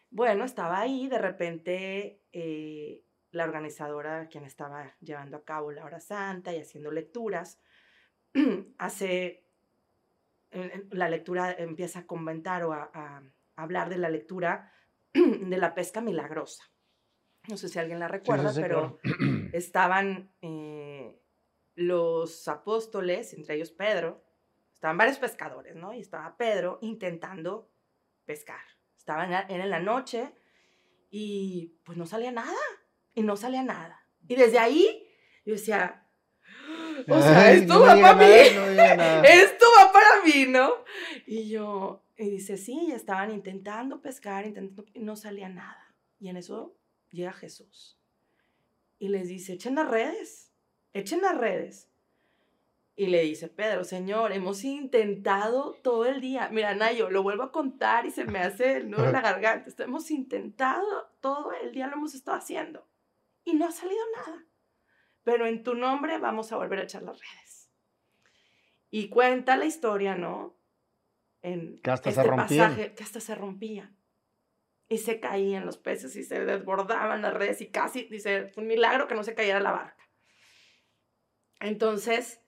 Bueno, 0.10 0.46
estaba 0.46 0.80
ahí, 0.80 1.08
de 1.08 1.18
repente 1.18 2.22
eh, 2.32 3.04
la 3.32 3.44
organizadora, 3.44 4.30
quien 4.30 4.46
estaba 4.46 4.94
llevando 5.02 5.38
a 5.38 5.44
cabo 5.44 5.72
la 5.72 5.84
hora 5.84 6.00
santa 6.00 6.54
y 6.54 6.60
haciendo 6.60 6.92
lecturas, 6.92 7.60
hace 8.78 9.42
la 10.92 11.10
lectura 11.10 11.52
empieza 11.58 12.00
a 12.00 12.08
comentar 12.08 12.63
o 12.63 12.74
a, 12.74 13.24
hablar 13.56 13.89
de 13.89 13.98
la 13.98 14.10
lectura 14.10 14.72
de 15.13 15.58
la 15.58 15.74
pesca 15.74 16.02
milagrosa. 16.02 16.63
No 17.48 17.58
sé 17.58 17.68
si 17.70 17.78
alguien 17.78 18.00
la 18.00 18.08
recuerda, 18.08 18.52
pero 18.56 19.00
estaban 19.54 20.34
eh, 20.42 21.22
los 21.76 22.48
apóstoles, 22.48 23.34
entre 23.34 23.56
ellos 23.56 23.72
Pedro, 23.72 24.24
estaban 24.74 24.98
varios 24.98 25.18
pescadores, 25.18 25.76
¿no? 25.76 25.94
Y 25.94 26.00
estaba 26.00 26.36
Pedro 26.38 26.80
intentando 26.82 27.72
pescar. 28.26 28.62
Estaban 28.98 29.34
en 29.50 29.70
la 29.70 29.80
noche 29.80 30.34
y 31.10 31.80
pues 31.84 31.98
no 31.98 32.06
salía 32.06 32.32
nada, 32.32 32.58
y 33.13 33.22
no 33.22 33.36
salía 33.36 33.63
nada. 33.63 34.00
Y 34.28 34.36
desde 34.36 34.60
ahí 34.60 35.08
yo 35.46 35.54
decía, 35.54 36.08
o 37.08 37.22
sea, 37.22 37.52
esto 37.52 37.82
va 37.82 37.96
para 38.00 38.16
mí. 38.16 38.26
esto 39.28 39.62
Y 41.26 41.50
yo, 41.50 42.04
y 42.18 42.30
dice, 42.30 42.58
sí, 42.58 42.92
estaban 42.92 43.32
intentando 43.32 44.02
pescar, 44.02 44.46
intentando, 44.46 44.86
y 44.94 45.00
no 45.00 45.16
salía 45.16 45.50
nada. 45.50 45.94
Y 46.20 46.30
en 46.30 46.38
eso 46.38 46.76
llega 47.12 47.34
Jesús. 47.34 48.00
Y 49.00 49.10
les 49.10 49.28
dice, 49.28 49.54
echen 49.54 49.76
las 49.76 49.90
redes, 49.90 50.52
echen 50.94 51.22
las 51.22 51.38
redes. 51.38 51.90
Y 52.96 53.08
le 53.08 53.24
dice, 53.24 53.48
Pedro, 53.48 53.84
Señor, 53.84 54.32
hemos 54.34 54.64
intentado 54.64 55.74
todo 55.84 56.06
el 56.06 56.22
día. 56.22 56.50
Mira, 56.52 56.76
Nayo, 56.76 57.10
lo 57.10 57.24
vuelvo 57.24 57.44
a 57.44 57.52
contar 57.52 58.06
y 58.06 58.12
se 58.12 58.26
me 58.26 58.40
hace 58.40 58.78
el 58.78 58.90
nudo 58.92 59.08
en 59.08 59.14
la 59.14 59.22
garganta. 59.22 59.84
Hemos 59.84 60.12
intentado 60.12 61.10
todo 61.20 61.52
el 61.54 61.72
día, 61.72 61.88
lo 61.88 61.94
hemos 61.94 62.14
estado 62.14 62.38
haciendo. 62.38 62.88
Y 63.44 63.56
no 63.56 63.66
ha 63.66 63.72
salido 63.72 64.02
nada 64.16 64.46
pero 65.24 65.48
en 65.48 65.64
tu 65.64 65.74
nombre 65.74 66.18
vamos 66.18 66.52
a 66.52 66.58
volver 66.58 66.80
a 66.80 66.84
echar 66.84 67.04
las 67.04 67.20
redes. 67.20 67.42
Y 68.95 69.10
cuenta 69.10 69.58
la 69.58 69.65
historia, 69.65 70.13
¿no? 70.13 70.56
En 71.41 71.82
que 71.82 71.89
hasta 71.89 72.10
este 72.10 72.21
se 72.21 72.27
rompían. 72.27 72.69
pasaje, 72.69 72.93
que 72.93 73.03
hasta 73.03 73.19
se 73.19 73.34
rompían. 73.34 73.97
Y 74.88 74.99
se 74.99 75.19
caían 75.19 75.65
los 75.65 75.79
peces 75.79 76.15
y 76.15 76.23
se 76.23 76.45
desbordaban 76.45 77.23
las 77.23 77.34
redes 77.34 77.60
y 77.62 77.71
casi, 77.71 78.03
dice, 78.03 78.49
fue 78.49 78.62
un 78.62 78.67
milagro 78.67 79.08
que 79.08 79.15
no 79.15 79.23
se 79.23 79.34
cayera 79.34 79.60
la 79.60 79.71
barca. 79.71 80.08
Entonces, 81.60 82.43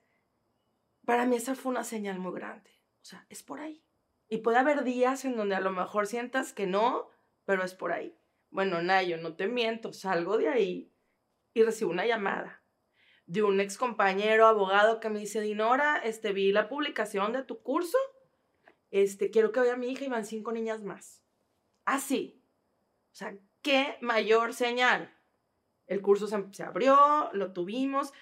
para 1.03 1.25
mí 1.25 1.35
esa 1.35 1.55
fue 1.55 1.71
una 1.71 1.83
señal 1.83 2.19
muy 2.19 2.35
grande. 2.35 2.69
O 3.01 3.05
sea, 3.05 3.25
es 3.29 3.41
por 3.41 3.59
ahí. 3.59 3.83
Y 4.29 4.37
puede 4.37 4.59
haber 4.59 4.83
días 4.83 5.25
en 5.25 5.37
donde 5.37 5.55
a 5.55 5.61
lo 5.61 5.71
mejor 5.71 6.05
sientas 6.05 6.53
que 6.53 6.67
no, 6.67 7.09
pero 7.45 7.63
es 7.63 7.73
por 7.73 7.91
ahí. 7.91 8.15
Bueno, 8.51 8.83
Nayo, 8.83 9.17
no 9.17 9.35
te 9.35 9.47
miento, 9.47 9.93
salgo 9.93 10.37
de 10.37 10.49
ahí 10.49 10.93
y 11.55 11.63
recibo 11.63 11.89
una 11.89 12.05
llamada 12.05 12.63
de 13.27 13.43
un 13.43 13.59
ex 13.59 13.77
compañero 13.77 14.47
abogado 14.47 14.99
que 14.99 15.09
me 15.09 15.19
dice, 15.19 15.41
Dinora, 15.41 15.97
este, 15.97 16.31
vi 16.31 16.51
la 16.51 16.69
publicación 16.69 17.33
de 17.33 17.43
tu 17.43 17.61
curso, 17.61 17.97
este, 18.91 19.31
quiero 19.31 19.51
que 19.51 19.59
vaya 19.59 19.75
mi 19.75 19.89
hija 19.89 20.05
y 20.05 20.09
van 20.09 20.25
cinco 20.25 20.51
niñas 20.51 20.83
más. 20.83 21.21
Así. 21.85 22.41
O 23.11 23.15
sea, 23.15 23.35
qué 23.61 23.97
mayor 24.01 24.53
señal. 24.53 25.13
El 25.87 26.01
curso 26.01 26.27
se, 26.27 26.63
abrió, 26.63 27.29
lo 27.33 27.53
tuvimos. 27.53 28.13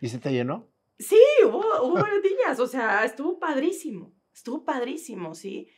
¿Y 0.00 0.08
se 0.08 0.18
te 0.18 0.32
llenó? 0.32 0.68
Sí, 0.98 1.20
hubo, 1.44 1.58
hubo 1.82 1.94
varias 1.94 2.22
niñas, 2.22 2.58
o 2.58 2.66
sea, 2.66 3.04
estuvo 3.04 3.38
padrísimo, 3.38 4.12
estuvo 4.34 4.64
padrísimo, 4.64 5.34
¿sí? 5.34 5.68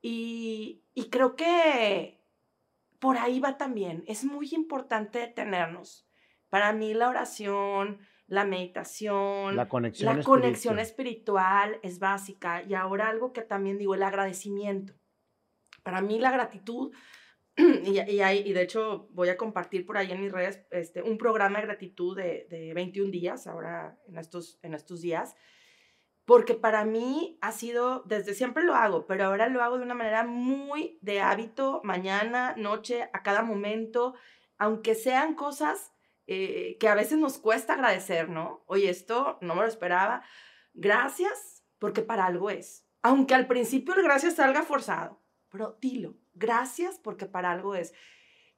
Y, 0.00 0.82
y 0.94 1.10
creo 1.10 1.36
que 1.36 2.24
por 2.98 3.18
ahí 3.18 3.40
va 3.40 3.58
también. 3.58 4.02
Es 4.06 4.24
muy 4.24 4.48
importante 4.52 5.18
detenernos. 5.18 6.08
Para 6.48 6.72
mí 6.72 6.94
la 6.94 7.10
oración, 7.10 8.00
la 8.34 8.44
meditación, 8.44 9.56
la 9.56 9.68
conexión, 9.68 10.18
la 10.18 10.22
conexión 10.22 10.78
espiritual. 10.78 11.78
es 11.82 11.98
básica. 11.98 12.62
Y 12.62 12.74
ahora 12.74 13.08
algo 13.08 13.32
que 13.32 13.42
también 13.42 13.78
digo, 13.78 13.94
el 13.94 14.02
agradecimiento. 14.02 14.94
Para 15.82 16.00
mí 16.00 16.18
la 16.18 16.30
gratitud, 16.30 16.92
y, 17.56 18.00
y, 18.00 18.52
de 18.52 18.62
hecho 18.62 19.08
voy 19.12 19.28
a 19.28 19.36
compartir 19.36 19.86
por 19.86 19.96
ahí 19.96 20.10
en 20.10 20.20
mis 20.20 20.32
redes 20.32 20.66
este, 20.70 21.02
un 21.02 21.18
programa 21.18 21.60
de 21.60 21.66
gratitud 21.66 22.16
de, 22.16 22.46
de 22.50 22.74
21 22.74 23.10
días, 23.10 23.46
ahora 23.46 23.98
en 24.08 24.18
estos, 24.18 24.58
en 24.62 24.74
estos 24.74 25.00
días, 25.00 25.36
porque 26.24 26.54
para 26.54 26.84
mí 26.84 27.38
ha 27.42 27.52
sido, 27.52 28.02
desde 28.06 28.34
siempre 28.34 28.64
lo 28.64 28.74
hago, 28.74 29.06
pero 29.06 29.26
ahora 29.26 29.48
lo 29.48 29.62
hago 29.62 29.78
de 29.78 29.84
una 29.84 29.94
manera 29.94 30.24
muy 30.24 30.98
de 31.02 31.20
hábito, 31.20 31.80
mañana, 31.84 32.54
noche, 32.56 33.08
a 33.12 33.22
cada 33.22 33.42
momento, 33.42 34.14
aunque 34.58 34.94
sean 34.94 35.34
cosas 35.34 35.93
eh, 36.26 36.76
que 36.78 36.88
a 36.88 36.94
veces 36.94 37.18
nos 37.18 37.38
cuesta 37.38 37.74
agradecer, 37.74 38.28
¿no? 38.28 38.64
Oye, 38.66 38.88
esto 38.88 39.38
no 39.40 39.54
me 39.54 39.62
lo 39.62 39.68
esperaba. 39.68 40.22
Gracias, 40.72 41.64
porque 41.78 42.02
para 42.02 42.26
algo 42.26 42.50
es. 42.50 42.86
Aunque 43.02 43.34
al 43.34 43.46
principio 43.46 43.94
el 43.94 44.02
gracias 44.02 44.36
salga 44.36 44.62
forzado, 44.62 45.20
pero 45.50 45.76
dilo, 45.80 46.16
gracias 46.32 46.98
porque 46.98 47.26
para 47.26 47.52
algo 47.52 47.74
es. 47.74 47.92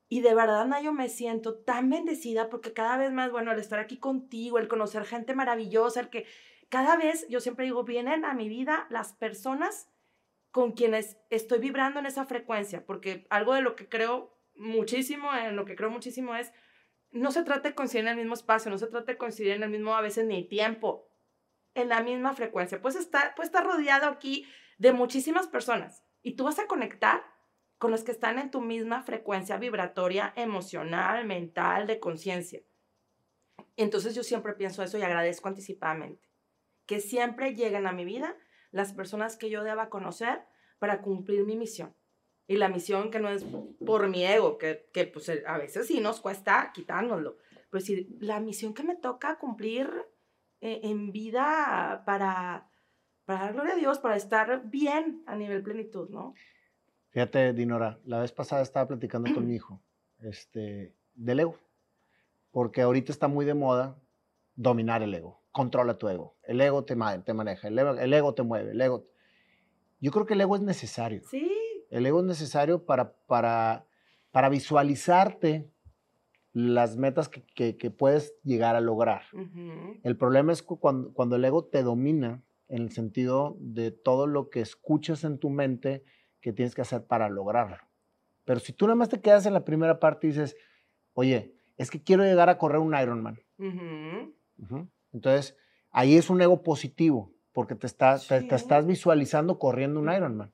Y 0.08 0.20
de 0.20 0.34
verdad, 0.34 0.68
yo 0.82 0.92
me 0.92 1.08
siento 1.08 1.56
tan 1.56 1.90
bendecida 1.90 2.48
porque 2.48 2.72
cada 2.72 2.96
vez 2.96 3.12
más, 3.12 3.32
bueno, 3.32 3.50
el 3.50 3.58
estar 3.58 3.80
aquí 3.80 3.98
contigo, 3.98 4.58
el 4.58 4.68
conocer 4.68 5.04
gente 5.04 5.34
maravillosa, 5.34 5.98
el 5.98 6.10
que 6.10 6.26
cada 6.68 6.96
vez, 6.96 7.26
yo 7.28 7.40
siempre 7.40 7.64
digo, 7.64 7.82
vienen 7.82 8.24
a 8.24 8.34
mi 8.34 8.48
vida 8.48 8.86
las 8.88 9.12
personas 9.12 9.90
con 10.52 10.72
quienes 10.72 11.18
estoy 11.30 11.58
vibrando 11.58 11.98
en 11.98 12.06
esa 12.06 12.24
frecuencia, 12.24 12.86
porque 12.86 13.26
algo 13.30 13.54
de 13.54 13.62
lo 13.62 13.74
que 13.74 13.88
creo 13.88 14.38
muchísimo, 14.54 15.34
en 15.34 15.56
lo 15.56 15.64
que 15.64 15.76
creo 15.76 15.90
muchísimo 15.90 16.34
es, 16.34 16.52
no 17.16 17.30
se 17.32 17.42
trata 17.42 17.68
de 17.68 17.74
coincidir 17.74 18.04
en 18.04 18.12
el 18.12 18.16
mismo 18.16 18.34
espacio, 18.34 18.70
no 18.70 18.78
se 18.78 18.86
trata 18.86 19.12
de 19.12 19.18
coincidir 19.18 19.52
en 19.52 19.62
el 19.62 19.70
mismo, 19.70 19.94
a 19.94 20.00
veces 20.00 20.26
ni 20.26 20.46
tiempo, 20.46 21.08
en 21.74 21.88
la 21.88 22.02
misma 22.02 22.34
frecuencia. 22.34 22.80
Puedes 22.80 22.98
estar, 22.98 23.34
puedes 23.34 23.48
estar 23.48 23.64
rodeado 23.64 24.06
aquí 24.06 24.46
de 24.78 24.92
muchísimas 24.92 25.46
personas 25.46 26.04
y 26.22 26.36
tú 26.36 26.44
vas 26.44 26.58
a 26.58 26.66
conectar 26.66 27.22
con 27.78 27.90
los 27.90 28.04
que 28.04 28.12
están 28.12 28.38
en 28.38 28.50
tu 28.50 28.60
misma 28.60 29.02
frecuencia 29.02 29.58
vibratoria, 29.58 30.32
emocional, 30.36 31.26
mental, 31.26 31.86
de 31.86 32.00
conciencia. 32.00 32.62
Entonces 33.76 34.14
yo 34.14 34.22
siempre 34.22 34.54
pienso 34.54 34.82
eso 34.82 34.98
y 34.98 35.02
agradezco 35.02 35.48
anticipadamente. 35.48 36.30
Que 36.86 37.00
siempre 37.00 37.54
lleguen 37.54 37.86
a 37.86 37.92
mi 37.92 38.04
vida 38.04 38.36
las 38.70 38.92
personas 38.92 39.36
que 39.36 39.50
yo 39.50 39.64
deba 39.64 39.90
conocer 39.90 40.46
para 40.78 41.02
cumplir 41.02 41.44
mi 41.44 41.56
misión. 41.56 41.94
Y 42.46 42.56
la 42.56 42.68
misión 42.68 43.10
que 43.10 43.18
no 43.18 43.28
es 43.28 43.44
por 43.84 44.08
mi 44.08 44.24
ego, 44.24 44.58
que, 44.58 44.88
que 44.92 45.06
pues 45.06 45.30
a 45.46 45.58
veces 45.58 45.86
sí 45.86 46.00
nos 46.00 46.20
cuesta 46.20 46.70
quitárnoslo. 46.72 47.38
Pero 47.70 47.84
sí, 47.84 48.16
la 48.20 48.40
misión 48.40 48.72
que 48.72 48.84
me 48.84 48.96
toca 48.96 49.38
cumplir 49.38 49.90
eh, 50.60 50.80
en 50.84 51.10
vida 51.10 52.02
para, 52.06 52.70
para 53.24 53.40
dar 53.40 53.52
gloria 53.54 53.74
a 53.74 53.76
Dios, 53.76 53.98
para 53.98 54.16
estar 54.16 54.62
bien 54.70 55.22
a 55.26 55.34
nivel 55.34 55.62
plenitud, 55.62 56.08
¿no? 56.10 56.34
Fíjate, 57.10 57.52
Dinora, 57.52 57.98
la 58.04 58.20
vez 58.20 58.30
pasada 58.30 58.62
estaba 58.62 58.86
platicando 58.86 59.32
con 59.34 59.46
mi 59.46 59.54
hijo 59.54 59.82
este, 60.20 60.94
del 61.14 61.40
ego, 61.40 61.58
porque 62.50 62.82
ahorita 62.82 63.10
está 63.10 63.26
muy 63.26 63.44
de 63.44 63.54
moda 63.54 63.98
dominar 64.54 65.02
el 65.02 65.14
ego 65.14 65.46
controla 65.56 65.96
tu 65.96 66.06
ego. 66.10 66.36
El 66.42 66.60
ego 66.60 66.84
te, 66.84 66.94
te 67.24 67.32
maneja, 67.32 67.68
el 67.68 68.12
ego, 68.12 68.34
te 68.34 68.42
mueve, 68.42 68.72
el 68.72 68.80
ego. 68.82 69.06
Yo 70.00 70.12
creo 70.12 70.26
que 70.26 70.34
el 70.34 70.42
ego 70.42 70.54
es 70.54 70.60
necesario. 70.60 71.22
Sí. 71.30 71.50
El 71.90 72.06
ego 72.06 72.20
es 72.20 72.26
necesario 72.26 72.84
para, 72.84 73.16
para, 73.26 73.86
para 74.30 74.48
visualizarte 74.48 75.70
las 76.52 76.96
metas 76.96 77.28
que, 77.28 77.76
que, 77.76 77.90
puedes 77.90 78.34
llegar 78.42 78.76
a 78.76 78.80
lograr. 78.80 79.22
El 80.02 80.16
problema 80.16 80.52
es 80.52 80.62
cuando, 80.62 81.12
cuando 81.12 81.36
el 81.36 81.44
ego 81.44 81.64
te 81.66 81.82
domina 81.82 82.42
en 82.68 82.82
el 82.82 82.92
sentido 82.92 83.56
de 83.60 83.90
todo 83.90 84.26
lo 84.26 84.48
que 84.48 84.60
escuchas 84.60 85.24
en 85.24 85.38
tu 85.38 85.50
mente 85.50 86.02
que 86.40 86.52
tienes 86.52 86.74
que 86.74 86.80
hacer 86.80 87.04
para 87.04 87.28
lograrlo. 87.28 87.76
Pero 88.44 88.60
si 88.60 88.72
tú 88.72 88.86
nada 88.86 88.96
más 88.96 89.08
te 89.08 89.20
quedas 89.20 89.44
en 89.44 89.52
la 89.52 89.64
primera 89.64 90.00
parte 90.00 90.26
y 90.26 90.30
dices, 90.30 90.56
oye, 91.12 91.54
es 91.76 91.90
que 91.90 92.02
quiero 92.02 92.24
llegar 92.24 92.48
a 92.48 92.58
correr 92.58 92.78
un 92.78 92.96
Ironman. 92.96 93.38
Entonces, 95.12 95.56
ahí 95.90 96.16
es 96.16 96.30
un 96.30 96.40
ego 96.40 96.62
positivo, 96.62 97.34
porque 97.52 97.74
te 97.74 97.86
estás, 97.86 98.28
te, 98.28 98.54
estás 98.54 98.86
visualizando 98.86 99.58
corriendo 99.58 100.00
un 100.00 100.12
Ironman. 100.12 100.52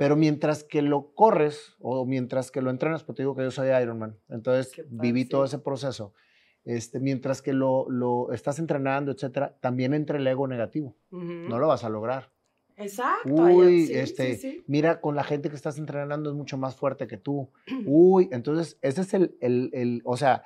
Pero 0.00 0.16
mientras 0.16 0.64
que 0.64 0.80
lo 0.80 1.12
corres 1.12 1.76
o 1.78 2.06
mientras 2.06 2.50
que 2.50 2.62
lo 2.62 2.70
entrenas, 2.70 3.04
porque 3.04 3.18
te 3.18 3.22
digo 3.24 3.36
que 3.36 3.42
yo 3.42 3.50
soy 3.50 3.68
Ironman, 3.68 4.18
entonces 4.30 4.82
viví 4.88 5.26
todo 5.26 5.44
ese 5.44 5.58
proceso. 5.58 6.14
Este, 6.64 7.00
mientras 7.00 7.42
que 7.42 7.52
lo, 7.52 7.84
lo, 7.90 8.32
estás 8.32 8.58
entrenando, 8.58 9.12
etcétera, 9.12 9.58
también 9.60 9.92
entra 9.92 10.16
el 10.16 10.26
ego 10.26 10.48
negativo. 10.48 10.96
No 11.10 11.58
lo 11.58 11.68
vas 11.68 11.84
a 11.84 11.90
lograr. 11.90 12.32
Exacto. 12.78 13.30
Uy, 13.30 13.90
este, 13.92 14.62
mira, 14.66 15.02
con 15.02 15.16
la 15.16 15.22
gente 15.22 15.50
que 15.50 15.56
estás 15.56 15.76
entrenando 15.76 16.30
es 16.30 16.34
mucho 16.34 16.56
más 16.56 16.76
fuerte 16.76 17.06
que 17.06 17.18
tú. 17.18 17.50
Uy, 17.84 18.30
entonces 18.32 18.78
ese 18.80 19.02
es 19.02 19.12
el, 19.12 19.36
el, 19.42 19.68
el, 19.74 20.00
o 20.06 20.16
sea, 20.16 20.44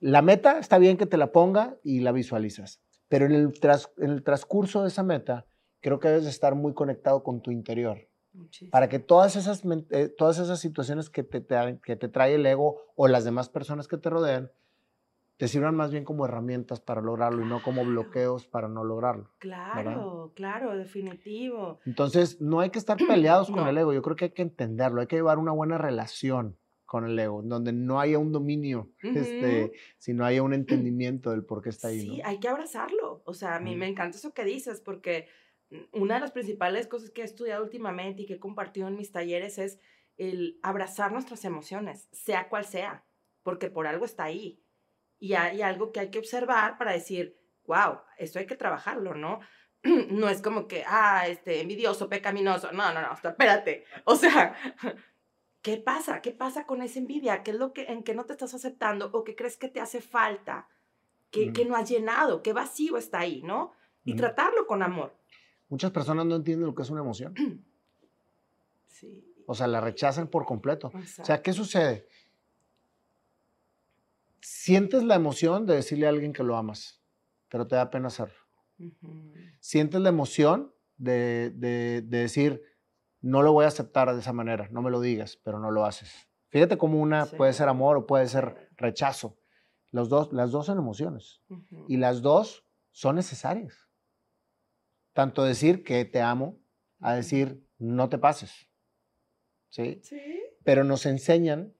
la 0.00 0.20
meta 0.20 0.58
está 0.58 0.78
bien 0.78 0.96
que 0.96 1.06
te 1.06 1.16
la 1.16 1.30
ponga 1.30 1.76
y 1.84 2.00
la 2.00 2.10
visualizas, 2.10 2.82
pero 3.06 3.26
en 3.26 3.34
el, 3.34 3.52
en 3.98 4.10
el 4.10 4.24
transcurso 4.24 4.82
de 4.82 4.88
esa 4.88 5.04
meta, 5.04 5.46
creo 5.78 6.00
que 6.00 6.08
debes 6.08 6.26
estar 6.26 6.56
muy 6.56 6.74
conectado 6.74 7.22
con 7.22 7.40
tu 7.40 7.52
interior. 7.52 8.08
Para 8.70 8.88
que 8.88 8.98
todas 8.98 9.36
esas, 9.36 9.62
eh, 9.90 10.08
todas 10.08 10.38
esas 10.38 10.60
situaciones 10.60 11.10
que 11.10 11.22
te, 11.22 11.40
que 11.82 11.96
te 11.96 12.08
trae 12.08 12.34
el 12.34 12.46
ego 12.46 12.80
o 12.96 13.08
las 13.08 13.24
demás 13.24 13.48
personas 13.48 13.88
que 13.88 13.96
te 13.96 14.10
rodean, 14.10 14.50
te 15.36 15.48
sirvan 15.48 15.74
más 15.74 15.90
bien 15.90 16.04
como 16.04 16.24
herramientas 16.24 16.80
para 16.80 17.00
lograrlo 17.00 17.42
y 17.42 17.48
no 17.48 17.62
como 17.62 17.84
bloqueos 17.84 18.46
para 18.46 18.68
no 18.68 18.84
lograrlo. 18.84 19.30
Claro, 19.38 20.32
claro, 20.34 20.76
definitivo. 20.76 21.80
Entonces, 21.84 22.40
no 22.40 22.60
hay 22.60 22.70
que 22.70 22.78
estar 22.78 22.96
peleados 23.08 23.50
con 23.50 23.66
el 23.66 23.76
ego, 23.76 23.92
yo 23.92 24.02
creo 24.02 24.16
que 24.16 24.26
hay 24.26 24.30
que 24.30 24.42
entenderlo, 24.42 25.00
hay 25.00 25.06
que 25.06 25.16
llevar 25.16 25.38
una 25.38 25.52
buena 25.52 25.78
relación 25.78 26.56
con 26.86 27.04
el 27.06 27.18
ego, 27.18 27.42
donde 27.42 27.72
no 27.72 27.98
haya 27.98 28.18
un 28.18 28.30
dominio, 28.30 28.90
este, 29.02 29.72
sino 29.98 30.24
haya 30.24 30.44
un 30.44 30.54
entendimiento 30.54 31.30
del 31.30 31.44
por 31.44 31.60
qué 31.60 31.70
está 31.70 31.88
ahí. 31.88 32.00
Sí, 32.00 32.22
hay 32.24 32.38
que 32.38 32.46
abrazarlo. 32.46 33.22
O 33.24 33.34
sea, 33.34 33.56
a 33.56 33.60
mí 33.60 33.74
me 33.74 33.88
encanta 33.88 34.16
eso 34.16 34.32
que 34.32 34.44
dices, 34.44 34.80
porque 34.80 35.26
una 35.92 36.14
de 36.14 36.20
las 36.20 36.32
principales 36.32 36.86
cosas 36.86 37.10
que 37.10 37.22
he 37.22 37.24
estudiado 37.24 37.64
últimamente 37.64 38.22
y 38.22 38.26
que 38.26 38.34
he 38.34 38.38
compartido 38.38 38.88
en 38.88 38.96
mis 38.96 39.12
talleres 39.12 39.58
es 39.58 39.78
el 40.16 40.58
abrazar 40.62 41.12
nuestras 41.12 41.44
emociones, 41.44 42.08
sea 42.12 42.48
cual 42.48 42.64
sea, 42.64 43.04
porque 43.42 43.70
por 43.70 43.86
algo 43.86 44.04
está 44.04 44.24
ahí. 44.24 44.62
Y 45.18 45.34
hay 45.34 45.62
algo 45.62 45.92
que 45.92 46.00
hay 46.00 46.10
que 46.10 46.18
observar 46.18 46.78
para 46.78 46.92
decir, 46.92 47.38
wow, 47.66 48.00
esto 48.18 48.38
hay 48.38 48.46
que 48.46 48.56
trabajarlo, 48.56 49.14
¿no? 49.14 49.40
No 50.10 50.28
es 50.28 50.40
como 50.40 50.66
que, 50.66 50.84
ah, 50.86 51.26
este, 51.28 51.60
envidioso, 51.60 52.08
pecaminoso. 52.08 52.72
No, 52.72 52.92
no, 52.92 53.02
no, 53.02 53.12
espérate. 53.12 53.84
O 54.04 54.16
sea, 54.16 54.54
¿Qué 55.64 55.78
pasa? 55.78 56.20
¿Qué 56.20 56.30
pasa 56.30 56.66
con 56.66 56.82
esa 56.82 56.98
envidia? 56.98 57.42
¿Qué 57.42 57.52
es 57.52 57.56
lo 57.56 57.72
que 57.72 57.84
en 57.84 58.02
qué 58.02 58.14
no 58.14 58.26
te 58.26 58.34
estás 58.34 58.52
aceptando 58.52 59.08
o 59.14 59.24
qué 59.24 59.34
crees 59.34 59.56
que 59.56 59.68
te 59.68 59.80
hace 59.80 60.02
falta? 60.02 60.68
¿Qué, 61.30 61.50
no 61.66 61.74
has 61.74 61.88
llenado? 61.88 62.42
¿Qué 62.42 62.52
vacío 62.52 62.98
está 62.98 63.20
ahí, 63.20 63.40
no? 63.42 63.72
Y 64.04 64.14
tratarlo 64.14 64.66
con 64.66 64.82
amor. 64.82 65.16
Muchas 65.74 65.90
personas 65.90 66.24
no 66.24 66.36
entienden 66.36 66.68
lo 66.68 66.74
que 66.76 66.82
es 66.82 66.90
una 66.90 67.00
emoción. 67.00 67.34
Sí. 68.86 69.42
O 69.48 69.56
sea, 69.56 69.66
la 69.66 69.80
rechazan 69.80 70.28
por 70.28 70.46
completo. 70.46 70.92
O 70.94 71.24
sea, 71.24 71.42
¿qué 71.42 71.52
sucede? 71.52 72.06
Sientes 74.40 75.02
la 75.02 75.16
emoción 75.16 75.66
de 75.66 75.74
decirle 75.74 76.06
a 76.06 76.10
alguien 76.10 76.32
que 76.32 76.44
lo 76.44 76.56
amas, 76.56 77.02
pero 77.48 77.66
te 77.66 77.74
da 77.74 77.90
pena 77.90 78.06
hacerlo. 78.06 78.36
Sientes 79.58 80.00
la 80.00 80.10
emoción 80.10 80.72
de, 80.96 81.50
de 81.50 82.02
decir, 82.02 82.62
no 83.20 83.42
lo 83.42 83.52
voy 83.52 83.64
a 83.64 83.68
aceptar 83.68 84.14
de 84.14 84.20
esa 84.20 84.32
manera, 84.32 84.68
no 84.70 84.80
me 84.80 84.92
lo 84.92 85.00
digas, 85.00 85.36
pero 85.42 85.58
no 85.58 85.72
lo 85.72 85.84
haces. 85.84 86.28
Fíjate 86.50 86.78
cómo 86.78 87.00
una 87.00 87.26
puede 87.26 87.52
ser 87.52 87.68
amor 87.68 87.96
o 87.96 88.06
puede 88.06 88.28
ser 88.28 88.70
rechazo. 88.76 89.36
Los 89.90 90.08
dos, 90.08 90.32
las 90.32 90.52
dos 90.52 90.66
son 90.66 90.78
emociones 90.78 91.42
y 91.88 91.96
las 91.96 92.22
dos 92.22 92.64
son 92.92 93.16
necesarias. 93.16 93.84
Tanto 95.14 95.44
decir 95.44 95.84
que 95.84 96.04
te 96.04 96.20
amo 96.20 96.58
a 97.00 97.14
decir 97.14 97.66
no 97.78 98.08
te 98.08 98.18
pases. 98.18 98.68
¿Sí? 99.70 100.00
Sí. 100.02 100.20
Pero 100.64 100.84
nos 100.84 101.06
enseñan, 101.06 101.72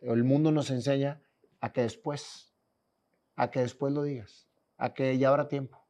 el 0.00 0.24
mundo 0.24 0.50
nos 0.50 0.70
enseña 0.70 1.22
a 1.60 1.72
que 1.72 1.82
después, 1.82 2.54
a 3.36 3.50
que 3.50 3.60
después 3.60 3.92
lo 3.92 4.02
digas, 4.02 4.48
a 4.76 4.92
que 4.92 5.16
ya 5.18 5.28
habrá 5.28 5.48
tiempo, 5.48 5.86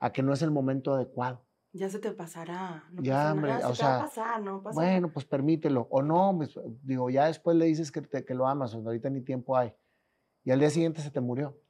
a 0.00 0.12
que 0.12 0.22
no 0.22 0.32
es 0.32 0.42
el 0.42 0.50
momento 0.50 0.94
adecuado. 0.94 1.46
Ya 1.72 1.88
se 1.88 1.98
te 1.98 2.12
pasará. 2.12 2.84
No 2.92 3.02
ya, 3.02 3.32
hombre, 3.32 3.52
o 3.64 3.74
sea, 3.74 4.00
pasar, 4.00 4.42
no 4.42 4.62
pasa 4.62 4.80
bueno, 4.80 5.12
pues 5.12 5.26
permítelo. 5.26 5.88
O 5.90 6.02
no, 6.02 6.34
pues, 6.36 6.54
digo, 6.82 7.10
ya 7.10 7.26
después 7.26 7.56
le 7.56 7.66
dices 7.66 7.90
que, 7.90 8.00
te, 8.02 8.24
que 8.24 8.34
lo 8.34 8.46
amas, 8.46 8.74
o 8.74 8.78
ahorita 8.78 9.10
ni 9.10 9.22
tiempo 9.22 9.56
hay. 9.56 9.74
Y 10.44 10.50
al 10.50 10.60
día 10.60 10.70
siguiente 10.70 11.00
se 11.00 11.10
te 11.10 11.20
murió. 11.20 11.60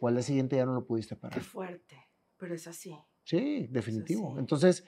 O 0.00 0.08
al 0.08 0.14
día 0.14 0.22
siguiente 0.22 0.56
ya 0.56 0.66
no 0.66 0.74
lo 0.74 0.84
pudiste 0.84 1.16
parar. 1.16 1.38
Qué 1.38 1.44
fuerte, 1.44 1.96
pero 2.36 2.54
es 2.54 2.66
así. 2.66 2.96
Sí, 3.26 3.66
definitivo. 3.70 4.38
Entonces, 4.38 4.84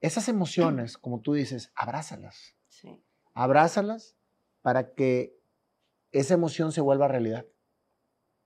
esas 0.00 0.28
emociones, 0.28 0.98
como 0.98 1.20
tú 1.20 1.34
dices, 1.34 1.72
abrázalas. 1.74 2.56
Sí. 2.68 3.02
Abrázalas 3.32 4.16
para 4.60 4.92
que 4.94 5.38
esa 6.10 6.34
emoción 6.34 6.72
se 6.72 6.80
vuelva 6.80 7.08
realidad. 7.08 7.46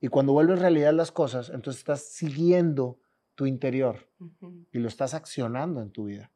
Y 0.01 0.09
cuando 0.09 0.33
vuelves 0.33 0.59
realidad 0.59 0.93
las 0.93 1.11
cosas, 1.11 1.51
entonces 1.51 1.81
estás 1.81 2.03
siguiendo 2.13 3.01
tu 3.35 3.47
interior 3.47 4.11
y 4.73 4.79
lo 4.79 4.89
estás 4.89 5.15
accionando 5.15 5.81
en 5.81 5.91
tu 5.91 6.05
vida. 6.05 6.33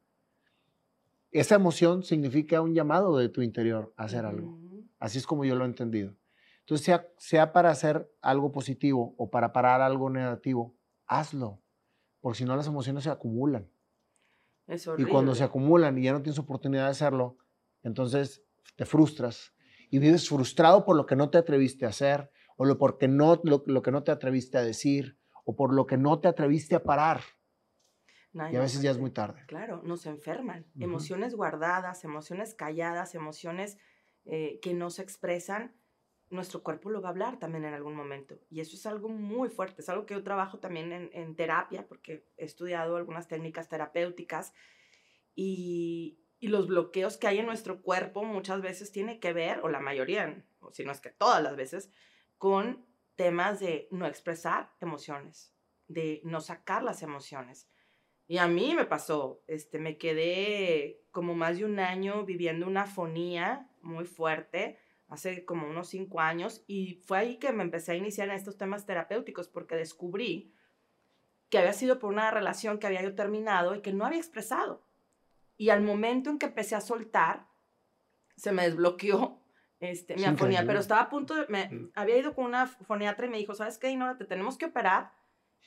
Esa 1.31 1.55
emoción 1.55 2.03
significa 2.03 2.61
un 2.61 2.73
llamado 2.73 3.17
de 3.17 3.29
tu 3.29 3.41
interior 3.41 3.93
a 3.97 4.05
hacer 4.05 4.25
algo. 4.25 4.59
Así 4.99 5.17
es 5.17 5.27
como 5.27 5.45
yo 5.45 5.55
lo 5.55 5.65
he 5.65 5.67
entendido. 5.67 6.15
Entonces, 6.61 6.85
sea, 6.85 7.07
sea 7.17 7.53
para 7.53 7.69
hacer 7.69 8.09
algo 8.21 8.51
positivo 8.51 9.13
o 9.17 9.29
para 9.29 9.51
parar 9.51 9.81
algo 9.81 10.09
negativo, 10.09 10.75
hazlo, 11.05 11.61
porque 12.25 12.39
si 12.39 12.45
no 12.45 12.55
las 12.55 12.65
emociones 12.65 13.03
se 13.03 13.11
acumulan. 13.11 13.69
y 14.97 15.03
cuando 15.03 15.35
se 15.35 15.43
acumulan 15.43 15.95
y 15.95 16.05
ya 16.05 16.11
no 16.11 16.23
tienes 16.23 16.39
oportunidad 16.39 16.85
de 16.85 16.89
hacerlo, 16.89 17.37
entonces 17.83 18.43
te 18.75 18.87
frustras 18.87 19.53
y 19.91 19.99
vives 19.99 20.27
frustrado 20.27 20.85
por 20.85 20.95
lo 20.95 21.05
que 21.05 21.15
no 21.15 21.29
te 21.29 21.37
atreviste 21.37 21.85
a 21.85 21.89
hacer 21.89 22.31
o 22.57 22.65
lo, 22.65 22.79
porque 22.79 23.07
no, 23.07 23.39
lo 23.43 23.83
que 23.83 23.91
no 23.91 24.01
te 24.01 24.09
atreviste 24.09 24.57
a 24.57 24.63
decir 24.63 25.19
o 25.43 25.55
por 25.55 25.71
lo 25.71 25.85
que 25.85 25.97
no 25.97 26.19
te 26.19 26.27
atreviste 26.27 26.73
a 26.73 26.81
parar. 26.81 27.21
y 28.33 28.55
a 28.55 28.59
veces 28.59 28.81
ya 28.81 28.89
es 28.89 28.97
muy 28.97 29.11
tarde. 29.11 29.43
Claro, 29.45 29.83
nos 29.83 30.07
enferman. 30.07 30.65
Emociones 30.79 31.35
guardadas, 31.35 32.03
emociones 32.05 32.55
calladas, 32.55 33.13
emociones 33.13 33.77
eh, 34.25 34.59
que 34.63 34.73
no 34.73 34.89
se 34.89 35.03
expresan, 35.03 35.75
nuestro 36.29 36.63
cuerpo 36.63 36.89
lo 36.89 37.01
va 37.01 37.09
a 37.09 37.11
hablar 37.11 37.39
también 37.39 37.65
en 37.65 37.73
algún 37.73 37.95
momento. 37.95 38.39
Y 38.49 38.59
eso 38.59 38.75
es 38.75 38.85
algo 38.85 39.09
muy 39.09 39.49
fuerte, 39.49 39.81
es 39.81 39.89
algo 39.89 40.05
que 40.05 40.15
yo 40.15 40.23
trabajo 40.23 40.59
también 40.59 40.91
en, 40.91 41.09
en 41.13 41.35
terapia, 41.35 41.87
porque 41.87 42.27
he 42.37 42.45
estudiado 42.45 42.95
algunas 42.97 43.27
técnicas 43.27 43.69
terapéuticas. 43.69 44.53
Y, 45.35 46.19
y 46.39 46.47
los 46.47 46.67
bloqueos 46.67 47.17
que 47.17 47.27
hay 47.27 47.39
en 47.39 47.45
nuestro 47.45 47.81
cuerpo 47.81 48.23
muchas 48.23 48.61
veces 48.61 48.91
tiene 48.91 49.19
que 49.19 49.33
ver, 49.33 49.59
o 49.61 49.69
la 49.69 49.79
mayoría, 49.79 50.45
o 50.59 50.71
si 50.71 50.83
no 50.83 50.91
es 50.91 51.01
que 51.01 51.09
todas 51.09 51.41
las 51.41 51.55
veces, 51.55 51.91
con 52.37 52.85
temas 53.15 53.59
de 53.59 53.87
no 53.91 54.05
expresar 54.05 54.73
emociones, 54.81 55.53
de 55.87 56.21
no 56.23 56.41
sacar 56.41 56.83
las 56.83 57.01
emociones. 57.03 57.69
Y 58.27 58.37
a 58.37 58.47
mí 58.47 58.73
me 58.75 58.85
pasó, 58.85 59.43
este, 59.47 59.79
me 59.79 59.97
quedé 59.97 61.03
como 61.11 61.35
más 61.35 61.57
de 61.57 61.65
un 61.65 61.79
año 61.79 62.25
viviendo 62.25 62.65
una 62.67 62.85
fonía 62.85 63.69
muy 63.81 64.05
fuerte, 64.05 64.77
hace 65.07 65.45
como 65.45 65.67
unos 65.67 65.89
cinco 65.89 66.19
años, 66.19 66.63
y 66.67 67.01
fue 67.05 67.17
ahí 67.19 67.37
que 67.37 67.51
me 67.51 67.63
empecé 67.63 67.93
a 67.93 67.95
iniciar 67.95 68.29
en 68.29 68.35
estos 68.35 68.57
temas 68.57 68.85
terapéuticos, 68.85 69.47
porque 69.47 69.75
descubrí 69.75 70.53
que 71.49 71.59
había 71.59 71.73
sido 71.73 71.99
por 71.99 72.11
una 72.11 72.31
relación 72.31 72.79
que 72.79 72.87
había 72.87 73.03
yo 73.03 73.15
terminado 73.15 73.75
y 73.75 73.81
que 73.81 73.93
no 73.93 74.05
había 74.05 74.19
expresado. 74.19 74.85
Y 75.57 75.69
al 75.69 75.81
momento 75.81 76.29
en 76.29 76.39
que 76.39 76.47
empecé 76.47 76.75
a 76.75 76.81
soltar, 76.81 77.47
se 78.35 78.51
me 78.51 78.63
desbloqueó 78.63 79.41
este, 79.79 80.15
mi 80.15 80.25
afonía, 80.25 80.65
pero 80.65 80.79
estaba 80.79 81.01
a 81.01 81.09
punto 81.09 81.35
de, 81.35 81.45
me, 81.47 81.69
mm. 81.69 81.91
había 81.95 82.17
ido 82.17 82.33
con 82.33 82.45
una 82.45 82.67
foniatra 82.67 83.27
y 83.27 83.29
me 83.29 83.37
dijo, 83.37 83.53
¿sabes 83.55 83.77
qué, 83.77 83.89
Inora? 83.89 84.17
Te 84.17 84.25
tenemos 84.25 84.57
que 84.57 84.65
operar 84.65 85.11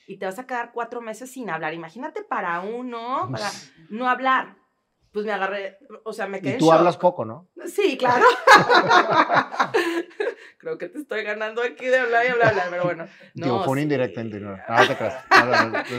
y 0.07 0.17
te 0.17 0.25
vas 0.25 0.39
a 0.39 0.47
quedar 0.47 0.71
cuatro 0.71 1.01
meses 1.01 1.31
sin 1.31 1.49
hablar. 1.49 1.73
Imagínate 1.73 2.23
para 2.23 2.59
uno, 2.61 3.29
para 3.31 3.49
no 3.89 4.09
hablar. 4.09 4.57
Pues 5.11 5.25
me 5.25 5.31
agarré, 5.31 5.79
o 6.03 6.13
sea, 6.13 6.27
me 6.27 6.39
quedé. 6.39 6.55
Y 6.55 6.59
tú 6.59 6.71
hablas 6.71 6.97
poco, 6.97 7.25
¿no? 7.25 7.47
Sí, 7.65 7.97
claro. 7.97 8.25
Creo 10.59 10.77
que 10.77 10.89
te 10.89 10.99
estoy 10.99 11.23
ganando 11.23 11.63
aquí 11.63 11.85
de 11.87 11.97
hablar 11.97 12.25
y 12.25 12.29
hablar, 12.29 12.53
pero 12.69 12.83
bueno. 12.83 13.07
No, 13.33 13.45
Digo, 13.45 13.63
fue 13.63 13.73
un 13.73 13.79
indirecto 13.79 14.19
en 14.19 14.29
No, 14.43 14.57
te 14.87 14.95
creas. 14.97 15.25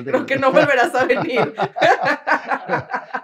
Creo 0.04 0.26
que 0.26 0.36
no 0.36 0.52
volverás 0.52 0.94
a 0.94 1.06
venir. 1.06 1.54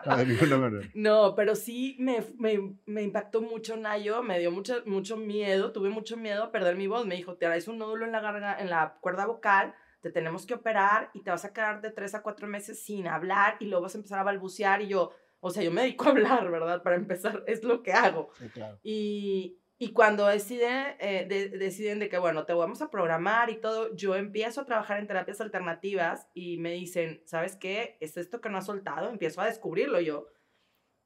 no, 0.94 1.34
pero 1.34 1.54
sí 1.54 1.96
me, 1.98 2.24
me, 2.38 2.76
me, 2.86 3.02
impactó 3.02 3.42
mucho 3.42 3.76
Nayo, 3.76 4.22
me 4.22 4.38
dio 4.38 4.50
mucho, 4.50 4.82
mucho 4.86 5.16
miedo, 5.16 5.72
tuve 5.72 5.90
mucho 5.90 6.16
miedo 6.16 6.44
a 6.44 6.52
perder 6.52 6.76
mi 6.76 6.86
voz. 6.86 7.06
Me 7.06 7.16
dijo, 7.16 7.34
te 7.34 7.46
harás 7.46 7.68
un 7.68 7.78
nódulo 7.78 8.06
en 8.06 8.12
la, 8.12 8.20
garganta, 8.20 8.60
en 8.60 8.70
la 8.70 8.96
cuerda 9.00 9.26
vocal, 9.26 9.74
te 10.00 10.10
tenemos 10.10 10.46
que 10.46 10.54
operar 10.54 11.10
y 11.12 11.22
te 11.22 11.30
vas 11.30 11.44
a 11.44 11.52
quedar 11.52 11.80
de 11.82 11.90
tres 11.90 12.14
a 12.14 12.22
cuatro 12.22 12.46
meses 12.46 12.82
sin 12.82 13.06
hablar 13.08 13.56
y 13.60 13.66
luego 13.66 13.82
vas 13.82 13.94
a 13.94 13.98
empezar 13.98 14.20
a 14.20 14.24
balbucear 14.24 14.80
y 14.80 14.88
yo, 14.88 15.12
o 15.40 15.50
sea, 15.50 15.62
yo 15.62 15.70
me 15.70 15.82
dedico 15.82 16.06
a 16.06 16.10
hablar, 16.10 16.50
¿verdad? 16.50 16.82
Para 16.82 16.96
empezar, 16.96 17.44
es 17.46 17.62
lo 17.64 17.82
que 17.82 17.92
hago. 17.92 18.30
Sí, 18.38 18.48
claro. 18.48 18.78
Y, 18.82 19.58
y 19.78 19.92
cuando 19.92 20.26
deciden, 20.26 20.96
eh, 21.00 21.26
deciden 21.58 21.98
de 21.98 22.08
que, 22.08 22.16
bueno, 22.16 22.46
te 22.46 22.54
vamos 22.54 22.80
a 22.80 22.90
programar 22.90 23.50
y 23.50 23.60
todo, 23.60 23.94
yo 23.94 24.14
empiezo 24.14 24.62
a 24.62 24.64
trabajar 24.64 24.98
en 24.98 25.06
terapias 25.06 25.40
alternativas 25.42 26.28
y 26.32 26.56
me 26.56 26.72
dicen, 26.72 27.22
¿sabes 27.26 27.56
qué? 27.56 27.98
Es 28.00 28.16
esto 28.16 28.40
que 28.40 28.48
no 28.48 28.56
has 28.56 28.66
soltado, 28.66 29.10
empiezo 29.10 29.42
a 29.42 29.46
descubrirlo 29.46 30.00
yo. 30.00 30.28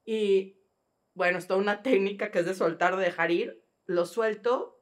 Y 0.04 0.60
bueno, 1.14 1.38
es 1.38 1.48
toda 1.48 1.58
una 1.58 1.82
técnica 1.82 2.30
que 2.30 2.40
es 2.40 2.46
de 2.46 2.54
soltar, 2.54 2.96
de 2.96 3.04
dejar 3.04 3.32
ir, 3.32 3.64
lo 3.86 4.06
suelto 4.06 4.80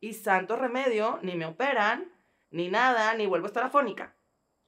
y 0.00 0.14
santo 0.14 0.56
remedio, 0.56 1.18
ni 1.22 1.36
me 1.36 1.44
operan, 1.44 2.10
ni 2.50 2.68
nada, 2.70 3.14
ni 3.14 3.26
vuelvo 3.26 3.46
a 3.46 3.48
estar 3.48 3.64
afónica. 3.64 4.15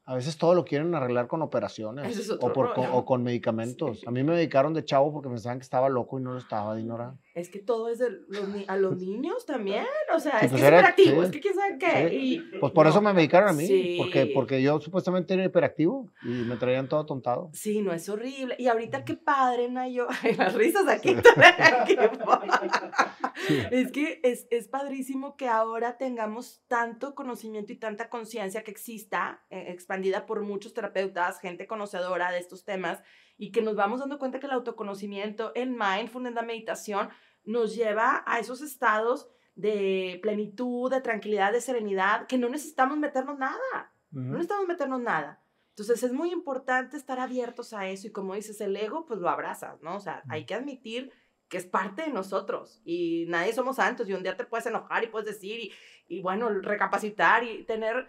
A 0.08 0.14
veces 0.14 0.38
todo 0.38 0.54
lo 0.54 0.64
quieren 0.64 0.94
arreglar 0.94 1.26
con 1.26 1.42
operaciones 1.42 2.30
o, 2.40 2.50
por, 2.54 2.72
o, 2.78 3.04
con 3.04 3.22
medicamentos. 3.22 4.02
A 4.06 4.10
mí 4.10 4.22
me 4.22 4.32
medicaron 4.32 4.72
de 4.72 4.82
chavo 4.82 5.12
porque 5.12 5.28
pensaban 5.28 5.58
que 5.58 5.64
estaba 5.64 5.90
loco 5.90 6.18
y 6.18 6.22
no 6.22 6.32
lo 6.32 6.38
estaba, 6.38 6.74
Dinora. 6.74 7.14
Es 7.38 7.48
que 7.48 7.60
todo 7.60 7.88
es 7.88 7.98
de 7.98 8.10
los, 8.10 8.48
a 8.66 8.76
los 8.76 8.96
niños 8.96 9.46
también. 9.46 9.86
O 10.14 10.20
sea, 10.20 10.40
es 10.40 10.50
pues 10.50 10.62
que 10.62 10.66
es 10.66 10.72
hiperactivo, 10.72 11.22
es 11.22 11.30
que 11.30 11.40
quién 11.40 11.54
sabe 11.54 11.78
qué. 11.78 12.14
Y, 12.14 12.38
pues 12.60 12.72
por 12.72 12.86
eso 12.86 13.02
me 13.02 13.12
medicaron 13.12 13.50
a 13.50 13.52
mí, 13.52 13.96
porque, 13.98 14.30
porque 14.34 14.62
yo 14.62 14.80
supuestamente 14.80 15.34
era 15.34 15.44
hiperactivo 15.44 16.10
y 16.22 16.28
me 16.28 16.56
traían 16.56 16.88
todo 16.88 17.04
tontado. 17.04 17.50
Sí, 17.52 17.82
no 17.82 17.92
es 17.92 18.08
horrible. 18.08 18.56
Y 18.58 18.68
ahorita 18.68 19.04
qué 19.04 19.14
padre, 19.14 19.68
Nayo. 19.68 20.08
Las 20.38 20.54
risas 20.54 20.88
aquí. 20.88 21.14
es 23.70 23.92
que 23.92 24.20
es, 24.22 24.46
es 24.50 24.68
padrísimo 24.68 25.36
que 25.36 25.48
ahora 25.48 25.98
tengamos 25.98 26.62
tanto 26.68 27.14
conocimiento 27.14 27.72
y 27.72 27.76
tanta 27.76 28.08
conciencia 28.08 28.64
que 28.64 28.70
exista, 28.70 29.44
eh, 29.50 29.66
expandida 29.68 30.26
por 30.26 30.42
muchos 30.42 30.74
terapeutas, 30.74 31.40
gente 31.40 31.66
conocedora 31.66 32.30
de 32.30 32.38
estos 32.38 32.64
temas, 32.64 33.02
y 33.36 33.52
que 33.52 33.62
nos 33.62 33.76
vamos 33.76 34.00
dando 34.00 34.18
cuenta 34.18 34.40
que 34.40 34.46
el 34.46 34.52
autoconocimiento, 34.52 35.52
el 35.54 35.70
mindfulness, 35.70 36.34
la 36.34 36.42
meditación, 36.42 37.08
nos 37.48 37.74
lleva 37.74 38.22
a 38.26 38.38
esos 38.38 38.60
estados 38.60 39.26
de 39.54 40.18
plenitud, 40.22 40.90
de 40.90 41.00
tranquilidad, 41.00 41.50
de 41.50 41.62
serenidad, 41.62 42.26
que 42.26 42.36
no 42.36 42.48
necesitamos 42.50 42.98
meternos 42.98 43.38
nada, 43.38 43.92
no 44.10 44.32
necesitamos 44.32 44.68
meternos 44.68 45.00
nada. 45.00 45.42
Entonces 45.70 46.02
es 46.02 46.12
muy 46.12 46.30
importante 46.30 46.96
estar 46.96 47.18
abiertos 47.18 47.72
a 47.72 47.88
eso 47.88 48.06
y 48.06 48.12
como 48.12 48.34
dices, 48.34 48.60
el 48.60 48.76
ego 48.76 49.06
pues 49.06 49.18
lo 49.20 49.30
abrazas, 49.30 49.80
¿no? 49.80 49.96
O 49.96 50.00
sea, 50.00 50.22
hay 50.28 50.44
que 50.44 50.54
admitir 50.54 51.10
que 51.48 51.56
es 51.56 51.64
parte 51.64 52.02
de 52.02 52.08
nosotros 52.08 52.82
y 52.84 53.24
nadie 53.28 53.54
somos 53.54 53.76
santos 53.76 54.08
y 54.08 54.12
un 54.12 54.22
día 54.22 54.36
te 54.36 54.44
puedes 54.44 54.66
enojar 54.66 55.04
y 55.04 55.06
puedes 55.06 55.26
decir 55.26 55.58
y, 55.58 55.72
y 56.06 56.20
bueno, 56.20 56.50
recapacitar 56.50 57.44
y 57.44 57.64
tener 57.64 58.08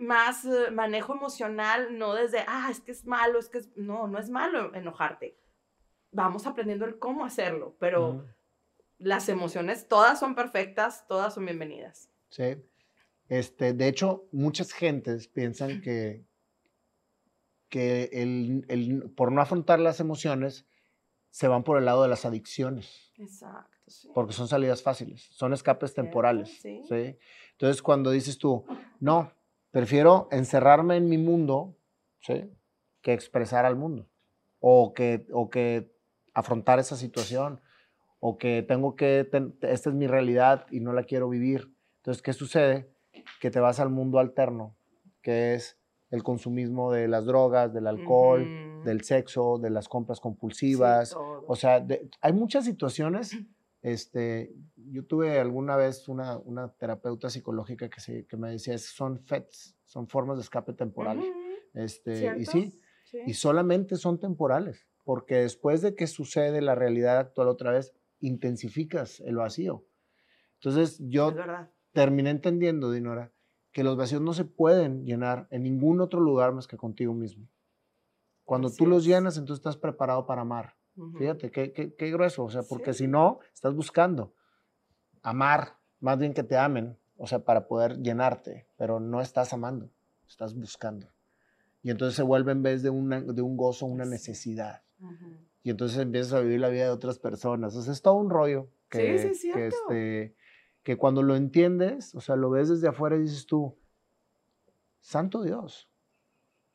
más 0.00 0.46
eh, 0.46 0.70
manejo 0.70 1.12
emocional, 1.12 1.98
no 1.98 2.14
desde, 2.14 2.44
ah, 2.46 2.68
es 2.70 2.80
que 2.80 2.92
es 2.92 3.04
malo, 3.04 3.38
es 3.38 3.50
que 3.50 3.58
es, 3.58 3.76
no, 3.76 4.08
no 4.08 4.18
es 4.18 4.30
malo 4.30 4.74
enojarte. 4.74 5.36
Vamos 6.10 6.46
aprendiendo 6.46 6.86
el 6.86 6.98
cómo 6.98 7.26
hacerlo, 7.26 7.76
pero 7.78 8.24
las 8.98 9.28
emociones 9.28 9.88
todas 9.88 10.18
son 10.18 10.34
perfectas, 10.34 11.06
todas 11.06 11.34
son 11.34 11.46
bienvenidas. 11.46 12.10
Sí. 12.30 12.56
Este, 13.28 13.72
de 13.72 13.88
hecho, 13.88 14.26
muchas 14.32 14.72
gentes 14.72 15.28
piensan 15.28 15.80
que, 15.80 16.24
que 17.68 18.10
el, 18.12 18.64
el, 18.68 19.10
por 19.10 19.32
no 19.32 19.40
afrontar 19.40 19.80
las 19.80 20.00
emociones 20.00 20.66
se 21.30 21.46
van 21.48 21.62
por 21.62 21.78
el 21.78 21.84
lado 21.84 22.02
de 22.02 22.08
las 22.08 22.24
adicciones. 22.24 23.12
Exacto. 23.16 23.76
Sí. 23.86 24.10
Porque 24.14 24.32
son 24.32 24.48
salidas 24.48 24.82
fáciles, 24.82 25.28
son 25.30 25.52
escapes 25.52 25.94
temporales. 25.94 26.50
¿sí? 26.60 26.82
¿sí? 26.88 27.16
Entonces, 27.52 27.82
cuando 27.82 28.10
dices 28.10 28.36
tú, 28.36 28.64
no, 29.00 29.32
Prefiero 29.70 30.28
encerrarme 30.30 30.96
en 30.96 31.08
mi 31.08 31.18
mundo, 31.18 31.76
¿sí? 32.20 32.50
Que 33.02 33.12
expresar 33.12 33.66
al 33.66 33.76
mundo. 33.76 34.08
O 34.60 34.94
que, 34.94 35.26
o 35.32 35.50
que 35.50 35.94
afrontar 36.34 36.78
esa 36.78 36.96
situación. 36.96 37.60
O 38.20 38.38
que 38.38 38.62
tengo 38.62 38.96
que, 38.96 39.28
esta 39.62 39.90
es 39.90 39.94
mi 39.94 40.06
realidad 40.06 40.66
y 40.70 40.80
no 40.80 40.92
la 40.92 41.04
quiero 41.04 41.28
vivir. 41.28 41.72
Entonces, 41.98 42.22
¿qué 42.22 42.32
sucede? 42.32 42.90
Que 43.40 43.50
te 43.50 43.60
vas 43.60 43.80
al 43.80 43.90
mundo 43.90 44.18
alterno, 44.18 44.76
que 45.22 45.54
es 45.54 45.78
el 46.10 46.22
consumismo 46.22 46.90
de 46.90 47.06
las 47.06 47.26
drogas, 47.26 47.72
del 47.72 47.86
alcohol, 47.86 48.82
del 48.84 49.02
sexo, 49.02 49.58
de 49.58 49.70
las 49.70 49.88
compras 49.88 50.20
compulsivas. 50.20 51.14
o 51.16 51.54
sea, 51.54 51.86
hay 52.20 52.32
muchas 52.32 52.64
situaciones 52.64 53.36
este, 53.82 54.52
yo 54.76 55.04
tuve 55.04 55.38
alguna 55.38 55.76
vez 55.76 56.08
una, 56.08 56.36
una 56.38 56.68
terapeuta 56.68 57.30
psicológica 57.30 57.88
que, 57.88 58.00
se, 58.00 58.26
que 58.26 58.36
me 58.36 58.50
decía, 58.50 58.76
son 58.78 59.20
FETs, 59.20 59.76
son 59.84 60.08
formas 60.08 60.36
de 60.36 60.42
escape 60.42 60.72
temporal. 60.72 61.22
este, 61.74 62.34
y 62.38 62.44
sí, 62.44 62.80
y 63.26 63.34
solamente 63.34 63.96
son 63.96 64.18
temporales, 64.18 64.86
porque 65.04 65.36
después 65.36 65.80
de 65.80 65.94
que 65.94 66.06
sucede 66.06 66.60
la 66.60 66.74
realidad 66.74 67.18
actual 67.18 67.48
otra 67.48 67.70
vez, 67.70 67.94
intensificas 68.20 69.20
el 69.20 69.36
vacío. 69.36 69.84
Entonces 70.54 70.98
yo 71.00 71.34
terminé 71.92 72.30
entendiendo, 72.30 72.90
Dinora, 72.90 73.32
que 73.72 73.84
los 73.84 73.96
vacíos 73.96 74.20
no 74.20 74.32
se 74.32 74.44
pueden 74.44 75.04
llenar 75.04 75.46
en 75.50 75.62
ningún 75.62 76.00
otro 76.00 76.20
lugar 76.20 76.52
más 76.52 76.66
que 76.66 76.76
contigo 76.76 77.14
mismo. 77.14 77.48
Cuando 78.44 78.70
tú 78.70 78.86
los 78.86 79.04
llenas, 79.04 79.36
entonces 79.36 79.60
estás 79.60 79.76
preparado 79.76 80.26
para 80.26 80.42
amar. 80.42 80.74
Fíjate, 81.16 81.52
qué, 81.52 81.72
qué, 81.72 82.10
grueso, 82.10 82.44
o 82.44 82.50
sea, 82.50 82.62
porque 82.64 82.92
si 82.92 83.06
no, 83.06 83.38
estás 83.54 83.72
buscando 83.72 84.34
amar, 85.22 85.76
más 86.00 86.18
bien 86.18 86.34
que 86.34 86.42
te 86.42 86.56
amen, 86.56 86.98
o 87.16 87.26
sea, 87.28 87.44
para 87.44 87.68
poder 87.68 87.98
llenarte, 87.98 88.66
pero 88.76 88.98
no 88.98 89.20
estás 89.20 89.52
amando, 89.52 89.90
estás 90.26 90.54
buscando. 90.54 91.06
Y 91.82 91.90
entonces 91.90 92.16
se 92.16 92.22
vuelve 92.22 92.50
en 92.50 92.62
vez 92.62 92.82
de, 92.82 92.90
una, 92.90 93.20
de 93.20 93.42
un 93.42 93.56
gozo 93.56 93.86
una 93.86 94.04
necesidad. 94.04 94.82
Y 95.62 95.70
entonces 95.70 95.98
empiezas 95.98 96.32
a 96.34 96.40
vivir 96.40 96.60
la 96.60 96.68
vida 96.68 96.84
de 96.84 96.90
otras 96.90 97.18
personas. 97.18 97.74
O 97.76 97.82
sea, 97.82 97.92
es 97.92 98.02
todo 98.02 98.14
un 98.14 98.30
rollo 98.30 98.68
que, 98.88 99.32
que, 99.52 99.66
este, 99.66 100.34
que 100.82 100.96
cuando 100.96 101.22
lo 101.22 101.36
entiendes, 101.36 102.14
o 102.14 102.20
sea, 102.20 102.36
lo 102.36 102.50
ves 102.50 102.68
desde 102.68 102.88
afuera 102.88 103.16
y 103.16 103.20
dices 103.20 103.46
tú, 103.46 103.76
Santo 105.00 105.42
Dios, 105.42 105.90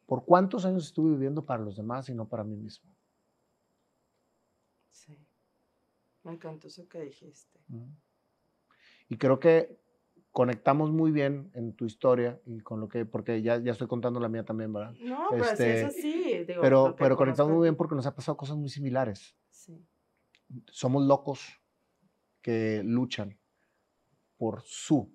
¿por 0.05 0.25
cuántos 0.25 0.65
años 0.65 0.85
estuve 0.85 1.11
viviendo 1.11 1.45
para 1.45 1.63
los 1.63 1.75
demás 1.75 2.09
y 2.09 2.13
no 2.13 2.27
para 2.27 2.43
mí 2.43 2.55
mismo? 2.55 2.93
Me 6.23 6.33
encantó 6.33 6.67
eso 6.67 6.87
que 6.87 7.01
dijiste. 7.01 7.59
Y 9.09 9.17
creo 9.17 9.39
que 9.39 9.77
conectamos 10.33 10.91
muy 10.91 11.11
bien 11.11 11.51
en 11.53 11.73
tu 11.73 11.85
historia 11.85 12.41
y 12.45 12.59
con 12.59 12.79
lo 12.81 12.89
que, 12.89 13.05
porque 13.05 13.41
ya, 13.43 13.59
ya 13.59 13.71
estoy 13.71 13.87
contando 13.87 14.19
la 14.19 14.27
mía 14.27 14.43
también, 14.43 14.73
¿verdad? 14.73 14.93
No, 14.99 15.27
pero 15.29 15.45
sí 15.45 15.63
es 15.63 15.83
así. 15.85 16.45
pero 16.59 16.95
pero 16.97 17.15
conectamos 17.15 17.53
muy 17.53 17.63
bien 17.63 17.75
porque 17.75 17.95
nos 17.95 18.07
ha 18.07 18.15
pasado 18.15 18.35
cosas 18.35 18.57
muy 18.57 18.67
similares. 18.67 19.37
Sí. 19.51 19.79
Somos 20.71 21.03
locos 21.03 21.61
que 22.41 22.81
luchan 22.83 23.37
por 24.37 24.63
su 24.63 25.09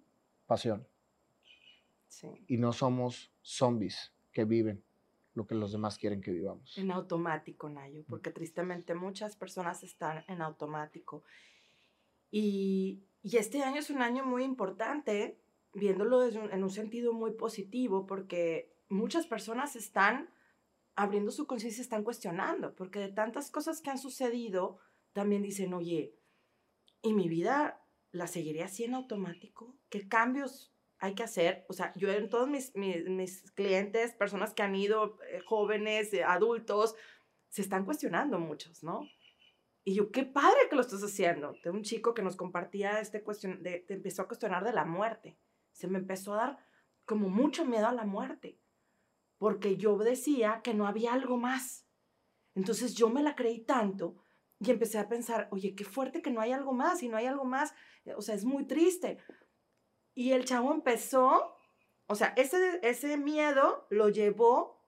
pasión. 0.46 0.86
Sí. 2.06 2.28
Y 2.46 2.56
no 2.56 2.72
somos 2.72 3.32
zombies 3.42 4.12
que 4.32 4.44
viven 4.44 4.84
lo 5.34 5.46
que 5.46 5.56
los 5.56 5.72
demás 5.72 5.98
quieren 5.98 6.20
que 6.20 6.30
vivamos. 6.30 6.78
En 6.78 6.92
automático, 6.92 7.68
Nayo, 7.68 8.04
porque 8.08 8.30
tristemente 8.30 8.94
muchas 8.94 9.34
personas 9.36 9.82
están 9.82 10.24
en 10.28 10.42
automático. 10.42 11.24
Y, 12.30 13.02
y 13.22 13.36
este 13.36 13.62
año 13.62 13.80
es 13.80 13.90
un 13.90 14.02
año 14.02 14.24
muy 14.24 14.44
importante, 14.44 15.40
viéndolo 15.74 16.24
en 16.24 16.62
un 16.62 16.70
sentido 16.70 17.12
muy 17.12 17.32
positivo, 17.32 18.06
porque 18.06 18.72
muchas 18.88 19.26
personas 19.26 19.76
están 19.76 20.30
abriendo 20.94 21.30
su 21.30 21.46
conciencia, 21.46 21.82
están 21.82 22.02
cuestionando, 22.02 22.74
porque 22.74 22.98
de 22.98 23.12
tantas 23.12 23.50
cosas 23.50 23.80
que 23.80 23.90
han 23.90 23.98
sucedido, 23.98 24.78
también 25.12 25.42
dicen, 25.42 25.72
oye, 25.74 26.14
¿y 27.02 27.12
mi 27.12 27.28
vida 27.28 27.84
la 28.10 28.26
seguiré 28.26 28.62
así 28.62 28.84
en 28.84 28.94
automático? 28.94 29.76
¿Qué 29.90 30.08
cambios 30.08 30.74
hay 30.98 31.14
que 31.14 31.22
hacer? 31.22 31.64
O 31.68 31.72
sea, 31.72 31.92
yo 31.94 32.10
en 32.10 32.28
todos 32.28 32.48
mis, 32.48 32.74
mis, 32.74 33.50
clientes, 33.52 34.12
personas 34.14 34.54
que 34.54 34.62
han 34.62 34.74
ido, 34.74 35.18
eh, 35.30 35.40
jóvenes, 35.46 36.12
eh, 36.14 36.24
adultos, 36.24 36.96
se 37.48 37.62
están 37.62 37.84
cuestionando 37.84 38.38
muchos, 38.38 38.82
¿no? 38.82 39.08
Y 39.89 39.95
yo, 39.95 40.11
qué 40.11 40.22
padre 40.22 40.59
que 40.68 40.76
lo 40.76 40.82
estás 40.82 41.03
haciendo. 41.03 41.55
De 41.64 41.70
un 41.70 41.82
chico 41.82 42.12
que 42.12 42.20
nos 42.20 42.36
compartía 42.36 43.01
este 43.01 43.22
cuestión, 43.22 43.62
de, 43.62 43.86
empezó 43.89 44.20
a 44.20 44.26
cuestionar 44.26 44.62
de 44.62 44.74
la 44.74 44.84
muerte. 44.84 45.39
Se 45.72 45.89
me 45.89 45.97
empezó 45.97 46.34
a 46.34 46.36
dar 46.36 46.59
como 47.07 47.30
mucho 47.30 47.64
miedo 47.64 47.86
a 47.89 47.93
la 47.93 48.05
muerte 48.05 48.61
porque 49.39 49.78
yo 49.78 49.97
decía 49.97 50.61
que 50.62 50.74
no 50.74 50.86
había 50.86 51.14
algo 51.14 51.39
más. 51.39 51.86
Entonces 52.55 52.97
yo 52.97 53.09
me 53.09 53.22
la 53.22 53.34
creí 53.34 53.61
tanto 53.61 54.22
y 54.59 54.70
empecé 54.70 54.99
a 54.99 55.09
pensar, 55.09 55.49
oye, 55.53 55.74
qué 55.74 55.84
fuerte 55.84 56.20
que 56.20 56.30
no 56.30 56.43
hay 56.43 56.53
algo 56.53 56.74
más 56.74 57.03
y 57.03 57.09
no 57.09 57.16
hay 57.16 57.24
algo 57.24 57.47
más, 57.47 57.72
eh, 58.05 58.12
o 58.12 58.20
sea, 58.20 58.34
es 58.34 58.45
muy 58.45 58.66
triste. 58.66 59.16
Y 60.14 60.32
el 60.32 60.45
chavo 60.45 60.70
empezó, 60.70 61.57
o 62.09 62.14
sea, 62.14 62.34
ese, 62.36 62.78
ese 62.82 63.16
miedo 63.16 63.86
lo 63.89 64.11
llevó 64.11 64.84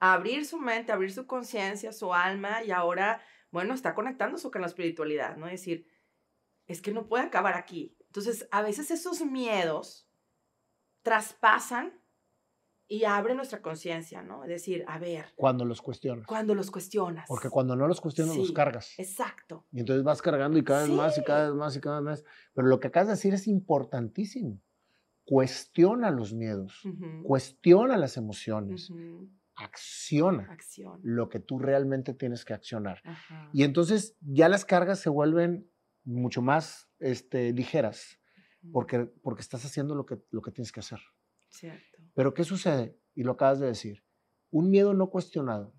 a 0.00 0.14
abrir 0.14 0.46
su 0.46 0.58
mente, 0.58 0.90
a 0.90 0.94
abrir 0.94 1.12
su 1.12 1.26
conciencia, 1.26 1.92
su 1.92 2.14
alma 2.14 2.62
y 2.62 2.70
ahora, 2.70 3.20
bueno, 3.50 3.74
está 3.74 3.94
conectándose 3.94 4.50
con 4.50 4.60
la 4.60 4.66
espiritualidad, 4.66 5.36
¿no? 5.36 5.46
Es 5.46 5.60
decir, 5.60 5.86
es 6.66 6.82
que 6.82 6.92
no 6.92 7.06
puede 7.08 7.24
acabar 7.24 7.54
aquí. 7.54 7.96
Entonces, 8.06 8.48
a 8.50 8.62
veces 8.62 8.90
esos 8.90 9.24
miedos 9.24 10.08
traspasan 11.02 12.00
y 12.88 13.04
abre 13.04 13.34
nuestra 13.34 13.62
conciencia, 13.62 14.22
¿no? 14.22 14.44
Es 14.44 14.48
decir, 14.48 14.84
a 14.86 14.98
ver. 14.98 15.26
Cuando 15.36 15.64
los 15.64 15.82
cuestionas. 15.82 16.26
Cuando 16.26 16.54
los 16.54 16.70
cuestionas. 16.70 17.26
Porque 17.28 17.50
cuando 17.50 17.74
no 17.74 17.88
los 17.88 18.00
cuestionas, 18.00 18.36
los 18.36 18.52
cargas. 18.52 18.94
Exacto. 18.98 19.66
Y 19.72 19.80
entonces 19.80 20.04
vas 20.04 20.22
cargando 20.22 20.58
y 20.58 20.64
cada 20.64 20.82
vez 20.82 20.90
más 20.90 21.18
y 21.18 21.24
cada 21.24 21.48
vez 21.48 21.54
más 21.56 21.76
y 21.76 21.80
cada 21.80 22.00
vez 22.00 22.04
más. 22.04 22.24
Pero 22.54 22.68
lo 22.68 22.78
que 22.78 22.88
acabas 22.88 23.08
de 23.08 23.14
decir 23.14 23.34
es 23.34 23.48
importantísimo. 23.48 24.60
Cuestiona 25.24 26.12
los 26.12 26.32
miedos, 26.32 26.82
cuestiona 27.24 27.96
las 27.96 28.16
emociones, 28.16 28.92
acciona 29.56 30.56
lo 31.02 31.28
que 31.28 31.40
tú 31.40 31.58
realmente 31.58 32.14
tienes 32.14 32.44
que 32.44 32.54
accionar. 32.54 33.02
Y 33.52 33.64
entonces 33.64 34.16
ya 34.20 34.48
las 34.48 34.64
cargas 34.64 35.00
se 35.00 35.08
vuelven 35.08 35.70
mucho 36.04 36.42
más 36.42 36.88
este, 36.98 37.52
ligeras 37.52 38.20
porque, 38.72 39.06
porque 39.22 39.42
estás 39.42 39.64
haciendo 39.64 39.94
lo 39.94 40.06
que, 40.06 40.18
lo 40.30 40.42
que 40.42 40.50
tienes 40.50 40.72
que 40.72 40.80
hacer. 40.80 41.00
Pero 42.14 42.34
¿qué 42.34 42.44
sucede? 42.44 42.98
Y 43.14 43.22
lo 43.22 43.32
acabas 43.32 43.60
de 43.60 43.66
decir. 43.66 44.04
Un 44.50 44.70
miedo 44.70 44.94
no 44.94 45.10
cuestionado 45.10 45.74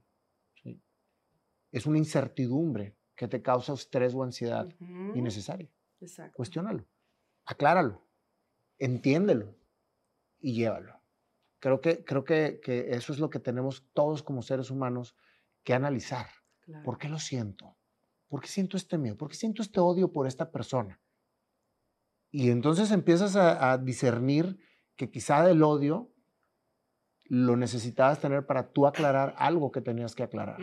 es 1.72 1.86
una 1.86 1.98
incertidumbre 1.98 2.96
que 3.16 3.28
te 3.28 3.42
causa 3.42 3.74
estrés 3.74 4.14
o 4.14 4.24
ansiedad 4.24 4.68
innecesaria. 5.16 5.70
Exacto. 6.00 6.36
Cuestiónalo, 6.36 6.88
acláralo, 7.46 8.06
entiéndelo 8.78 9.56
y 10.40 10.54
llévalo. 10.54 11.00
Creo 11.60 11.82
que, 11.82 12.03
creo 12.03 12.24
que, 12.24 12.60
que, 12.64 12.91
eso 12.91 13.14
es 13.14 13.20
lo 13.20 13.30
que 13.30 13.39
tenemos 13.39 13.86
todos 13.93 14.24
como 14.24 14.41
seres 14.41 14.70
humanos 14.70 15.16
que 15.64 15.74
analizar. 15.74 16.28
¿Por 16.84 16.97
qué 16.97 17.10
lo 17.10 17.20
siento? 17.20 17.78
¿Por 18.28 18.41
qué 18.41 18.47
siento 18.47 18.78
este 18.78 18.97
miedo? 18.97 19.18
¿Por 19.18 19.30
qué 19.30 19.36
siento 19.36 19.62
este 19.62 19.80
odio 19.80 20.12
por 20.12 20.28
esta 20.28 20.51
persona? 20.51 20.99
Y 22.30 22.49
entonces 22.49 22.91
empiezas 22.91 23.36
a, 23.36 23.72
a 23.72 23.78
discernir 23.78 24.60
que 24.95 25.10
quizá 25.10 25.43
del 25.43 25.64
odio 25.64 26.12
lo 27.30 27.55
necesitabas 27.55 28.20
tener 28.20 28.45
para 28.45 28.72
tú 28.72 28.88
aclarar 28.88 29.34
algo 29.38 29.72
que 29.72 29.82
tenías 29.82 30.16
que 30.16 30.24
aclarar. 30.24 30.60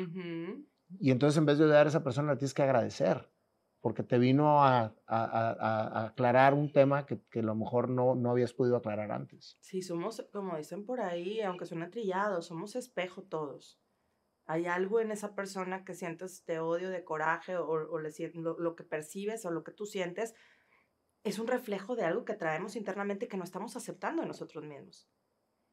Y 0.98 1.10
entonces 1.10 1.38
en 1.38 1.46
vez 1.46 1.58
de 1.58 1.64
odiar 1.64 1.86
a 1.86 1.88
esa 1.88 2.02
persona, 2.02 2.32
le 2.32 2.38
tienes 2.38 2.54
que 2.54 2.62
agradecer, 2.62 3.30
porque 3.84 4.02
te 4.02 4.16
vino 4.16 4.64
a, 4.64 4.94
aclarar 5.06 6.54
un 6.54 6.72
tema 6.72 7.04
que, 7.04 7.20
a 7.38 7.42
lo 7.42 7.54
mejor 7.54 7.90
no, 7.90 8.14
no 8.14 8.30
habías 8.30 8.54
podido 8.54 8.76
aclarar 8.78 9.12
antes. 9.12 9.58
Sí, 9.60 9.82
somos, 9.82 10.26
como 10.32 10.56
dicen 10.56 10.86
por 10.86 11.02
ahí, 11.02 11.42
aunque 11.42 11.66
suena 11.66 11.90
trillado, 11.90 12.40
somos 12.40 12.76
espejo 12.76 13.24
todos. 13.24 13.78
Hay 14.46 14.64
algo 14.64 15.00
en 15.00 15.10
esa 15.10 15.34
persona 15.34 15.84
que 15.84 15.92
sientes 15.92 16.46
de 16.46 16.60
odio, 16.60 16.88
de 16.88 17.04
coraje, 17.04 17.58
o, 17.58 17.76
lo, 17.76 18.58
lo 18.58 18.74
que 18.74 18.84
percibes 18.84 19.44
o 19.44 19.50
lo 19.50 19.62
que 19.64 19.72
tú 19.72 19.84
sientes, 19.84 20.34
es 21.22 21.38
un 21.38 21.46
reflejo 21.46 21.94
de 21.94 22.06
algo 22.06 22.24
que 22.24 22.32
traemos 22.32 22.76
internamente 22.76 23.28
que 23.28 23.36
no 23.36 23.44
estamos 23.44 23.76
aceptando 23.76 24.22
en 24.22 24.28
nosotros 24.28 24.64
mismos. 24.64 25.10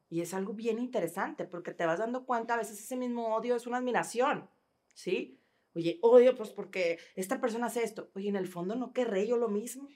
Y 0.10 0.20
es 0.20 0.34
algo 0.34 0.52
bien 0.52 0.80
interesante 0.80 1.46
porque 1.46 1.72
te 1.72 1.86
vas 1.86 2.00
dando 2.00 2.26
cuenta, 2.26 2.56
a 2.56 2.58
veces 2.58 2.78
ese 2.78 2.98
mismo 2.98 3.34
odio 3.34 3.56
es 3.56 3.68
una 3.68 3.78
admiración, 3.78 4.50
¿sí? 4.94 5.41
Oye, 5.74 6.00
odio 6.02 6.36
pues 6.36 6.50
porque 6.50 7.00
esta 7.16 7.40
persona 7.40 7.68
hace 7.68 7.84
esto. 7.84 8.12
Oye, 8.16 8.30
en 8.30 8.36
el 8.36 8.48
fondo 8.48 8.76
no 8.76 8.92
querré 8.92 9.28
yo 9.28 9.38
lo 9.38 9.50
mismo, 9.50 9.88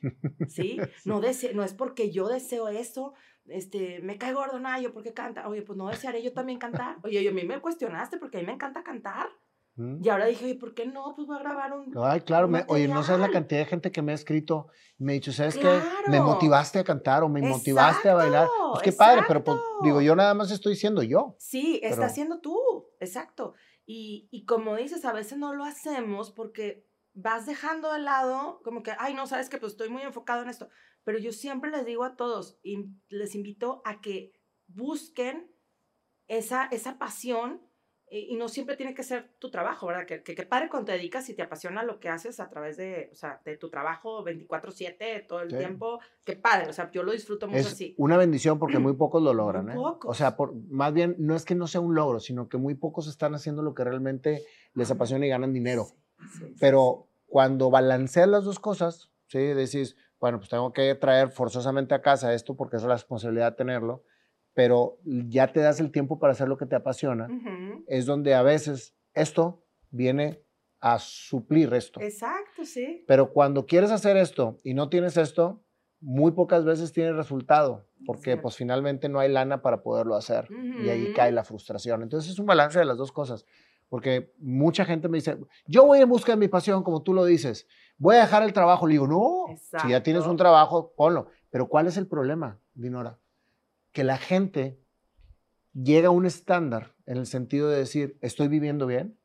¿sí? 0.47 0.77
No, 1.05 1.21
no 1.21 1.63
es 1.63 1.73
porque 1.73 2.11
yo 2.11 2.27
deseo 2.27 2.67
eso, 2.69 3.13
este, 3.47 3.99
me 4.01 4.17
cae 4.17 4.33
gordo 4.33 4.59
Nayo 4.59 4.93
porque 4.93 5.13
canta. 5.13 5.47
Oye, 5.47 5.61
pues 5.61 5.77
no 5.77 5.87
desearé 5.87 6.23
yo 6.23 6.33
también 6.33 6.59
cantar. 6.59 6.97
Oye, 7.03 7.27
a 7.27 7.31
mí 7.31 7.43
me 7.43 7.61
cuestionaste 7.61 8.17
porque 8.17 8.37
a 8.37 8.41
mí 8.41 8.47
me 8.47 8.53
encanta 8.53 8.83
cantar. 8.83 9.27
Y 9.77 10.07
ahora 10.07 10.27
dije, 10.27 10.45
oye, 10.45 10.55
¿por 10.55 10.73
qué 10.73 10.85
no? 10.85 11.11
Pues 11.17 11.27
voy 11.27 11.35
a 11.35 11.39
grabar 11.39 11.73
un. 11.73 11.93
Ay, 12.01 12.21
claro, 12.21 12.49
oye, 12.69 12.87
no 12.87 13.03
sabes 13.03 13.19
la 13.19 13.29
cantidad 13.29 13.59
de 13.59 13.65
gente 13.65 13.91
que 13.91 14.01
me 14.01 14.13
ha 14.13 14.15
escrito 14.15 14.67
y 14.97 15.03
me 15.03 15.11
ha 15.11 15.15
dicho, 15.15 15.33
¿sabes 15.33 15.57
qué? 15.57 15.81
Me 16.07 16.21
motivaste 16.21 16.79
a 16.79 16.85
cantar 16.85 17.23
o 17.23 17.29
me 17.29 17.41
motivaste 17.41 18.07
a 18.07 18.13
bailar. 18.13 18.47
Pues 18.71 18.83
qué 18.83 18.93
padre, 18.93 19.23
pero 19.27 19.43
pues, 19.43 19.57
digo, 19.83 20.01
yo 20.01 20.15
nada 20.15 20.33
más 20.33 20.49
estoy 20.51 20.77
siendo 20.77 21.03
yo. 21.03 21.35
Sí, 21.39 21.81
está 21.83 22.07
siendo 22.07 22.39
tú, 22.39 22.57
exacto. 23.01 23.53
Y, 23.87 24.45
como 24.47 24.75
dices, 24.75 25.05
a 25.05 25.13
veces 25.13 25.37
no 25.37 25.53
lo 25.53 25.63
hacemos 25.63 26.31
porque 26.31 26.87
vas 27.13 27.45
dejando 27.45 27.93
de 27.93 27.99
lado, 27.99 28.61
como 28.63 28.83
que, 28.83 28.93
ay, 28.97 29.13
no, 29.13 29.27
sabes 29.27 29.49
que 29.49 29.57
pues 29.57 29.73
estoy 29.73 29.89
muy 29.89 30.01
enfocado 30.01 30.41
en 30.41 30.49
esto. 30.49 30.69
Pero 31.03 31.19
yo 31.19 31.31
siempre 31.31 31.69
les 31.71 31.85
digo 31.85 32.03
a 32.03 32.15
todos 32.15 32.59
y 32.63 32.89
les 33.09 33.35
invito 33.35 33.81
a 33.85 34.01
que 34.01 34.33
busquen 34.67 35.51
esa, 36.27 36.65
esa 36.65 36.97
pasión 36.97 37.64
y 38.19 38.35
no 38.35 38.47
siempre 38.47 38.75
tiene 38.75 38.93
que 38.93 39.03
ser 39.03 39.29
tu 39.39 39.49
trabajo, 39.49 39.87
¿verdad? 39.87 40.05
Que, 40.05 40.23
que, 40.23 40.43
padre 40.43 40.69
cuando 40.69 40.87
te 40.87 40.91
dedicas 40.93 41.27
y 41.29 41.33
te 41.33 41.41
apasiona 41.41 41.83
lo 41.83 41.99
que 41.99 42.09
haces 42.09 42.39
a 42.39 42.49
través 42.49 42.77
de, 42.77 43.09
o 43.11 43.15
sea, 43.15 43.41
de 43.43 43.57
tu 43.57 43.69
trabajo 43.69 44.23
24/7 44.23 45.25
todo 45.27 45.41
el 45.41 45.49
tiempo, 45.49 45.99
qué 46.23 46.35
padre, 46.35 46.69
o 46.69 46.73
sea, 46.73 46.91
yo 46.91 47.03
lo 47.03 47.11
disfruto 47.11 47.47
mucho 47.47 47.59
es 47.59 47.73
así. 47.73 47.95
Una 47.97 48.17
bendición 48.17 48.59
porque 48.59 48.79
muy 48.79 48.93
pocos 48.93 49.21
lo 49.21 49.33
logran, 49.33 49.69
¿eh? 49.69 49.75
O 49.77 50.13
sea, 50.13 50.35
por, 50.35 50.53
más 50.53 50.93
bien 50.93 51.15
no 51.19 51.35
es 51.35 51.45
que 51.45 51.55
no 51.55 51.67
sea 51.67 51.81
un 51.81 51.95
logro, 51.95 52.19
sino 52.19 52.47
que 52.47 52.57
muy 52.57 52.75
pocos 52.75 53.07
están 53.07 53.35
haciendo 53.35 53.61
lo 53.61 53.73
que 53.73 53.83
realmente 53.83 54.43
les 54.73 54.89
apasiona 54.91 55.25
y 55.25 55.29
ganan 55.29 55.53
dinero. 55.53 55.87
Pero 56.59 57.07
cuando 57.27 57.69
balanceas 57.69 58.27
las 58.27 58.45
dos 58.45 58.59
cosas, 58.59 59.11
¿sí? 59.27 59.39
Decís, 59.39 59.95
bueno, 60.19 60.37
pues 60.39 60.49
tengo 60.49 60.71
que 60.73 60.95
traer 60.95 61.29
forzosamente 61.29 61.93
a 61.93 62.01
casa 62.01 62.33
esto 62.33 62.55
porque 62.55 62.77
es 62.77 62.83
la 62.83 62.93
responsabilidad 62.93 63.51
de 63.51 63.57
tenerlo 63.57 64.03
pero 64.55 64.97
ya 65.03 65.51
te 65.51 65.59
das 65.59 65.79
el 65.79 65.91
tiempo 65.91 66.17
para 66.17 66.31
hacer 66.31 66.47
lo 66.47 66.57
que 66.57 66.65
te 66.65 66.75
apasiona, 66.75 67.27
es 67.87 68.07
donde 68.07 68.33
a 68.33 68.41
veces 68.41 68.95
esto 69.13 69.63
viene 69.91 70.41
a 70.79 70.97
suplir 70.97 71.73
esto. 71.73 71.99
Exacto, 72.01 72.63
sí. 72.63 73.03
Pero 73.05 73.31
cuando 73.31 73.65
quieres 73.65 73.91
hacer 73.91 74.17
esto 74.17 74.59
y 74.63 74.73
no 74.73 74.89
tienes 74.89 75.17
esto, 75.17 75.61
muy 75.99 76.31
pocas 76.31 76.63
veces 76.63 76.93
tiene 76.93 77.11
resultado, 77.13 77.85
porque 78.05 78.37
pues 78.37 78.55
finalmente 78.55 79.09
no 79.09 79.19
hay 79.19 79.29
lana 79.31 79.61
para 79.61 79.83
poderlo 79.83 80.15
hacer 80.15 80.47
y 80.49 80.89
ahí 80.89 81.13
cae 81.13 81.31
la 81.31 81.43
frustración. 81.43 82.01
Entonces 82.01 82.31
es 82.31 82.39
un 82.39 82.45
balance 82.45 82.79
de 82.79 82.85
las 82.85 82.97
dos 82.97 83.11
cosas, 83.11 83.45
porque 83.89 84.33
mucha 84.39 84.85
gente 84.85 85.09
me 85.09 85.17
dice, 85.17 85.37
yo 85.67 85.85
voy 85.85 85.99
en 85.99 86.07
busca 86.09 86.31
de 86.31 86.37
mi 86.37 86.47
pasión, 86.47 86.81
como 86.81 87.03
tú 87.03 87.13
lo 87.13 87.25
dices, 87.25 87.67
voy 87.97 88.15
a 88.15 88.21
dejar 88.21 88.43
el 88.43 88.53
trabajo. 88.53 88.87
Le 88.87 88.93
digo, 88.93 89.07
no, 89.07 89.45
si 89.81 89.89
ya 89.89 90.01
tienes 90.01 90.25
un 90.25 90.37
trabajo, 90.37 90.93
ponlo. 90.95 91.27
Pero 91.49 91.67
¿cuál 91.67 91.87
es 91.87 91.97
el 91.97 92.07
problema, 92.07 92.59
Dinora? 92.73 93.19
Que 93.95 94.03
la 94.03 94.17
gente 94.17 94.77
llega 95.71 96.09
a 96.09 96.11
un 96.11 96.25
estándar 96.25 96.93
en 97.05 97.15
el 97.15 97.25
sentido 97.25 97.69
de 97.69 97.77
decir, 97.77 98.19
estoy 98.21 98.49
viviendo 98.49 98.85
bien, 98.87 99.17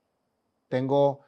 tengo 0.69 1.23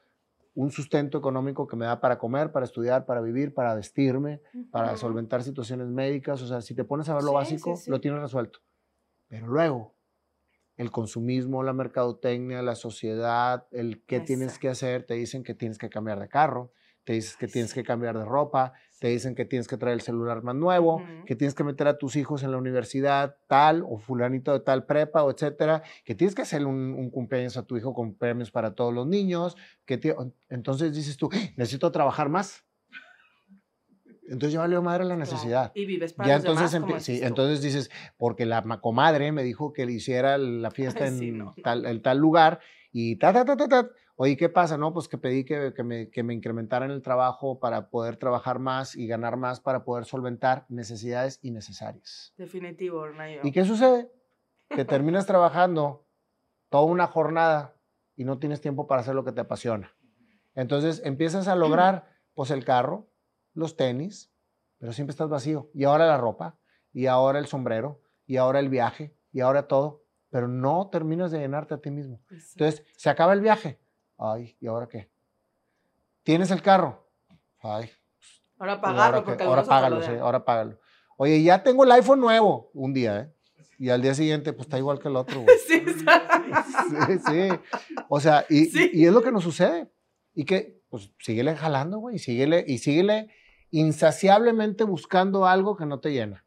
un 0.55 0.71
sustento 0.71 1.19
económico 1.19 1.67
que 1.67 1.75
me 1.75 1.85
da 1.85 2.01
para 2.01 2.19
comer, 2.19 2.53
para 2.53 2.65
estudiar, 2.65 3.05
para 3.05 3.21
vivir, 3.21 3.53
para 3.53 3.75
vestirme, 3.75 4.43
para 4.71 4.97
solventar 4.97 5.43
situaciones 5.43 5.89
médicas. 5.89 6.41
O 6.41 6.47
sea, 6.47 6.61
si 6.61 6.77
te 6.77 6.85
pones 6.85 7.09
a 7.09 7.15
ver 7.15 7.25
lo 7.25 7.33
básico, 7.33 7.75
lo 7.89 8.01
tienes 8.01 8.21
resuelto. 8.21 8.61
Pero 9.27 9.49
luego, 9.49 9.97
el 10.77 10.93
consumismo, 10.93 11.65
la 11.65 11.73
mercadotecnia, 11.73 12.63
la 12.63 12.77
sociedad, 12.77 13.67
el 13.73 14.05
qué 14.05 14.21
tienes 14.21 14.61
que 14.61 14.69
hacer, 14.69 15.05
te 15.05 15.15
dicen 15.15 15.43
que 15.43 15.55
tienes 15.55 15.79
que 15.79 15.91
cambiar 15.91 16.21
de 16.21 16.29
carro, 16.29 16.71
te 17.05 17.15
dicen 17.15 17.37
que 17.39 17.49
tienes 17.49 17.75
que 17.75 17.83
cambiar 17.83 18.17
de 18.17 18.25
ropa, 18.25 18.73
te 19.01 19.09
dicen 19.09 19.35
que 19.35 19.45
tienes 19.45 19.67
que 19.67 19.77
traer 19.77 19.95
el 19.95 20.01
celular 20.01 20.43
más 20.43 20.55
nuevo, 20.55 21.03
que 21.27 21.35
tienes 21.35 21.55
que 21.55 21.65
meter 21.65 21.89
a 21.89 21.99
tus 21.99 22.15
hijos 22.15 22.45
en 22.45 22.53
la 22.53 22.57
universidad 22.57 23.37
tal 23.49 23.83
o 23.85 23.99
fulanito 23.99 24.53
de 24.53 24.61
tal 24.61 24.87
prepa 24.87 25.25
o 25.25 25.31
etcétera, 25.31 25.83
que 26.05 26.15
tienes 26.15 26.35
que 26.37 26.43
hacer 26.43 26.65
un, 26.65 27.11
cumpleaños 27.11 27.57
a 27.57 27.65
tu 27.65 27.77
hijo 27.77 27.95
con 27.95 28.15
premios 28.15 28.51
para 28.53 28.75
todos 28.75 28.95
los 28.95 29.07
niños, 29.07 29.57
que 29.85 30.01
entonces 30.49 30.95
dices 30.95 31.17
tú, 31.17 31.29
necesito 31.57 31.91
trabajar 31.91 32.29
más. 32.29 32.65
Entonces 34.29 34.53
ya 34.53 34.61
valió 34.61 34.81
madre 34.83 35.05
la 35.05 35.17
necesidad. 35.17 35.73
Y 35.75 35.85
vives 35.85 36.13
para 36.13 36.37
los 36.37 36.45
entonces, 36.45 36.73
demás, 36.73 37.03
sí, 37.03 37.21
entonces 37.23 37.61
dices, 37.61 37.91
porque 38.17 38.47
la 38.47 38.63
comadre 38.81 39.33
me 39.33 39.43
dijo 39.43 39.73
que 39.73 39.85
le 39.85 39.93
hiciera 39.93 40.39
la 40.39 40.71
fiesta 40.71 41.09
en, 41.09 41.45
tal, 41.65 41.87
en 41.87 42.01
tal 42.03 42.19
lugar 42.19 42.61
y 42.93 43.17
ta, 43.17 43.33
ta, 43.33 43.45
ta, 43.45 43.57
ta, 43.57 43.69
ta. 43.69 43.91
Oye, 44.25 44.37
¿qué 44.37 44.49
pasa? 44.49 44.79
No, 44.79 44.93
pues 44.93 45.09
que 45.09 45.19
pedí 45.19 45.45
que, 45.45 45.75
que, 45.75 45.83
me, 45.83 46.09
que 46.09 46.23
me 46.23 46.33
incrementaran 46.33 46.93
el 46.93 47.03
trabajo 47.03 47.59
para 47.59 47.91
poder 47.91 48.19
trabajar 48.19 48.61
más 48.61 48.95
y 48.95 49.09
ganar 49.09 49.37
más 49.37 49.59
para 49.59 49.83
poder 49.83 50.05
solventar 50.05 50.65
necesidades 50.69 51.41
innecesarias. 51.43 52.33
Definitivo, 52.37 53.09
Nayo. 53.09 53.41
¿Y 53.43 53.51
qué 53.51 53.65
sucede? 53.65 54.13
Que 54.69 54.85
terminas 54.85 55.27
trabajando 55.27 56.07
toda 56.69 56.85
una 56.85 57.09
jornada 57.09 57.75
y 58.15 58.23
no 58.23 58.39
tienes 58.39 58.61
tiempo 58.61 58.87
para 58.87 59.01
hacer 59.01 59.17
lo 59.17 59.25
que 59.25 59.33
te 59.33 59.41
apasiona. 59.41 59.93
Entonces 60.55 61.03
empiezas 61.05 61.49
a 61.49 61.57
lograr, 61.57 62.07
pues, 62.35 62.53
el 62.53 62.65
carro, 62.65 63.11
los 63.55 63.77
tenis, 63.77 64.33
pero 64.79 64.93
siempre 64.93 65.11
estás 65.11 65.31
vacío. 65.31 65.69
Y 65.75 65.83
ahora 65.83 66.07
la 66.07 66.17
ropa, 66.17 66.61
y 66.93 67.07
ahora 67.07 67.41
el 67.41 67.47
sombrero, 67.47 68.01
y 68.25 68.37
ahora 68.37 68.61
el 68.61 68.69
viaje, 68.69 69.17
y 69.33 69.41
ahora 69.41 69.67
todo, 69.67 70.05
pero 70.31 70.47
no 70.47 70.91
terminas 70.91 71.33
de 71.33 71.41
llenarte 71.41 71.75
a 71.75 71.79
ti 71.79 71.91
mismo. 71.91 72.23
Entonces, 72.31 72.85
se 72.97 73.11
acaba 73.11 73.33
el 73.33 73.41
viaje 73.41 73.82
Ay, 74.25 74.57
¿y 74.61 74.69
ahora 74.69 74.89
qué? 74.89 75.11
¿Tienes 76.23 76.53
el 76.53 76.63
carro? 76.63 77.11
Ay. 77.61 77.91
Ahora 78.57 78.81
pagarlo, 78.81 79.25
porque 79.25 79.43
ahora 79.43 79.65
págalo, 79.65 80.01
sí, 80.01 80.13
ahora 80.13 80.45
págalo. 80.45 80.79
Oye, 81.17 81.43
ya 81.43 81.65
tengo 81.65 81.83
el 81.83 81.91
iPhone 81.91 82.21
nuevo 82.21 82.71
un 82.73 82.95
día, 82.95 83.19
¿eh? 83.19 83.35
Y 83.79 83.91
al 83.91 84.01
día 84.01 84.15
siguiente, 84.15 84.53
pues 84.53 84.67
está 84.67 84.79
igual 84.79 85.01
que 85.01 85.09
el 85.09 85.17
otro. 85.17 85.45
Sí, 85.67 85.83
sí, 85.87 87.19
sí. 87.27 87.49
O 88.09 88.21
sea, 88.21 88.45
y, 88.49 89.01
y, 89.01 89.07
es 89.07 89.13
lo 89.13 89.23
que 89.23 89.33
nos 89.33 89.43
sucede. 89.43 89.91
Y 90.35 90.45
que, 90.45 90.81
pues, 90.89 91.11
síguele 91.19 91.57
jalando, 91.57 91.99
güey, 91.99 92.17
y 92.17 92.19
síguele, 92.19 92.65
y 92.67 92.79
síguele 92.79 93.29
insaciablemente 93.71 94.85
buscando 94.85 95.47
algo 95.47 95.77
que 95.77 95.87
no 95.87 95.99
te 95.99 96.13
llena. 96.13 96.45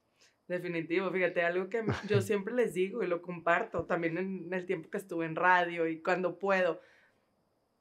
Definitivo, 0.47 1.11
fíjate, 1.11 1.41
algo 1.41 1.69
que 1.69 1.83
yo 2.07 2.21
siempre 2.21 2.53
les 2.53 2.73
digo 2.73 3.03
y 3.03 3.07
lo 3.07 3.21
comparto 3.21 3.85
también 3.85 4.17
en 4.17 4.53
el 4.53 4.65
tiempo 4.65 4.89
que 4.89 4.97
estuve 4.97 5.25
en 5.25 5.35
radio 5.35 5.87
y 5.87 6.01
cuando 6.01 6.37
puedo 6.37 6.79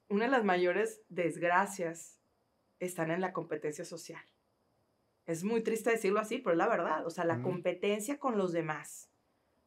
una 0.09 0.25
de 0.25 0.31
las 0.31 0.43
mayores 0.43 1.01
desgracias 1.09 2.21
están 2.79 3.11
en 3.11 3.21
la 3.21 3.33
competencia 3.33 3.85
social. 3.85 4.23
Es 5.25 5.43
muy 5.43 5.61
triste 5.61 5.89
decirlo 5.89 6.19
así, 6.19 6.37
pero 6.37 6.51
es 6.51 6.57
la 6.57 6.67
verdad. 6.67 7.05
O 7.05 7.09
sea, 7.09 7.25
la 7.25 7.41
competencia 7.41 8.19
con 8.19 8.37
los 8.37 8.51
demás. 8.51 9.09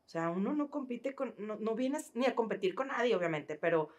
O 0.06 0.08
sea, 0.08 0.30
uno 0.30 0.54
no 0.54 0.70
compite 0.70 1.14
con, 1.14 1.34
no, 1.38 1.74
vienes 1.74 2.12
ni 2.14 2.26
a 2.26 2.34
competir 2.34 2.74
con 2.74 2.88
nadie, 2.88 3.14
obviamente, 3.14 3.56
pero 3.56 3.90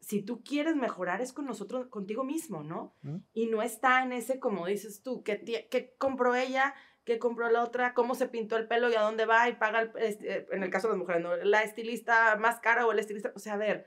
si 0.00 0.22
tú 0.22 0.42
quieres 0.42 0.76
mejorar 0.76 1.20
es 1.20 1.32
con 1.32 1.44
nosotros, 1.44 1.88
contigo 1.88 2.24
mismo, 2.24 2.62
¿no? 2.62 2.94
Y 3.34 3.46
no 3.46 3.62
está 3.62 4.02
en 4.02 4.12
ese, 4.12 4.40
como 4.40 4.66
dices 4.66 5.02
tú, 5.02 5.22
que, 5.22 5.68
que 5.70 5.94
compró 5.98 6.34
ella, 6.34 6.74
que 7.04 7.18
compró 7.18 7.50
la 7.50 7.64
otra, 7.64 7.94
cómo 7.94 8.14
se 8.14 8.28
pintó 8.28 8.56
el 8.56 8.68
pelo 8.68 8.90
y 8.90 8.94
a 8.94 9.02
dónde 9.02 9.26
va 9.26 9.48
y 9.48 9.56
paga, 9.56 9.92
este, 9.96 10.46
en 10.54 10.62
el 10.62 10.70
caso 10.70 10.88
de 10.88 10.94
las 10.94 10.98
mujeres, 10.98 11.22
¿no? 11.22 11.36
la 11.36 11.62
estilista 11.62 12.36
más 12.36 12.60
cara 12.60 12.86
o 12.86 12.92
el 12.92 12.98
estilista, 12.98 13.32
o 13.34 13.38
sea, 13.38 13.54
a 13.54 13.58
ver, 13.58 13.86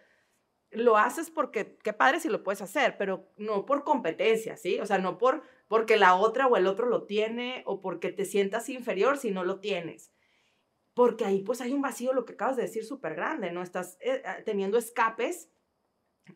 lo 0.71 0.97
haces 0.97 1.29
porque 1.29 1.77
qué 1.83 1.93
padre 1.93 2.19
si 2.19 2.29
lo 2.29 2.43
puedes 2.43 2.61
hacer, 2.61 2.97
pero 2.97 3.31
no 3.37 3.65
por 3.65 3.83
competencia, 3.83 4.57
¿sí? 4.57 4.79
O 4.79 4.85
sea, 4.85 4.97
no 4.97 5.17
por 5.17 5.43
porque 5.67 5.97
la 5.97 6.15
otra 6.15 6.47
o 6.47 6.57
el 6.57 6.67
otro 6.67 6.87
lo 6.87 7.05
tiene 7.05 7.63
o 7.65 7.81
porque 7.81 8.11
te 8.11 8.25
sientas 8.25 8.69
inferior 8.69 9.17
si 9.17 9.31
no 9.31 9.43
lo 9.43 9.59
tienes. 9.59 10.11
Porque 10.93 11.25
ahí 11.25 11.41
pues 11.41 11.61
hay 11.61 11.73
un 11.73 11.81
vacío, 11.81 12.13
lo 12.13 12.25
que 12.25 12.33
acabas 12.33 12.55
de 12.55 12.63
decir, 12.63 12.85
súper 12.85 13.15
grande, 13.15 13.51
¿no? 13.51 13.61
Estás 13.63 13.97
eh, 13.99 14.21
eh, 14.23 14.43
teniendo 14.45 14.77
escapes 14.77 15.49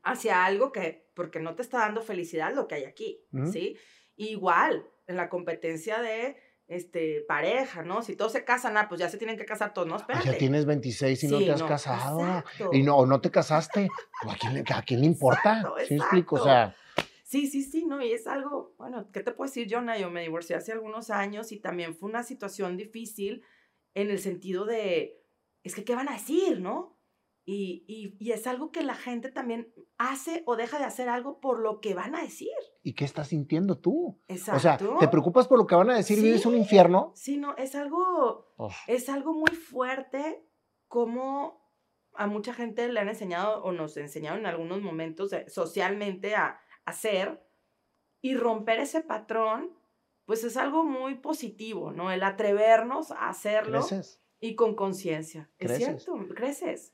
hacia 0.03 0.45
algo 0.45 0.71
que, 0.71 1.09
porque 1.15 1.39
no 1.39 1.55
te 1.55 1.61
está 1.61 1.79
dando 1.79 2.01
felicidad 2.01 2.53
lo 2.53 2.67
que 2.67 2.75
hay 2.75 2.83
aquí, 2.85 3.25
¿sí? 3.51 3.77
Igual, 4.15 4.87
en 5.07 5.15
la 5.15 5.29
competencia 5.29 6.01
de 6.01 6.37
este, 6.69 7.25
pareja, 7.27 7.83
¿no? 7.83 8.01
Si 8.03 8.15
todos 8.15 8.31
se 8.31 8.45
casan, 8.45 8.77
ah, 8.77 8.87
pues 8.87 8.99
ya 8.99 9.09
se 9.09 9.17
tienen 9.17 9.37
que 9.37 9.45
casar 9.45 9.73
todos, 9.73 9.87
¿no? 9.87 9.97
Espérate. 9.97 10.25
ya 10.31 10.37
tienes 10.37 10.65
26 10.65 11.23
y 11.23 11.27
no 11.27 11.39
te 11.39 11.51
has 11.51 11.63
casado. 11.63 12.43
Y 12.71 12.83
no, 12.83 13.05
no 13.05 13.19
te 13.19 13.31
casaste. 13.31 13.89
¿A 14.27 14.35
quién, 14.35 14.53
le, 14.53 14.63
a 14.73 14.81
quién 14.83 15.01
le 15.01 15.07
importa? 15.07 15.69
¿Sí 15.87 15.95
me 15.95 15.99
explico? 15.99 16.35
O 16.35 16.43
sea... 16.43 16.75
Sí, 17.23 17.45
sí, 17.47 17.61
sí, 17.61 17.85
¿no? 17.85 18.01
Y 18.03 18.11
es 18.11 18.25
algo, 18.25 18.73
bueno, 18.79 19.11
¿qué 19.11 19.21
te 19.21 19.31
puedo 19.31 19.47
decir, 19.47 19.67
Jonah? 19.69 19.97
Yo 19.97 20.09
me 20.09 20.21
divorcié 20.21 20.55
hace 20.55 20.71
algunos 20.71 21.11
años 21.11 21.51
y 21.51 21.59
también 21.59 21.95
fue 21.95 22.09
una 22.09 22.23
situación 22.23 22.75
difícil 22.75 23.43
en 23.93 24.09
el 24.09 24.19
sentido 24.19 24.65
de, 24.65 25.21
es 25.63 25.75
que, 25.75 25.83
¿qué 25.83 25.93
van 25.93 26.09
a 26.09 26.13
decir, 26.13 26.59
no? 26.59 26.97
Y, 27.45 27.83
y, 28.19 28.31
es 28.31 28.45
algo 28.47 28.71
que 28.71 28.83
la 28.83 28.93
gente 28.93 29.31
también 29.31 29.73
hace 29.99 30.43
o 30.45 30.55
deja 30.55 30.79
de 30.79 30.85
hacer 30.85 31.09
algo 31.09 31.39
por 31.39 31.59
lo 31.59 31.81
que 31.81 31.93
van 31.93 32.15
a 32.15 32.21
decir. 32.21 32.49
¿Y 32.81 32.93
qué 32.93 33.05
estás 33.05 33.27
sintiendo 33.27 33.77
tú? 33.77 34.19
Exacto. 34.27 34.57
O 34.57 34.59
sea, 34.59 34.99
¿te 34.99 35.07
preocupas 35.09 35.47
por 35.47 35.59
lo 35.59 35.67
que 35.67 35.75
van 35.75 35.91
a 35.91 35.95
decir 35.95 36.17
y 36.17 36.23
vives 36.23 36.45
un 36.45 36.55
infierno? 36.55 37.11
Sí, 37.15 37.37
no, 37.37 37.55
es 37.57 37.75
algo, 37.75 38.55
es 38.87 39.09
algo 39.09 39.33
muy 39.33 39.51
fuerte 39.51 40.43
como 40.87 41.69
a 42.15 42.27
mucha 42.27 42.53
gente 42.53 42.87
le 42.87 42.99
han 42.99 43.09
enseñado 43.09 43.61
o 43.61 43.71
nos 43.73 43.97
enseñaron 43.97 44.39
en 44.39 44.45
algunos 44.47 44.81
momentos 44.81 45.31
socialmente 45.47 46.33
a 46.33 46.59
hacer 46.85 47.45
y 48.21 48.35
romper 48.35 48.79
ese 48.79 49.01
patrón, 49.01 49.77
pues 50.25 50.43
es 50.45 50.55
algo 50.55 50.83
muy 50.83 51.15
positivo, 51.15 51.91
¿no? 51.91 52.09
El 52.11 52.23
atrevernos 52.23 53.11
a 53.11 53.29
hacerlo. 53.29 53.79
Creces. 53.79 54.23
Y 54.41 54.55
con 54.55 54.73
conciencia. 54.73 55.51
Es 55.57 55.75
cierto, 55.75 56.13
creces. 56.33 56.93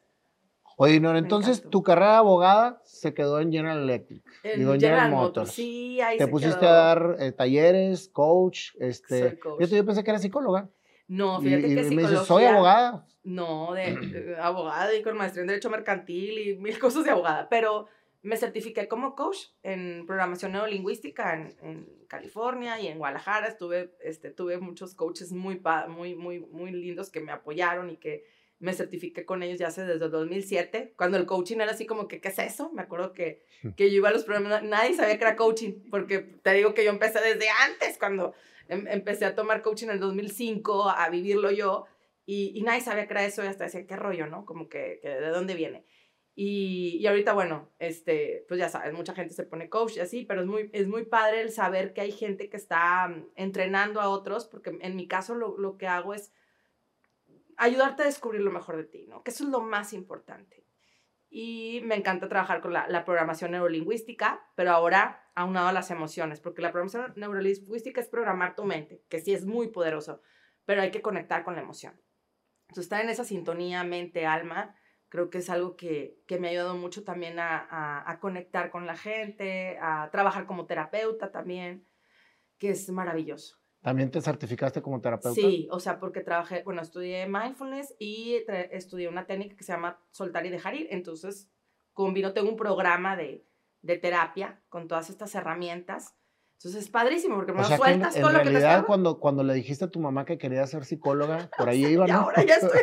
Oye, 0.77 0.99
no, 0.99 1.15
entonces 1.17 1.63
tu 1.69 1.83
carrera 1.83 2.11
de 2.11 2.17
abogada 2.17 2.81
se 2.83 3.13
quedó 3.13 3.39
en 3.39 3.51
General 3.51 3.79
Electric. 3.79 4.23
En 4.43 4.59
digo, 4.59 4.73
General, 4.73 5.09
Motors. 5.09 5.51
Sí, 5.51 6.01
ahí 6.01 6.17
Te 6.17 6.27
pusiste 6.27 6.65
a 6.65 6.71
dar 6.71 7.15
eh, 7.19 7.31
talleres, 7.31 8.09
coach, 8.09 8.71
este. 8.79 9.39
Yo, 9.59 9.85
pensé 9.85 10.03
que 10.03 10.11
era 10.11 10.19
psicóloga. 10.19 10.69
No, 11.07 11.39
fíjate 11.39 11.61
que 11.63 11.87
y 11.87 11.95
me 11.95 12.01
dices, 12.01 12.21
soy 12.25 12.45
abogada. 12.45 13.05
No, 13.23 13.73
de, 13.73 14.35
abogada 14.41 14.93
y 14.93 15.01
con 15.01 15.17
maestría 15.17 15.41
en 15.41 15.47
Derecho 15.47 15.69
Mercantil 15.69 16.39
y 16.39 16.57
mil 16.57 16.77
cosas 16.79 17.05
de 17.05 17.11
abogada. 17.11 17.47
Pero 17.49 17.87
me 18.21 18.37
certifiqué 18.37 18.87
como 18.87 19.15
coach 19.15 19.37
en 19.63 20.05
programación 20.07 20.51
neurolingüística 20.51 21.35
en, 21.35 21.55
en 21.61 21.89
California 22.07 22.79
y 22.81 22.87
en 22.87 22.97
Guadalajara. 22.97 23.47
Estuve, 23.47 23.95
este, 24.03 24.31
tuve 24.31 24.57
muchos 24.57 24.95
coaches 24.95 25.31
muy, 25.31 25.61
muy, 25.87 26.15
muy, 26.15 26.39
muy 26.39 26.71
lindos 26.71 27.11
que 27.11 27.21
me 27.21 27.31
apoyaron 27.31 27.89
y 27.91 27.97
que 27.97 28.25
me 28.59 28.73
certifiqué 28.73 29.25
con 29.25 29.43
ellos 29.43 29.59
ya 29.59 29.67
hace 29.67 29.85
desde 29.85 30.05
el 30.05 30.11
2007, 30.11 30.93
cuando 30.97 31.17
el 31.17 31.25
coaching 31.25 31.57
era 31.57 31.71
así 31.71 31.85
como 31.85 32.07
que, 32.07 32.21
¿qué 32.21 32.29
es 32.29 32.39
eso? 32.39 32.71
Me 32.73 32.81
acuerdo 32.81 33.13
que, 33.13 33.43
que 33.75 33.89
yo 33.91 33.97
iba 33.97 34.09
a 34.09 34.13
los 34.13 34.23
programas, 34.23 34.63
nadie 34.63 34.93
sabía 34.93 35.17
que 35.17 35.23
era 35.23 35.35
coaching, 35.35 35.89
porque 35.89 36.19
te 36.19 36.53
digo 36.53 36.73
que 36.73 36.83
yo 36.83 36.91
empecé 36.91 37.19
desde 37.21 37.49
antes, 37.49 37.97
cuando 37.97 38.33
em, 38.69 38.87
empecé 38.87 39.25
a 39.25 39.35
tomar 39.35 39.61
coaching 39.61 39.87
en 39.87 39.93
el 39.93 39.99
2005, 39.99 40.89
a 40.89 41.09
vivirlo 41.09 41.51
yo, 41.51 41.85
y, 42.25 42.57
y, 42.57 42.63
nadie 42.63 42.81
sabía 42.81 43.05
que 43.05 43.13
era 43.13 43.25
eso, 43.25 43.43
y 43.43 43.47
hasta 43.47 43.65
decía, 43.65 43.85
¿qué 43.85 43.95
rollo, 43.95 44.25
no? 44.25 44.45
Como 44.45 44.67
que, 44.67 44.99
que 45.01 45.09
¿de 45.09 45.29
dónde 45.29 45.53
viene? 45.53 45.85
Y, 46.33 46.97
y, 46.99 47.07
ahorita, 47.07 47.33
bueno, 47.33 47.71
este, 47.77 48.45
pues 48.47 48.59
ya 48.59 48.67
sabes, 48.67 48.93
mucha 48.93 49.13
gente 49.13 49.33
se 49.33 49.43
pone 49.43 49.69
coach 49.69 49.97
y 49.97 49.99
así, 49.99 50.25
pero 50.25 50.41
es 50.41 50.47
muy, 50.47 50.69
es 50.73 50.87
muy 50.87 51.05
padre 51.05 51.41
el 51.41 51.51
saber 51.51 51.93
que 51.93 52.01
hay 52.01 52.11
gente 52.11 52.49
que 52.49 52.57
está 52.57 53.07
mm, 53.07 53.29
entrenando 53.35 54.01
a 54.01 54.09
otros, 54.09 54.45
porque 54.45 54.77
en 54.81 54.95
mi 54.95 55.07
caso 55.07 55.35
lo, 55.35 55.57
lo 55.57 55.77
que 55.77 55.87
hago 55.87 56.13
es 56.13 56.33
ayudarte 57.57 58.03
a 58.03 58.05
descubrir 58.05 58.41
lo 58.41 58.51
mejor 58.51 58.77
de 58.77 58.85
ti, 58.85 59.05
¿no? 59.07 59.23
Que 59.23 59.31
eso 59.31 59.43
es 59.43 59.49
lo 59.49 59.61
más 59.61 59.93
importante. 59.93 60.65
Y 61.29 61.81
me 61.83 61.95
encanta 61.95 62.29
trabajar 62.29 62.61
con 62.61 62.73
la, 62.73 63.05
programación 63.05 63.51
neurolingüística, 63.51 64.47
pero 64.55 64.71
ahora 64.71 65.29
aunado 65.35 65.67
a 65.67 65.73
las 65.73 65.91
emociones, 65.91 66.39
porque 66.39 66.61
la 66.61 66.71
programación 66.71 67.13
neurolingüística 67.17 67.99
es 67.99 68.07
programar 68.07 68.55
tu 68.55 68.63
mente, 68.63 69.03
que 69.09 69.19
sí 69.19 69.33
es 69.33 69.45
muy 69.45 69.67
poderoso, 69.67 70.21
pero 70.65 70.81
hay 70.81 70.91
que 70.91 71.01
conectar 71.01 71.43
con 71.43 71.55
la 71.55 71.61
emoción. 71.61 71.99
Entonces, 72.69 72.85
estar 72.85 73.01
en 73.01 73.09
esa 73.09 73.25
sintonía 73.25 73.83
mente-alma, 73.83 74.75
creo 75.09 75.29
que 75.29 75.39
es 75.39 75.49
algo 75.49 75.75
que, 75.75 76.23
me 76.39 76.47
ha 76.47 76.51
ayudado 76.51 76.75
mucho 76.75 77.03
también 77.03 77.37
a, 77.39 78.09
a 78.09 78.19
conectar 78.19 78.71
con 78.71 78.85
la 78.85 78.95
gente, 78.95 79.77
a 79.81 80.09
trabajar 80.11 80.45
como 80.45 80.65
terapeuta 80.65 81.31
también, 81.31 81.85
que 82.57 82.69
es 82.69 82.89
maravilloso. 82.89 83.64
¿También 83.85 84.09
te 84.09 84.19
certificaste 84.19 84.81
como 84.81 84.99
terapeuta? 84.99 85.39
Sí, 85.39 85.67
o 85.69 85.79
sea, 85.79 85.99
porque 85.99 86.21
trabajé, 86.21 86.63
bueno, 86.63 86.81
estudié 86.81 87.27
mindfulness 87.27 87.93
y 87.99 88.43
estudié 88.71 89.07
una 89.07 89.27
técnica 89.27 89.55
que 89.55 89.63
se 89.63 89.73
llama 89.73 89.99
soltar 90.09 90.43
y 90.47 90.49
dejar 90.49 90.73
ir. 90.73 90.87
Entonces, 90.89 91.51
combino, 91.93 92.33
tengo 92.33 92.49
un 92.49 92.55
programa 92.55 93.15
de, 93.15 93.45
de 93.83 93.97
terapia 93.97 94.59
con 94.69 94.87
todas 94.87 95.11
estas 95.11 95.35
herramientas. 95.35 96.15
Entonces 96.53 96.85
es 96.85 96.89
padrísimo 96.89 97.35
porque 97.35 97.53
me 97.53 97.59
lo 97.59 97.65
sueltas 97.65 98.15
todo 98.15 98.31
lo 98.31 98.39
que 98.39 98.45
te 98.45 98.49
En 98.49 98.55
realidad, 98.55 98.87
cuando, 98.87 99.19
cuando 99.19 99.43
le 99.43 99.53
dijiste 99.53 99.85
a 99.85 99.91
tu 99.91 99.99
mamá 99.99 100.25
que 100.25 100.39
quería 100.39 100.65
ser 100.65 100.83
psicóloga, 100.83 101.51
por 101.55 101.69
ahí 101.69 101.85
iba, 101.85 102.07
¿no? 102.07 102.11
Y 102.11 102.15
ahora 102.15 102.43
ya 102.43 102.55
estoy. 102.55 102.79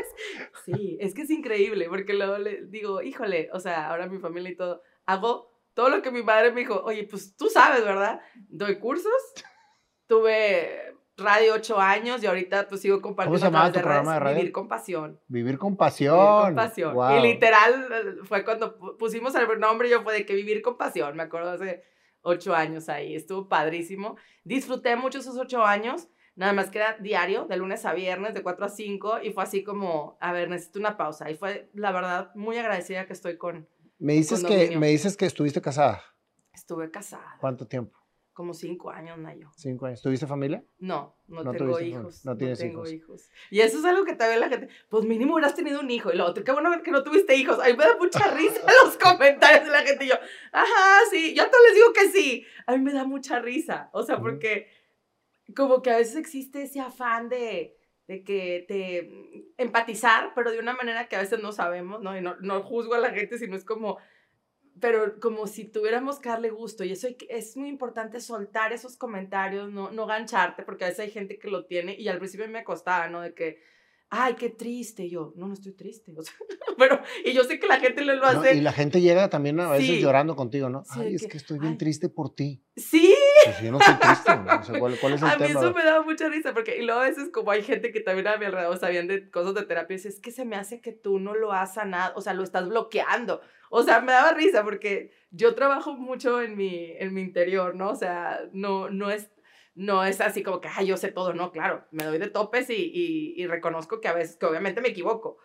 Sí, 0.64 0.98
es 1.00 1.14
que 1.14 1.22
es 1.22 1.30
increíble 1.30 1.88
porque 1.88 2.14
luego 2.14 2.38
le 2.38 2.66
digo, 2.66 3.02
híjole, 3.02 3.50
o 3.52 3.58
sea, 3.58 3.88
ahora 3.88 4.06
mi 4.06 4.20
familia 4.20 4.52
y 4.52 4.56
todo, 4.56 4.82
hago 5.06 5.50
todo 5.74 5.88
lo 5.88 6.00
que 6.00 6.12
mi 6.12 6.22
madre 6.22 6.52
me 6.52 6.60
dijo, 6.60 6.80
oye, 6.84 7.08
pues 7.10 7.34
tú 7.36 7.48
sabes, 7.48 7.84
¿verdad? 7.84 8.20
Doy 8.48 8.78
cursos, 8.78 9.12
tuve 10.06 10.91
radio 11.16 11.54
ocho 11.54 11.78
años 11.78 12.22
y 12.22 12.26
ahorita 12.26 12.68
pues 12.68 12.80
sigo 12.80 13.00
compartiendo. 13.00 13.50
¿Cómo 13.50 13.66
se 13.66 13.72
tu 13.72 13.80
programa 13.80 14.14
de 14.14 14.20
radio? 14.20 14.36
Vivir 14.36 14.52
con 14.52 14.68
pasión. 14.68 15.20
Vivir 15.28 15.58
con 15.58 15.76
pasión. 15.76 16.16
Vivir 16.16 16.44
con 16.44 16.54
pasión. 16.54 16.96
Y 17.18 17.22
literal 17.22 17.88
eh, 17.92 18.24
fue 18.24 18.44
cuando 18.44 18.78
pusimos 18.98 19.34
el 19.34 19.60
nombre, 19.60 19.88
yo 19.88 20.02
fue 20.02 20.14
de 20.14 20.26
que 20.26 20.34
vivir 20.34 20.62
con 20.62 20.76
pasión, 20.76 21.16
me 21.16 21.24
acuerdo 21.24 21.50
hace 21.50 21.84
ocho 22.22 22.54
años 22.54 22.88
ahí, 22.88 23.14
estuvo 23.14 23.48
padrísimo. 23.48 24.16
Disfruté 24.44 24.96
mucho 24.96 25.18
esos 25.18 25.36
ocho 25.36 25.64
años, 25.64 26.08
nada 26.36 26.52
más 26.52 26.70
que 26.70 26.78
era 26.78 26.96
diario, 26.98 27.46
de 27.46 27.56
lunes 27.56 27.84
a 27.84 27.92
viernes, 27.92 28.34
de 28.34 28.42
cuatro 28.42 28.64
a 28.64 28.68
cinco, 28.68 29.20
y 29.22 29.32
fue 29.32 29.42
así 29.42 29.62
como, 29.62 30.16
a 30.20 30.32
ver, 30.32 30.48
necesito 30.48 30.78
una 30.78 30.96
pausa. 30.96 31.30
Y 31.30 31.34
fue, 31.34 31.70
la 31.74 31.92
verdad, 31.92 32.30
muy 32.34 32.56
agradecida 32.58 33.06
que 33.06 33.12
estoy 33.12 33.36
con... 33.36 33.68
Me 33.98 34.14
dices, 34.14 34.42
que, 34.44 34.76
me 34.76 34.88
dices 34.88 35.16
que 35.16 35.26
estuviste 35.26 35.60
casada. 35.60 36.02
Estuve 36.52 36.90
casada. 36.90 37.36
¿Cuánto 37.40 37.66
tiempo? 37.66 38.01
Como 38.32 38.54
cinco 38.54 38.90
años, 38.90 39.18
Nayo. 39.18 39.50
Cinco 39.56 39.84
años. 39.84 40.00
¿Tuviste 40.00 40.26
familia? 40.26 40.64
No, 40.78 41.14
no, 41.28 41.52
tengo 41.52 41.78
hijos. 41.80 42.24
No 42.24 42.34
tienes 42.34 42.58
tengo 42.58 42.88
hijos. 42.88 43.30
Y 43.50 43.60
eso 43.60 43.78
es 43.78 43.84
algo 43.84 44.04
que 44.06 44.14
también 44.14 44.40
la 44.40 44.48
gente, 44.48 44.68
pues 44.88 45.04
mínimo 45.04 45.34
hubieras 45.34 45.54
tenido 45.54 45.80
un 45.80 45.90
hijo. 45.90 46.10
Y 46.10 46.16
lo 46.16 46.24
otro, 46.24 46.42
qué 46.42 46.50
bueno 46.50 46.70
que 46.82 46.90
no 46.90 47.02
tuviste 47.02 47.36
hijos. 47.36 47.58
A 47.58 47.66
mí 47.66 47.74
me 47.76 47.84
da 47.84 47.96
mucha 47.98 48.34
risa 48.34 48.60
los 48.84 48.96
comentarios 48.96 49.66
de 49.66 49.70
la 49.70 49.82
gente. 49.82 50.06
Y 50.06 50.08
yo, 50.08 50.14
ajá, 50.50 51.00
sí, 51.10 51.34
yo 51.34 51.42
a 51.42 51.50
todos 51.50 51.62
les 51.68 51.74
digo 51.74 51.92
que 51.92 52.08
sí. 52.08 52.46
A 52.66 52.72
mí 52.72 52.82
me 52.82 52.94
da 52.94 53.04
mucha 53.04 53.38
risa. 53.38 53.90
O 53.92 54.02
sea, 54.02 54.18
porque 54.18 54.68
como 55.54 55.82
que 55.82 55.90
a 55.90 55.98
veces 55.98 56.16
existe 56.16 56.62
ese 56.62 56.80
afán 56.80 57.28
de, 57.28 57.76
de 58.08 58.24
que 58.24 58.64
te 58.66 59.52
empatizar, 59.58 60.32
pero 60.34 60.50
de 60.52 60.58
una 60.58 60.72
manera 60.72 61.06
que 61.06 61.16
a 61.16 61.20
veces 61.20 61.42
no 61.42 61.52
sabemos, 61.52 62.00
¿no? 62.00 62.16
Y 62.16 62.22
no, 62.22 62.36
no 62.40 62.62
juzgo 62.62 62.94
a 62.94 62.98
la 62.98 63.10
gente, 63.10 63.36
sino 63.36 63.56
es 63.56 63.64
como 63.66 63.98
pero 64.80 65.20
como 65.20 65.46
si 65.46 65.64
tuviéramos 65.64 66.18
que 66.18 66.28
darle 66.28 66.50
gusto. 66.50 66.84
Y 66.84 66.92
eso 66.92 67.08
es 67.28 67.56
muy 67.56 67.68
importante 67.68 68.20
soltar 68.20 68.72
esos 68.72 68.96
comentarios, 68.96 69.70
no, 69.70 69.90
no 69.90 70.06
gancharte, 70.06 70.62
porque 70.62 70.84
a 70.84 70.88
veces 70.88 71.06
hay 71.06 71.10
gente 71.10 71.38
que 71.38 71.48
lo 71.48 71.66
tiene 71.66 71.94
y 71.98 72.08
al 72.08 72.18
principio 72.18 72.48
me 72.48 72.64
costaba, 72.64 73.08
¿no? 73.08 73.20
De 73.20 73.34
que, 73.34 73.58
ay, 74.10 74.34
qué 74.34 74.50
triste. 74.50 75.04
Y 75.04 75.10
yo, 75.10 75.32
no, 75.36 75.46
no 75.48 75.54
estoy 75.54 75.72
triste. 75.72 76.14
pero, 76.78 77.00
y 77.24 77.32
yo 77.32 77.44
sé 77.44 77.58
que 77.58 77.66
la 77.66 77.80
gente 77.80 78.04
lo, 78.04 78.24
hace. 78.24 78.56
y 78.56 78.60
la 78.60 78.72
gente 78.72 79.00
llega 79.00 79.28
también 79.30 79.60
a 79.60 79.70
veces 79.70 80.00
llorando 80.00 80.36
contigo, 80.36 80.68
¿no? 80.68 80.82
ay, 80.90 81.14
es 81.14 81.26
que, 81.26 81.36
estoy 81.36 81.58
bien 81.58 81.78
triste 81.78 82.08
por 82.08 82.34
ti. 82.34 82.62
Sí. 82.76 83.14
Pues 83.44 83.60
yo 83.60 83.72
no 83.72 83.78
estoy 83.78 83.94
triste, 83.96 84.36
¿no? 84.36 84.78
¿cuál, 84.78 84.92
es 84.94 85.22
el 85.22 85.28
a 85.28 85.36
mí 85.36 85.46
eso 85.46 85.72
me 85.72 85.84
daba 85.84 86.02
mucha 86.02 86.28
risa, 86.28 86.52
porque 86.54 86.76
y 86.78 86.82
luego 86.84 87.00
a 87.00 87.04
veces 87.04 87.30
como 87.30 87.50
hay 87.50 87.62
gente 87.62 87.92
que 87.92 88.00
también 88.00 88.26
a 88.28 88.36
mi 88.36 88.46
alrededor 88.46 88.78
sabían 88.78 89.08
de 89.08 89.30
cosas 89.30 89.54
de 89.54 89.62
terapia, 89.62 89.94
y 89.94 89.96
dice, 89.96 90.08
es 90.08 90.20
que 90.20 90.30
se 90.30 90.44
me 90.44 90.56
hace 90.56 90.80
que 90.80 90.92
tú 90.92 91.18
no 91.18 91.34
lo 91.34 91.52
has 91.52 91.74
sanado, 91.74 92.12
o 92.16 92.20
sea, 92.20 92.34
lo 92.34 92.42
estás 92.42 92.68
bloqueando. 92.68 93.40
O 93.70 93.82
sea, 93.82 94.00
me 94.00 94.12
daba 94.12 94.32
risa 94.32 94.62
porque 94.64 95.12
yo 95.30 95.54
trabajo 95.54 95.94
mucho 95.94 96.42
en 96.42 96.56
mi, 96.56 96.92
en 96.98 97.14
mi 97.14 97.22
interior, 97.22 97.74
¿no? 97.74 97.90
O 97.90 97.96
sea, 97.96 98.40
no, 98.52 98.90
no, 98.90 99.10
es, 99.10 99.30
no 99.74 100.04
es 100.04 100.20
así 100.20 100.42
como 100.42 100.60
que, 100.60 100.68
ay, 100.68 100.86
yo 100.86 100.96
sé 100.96 101.10
todo, 101.10 101.32
no, 101.32 101.52
claro, 101.52 101.86
me 101.90 102.04
doy 102.04 102.18
de 102.18 102.28
topes 102.28 102.68
y, 102.70 102.92
y, 103.34 103.46
reconozco 103.46 104.00
que 104.00 104.08
a 104.08 104.12
veces, 104.12 104.36
que 104.36 104.46
obviamente 104.46 104.80
me 104.80 104.88
equivoco. 104.88 105.38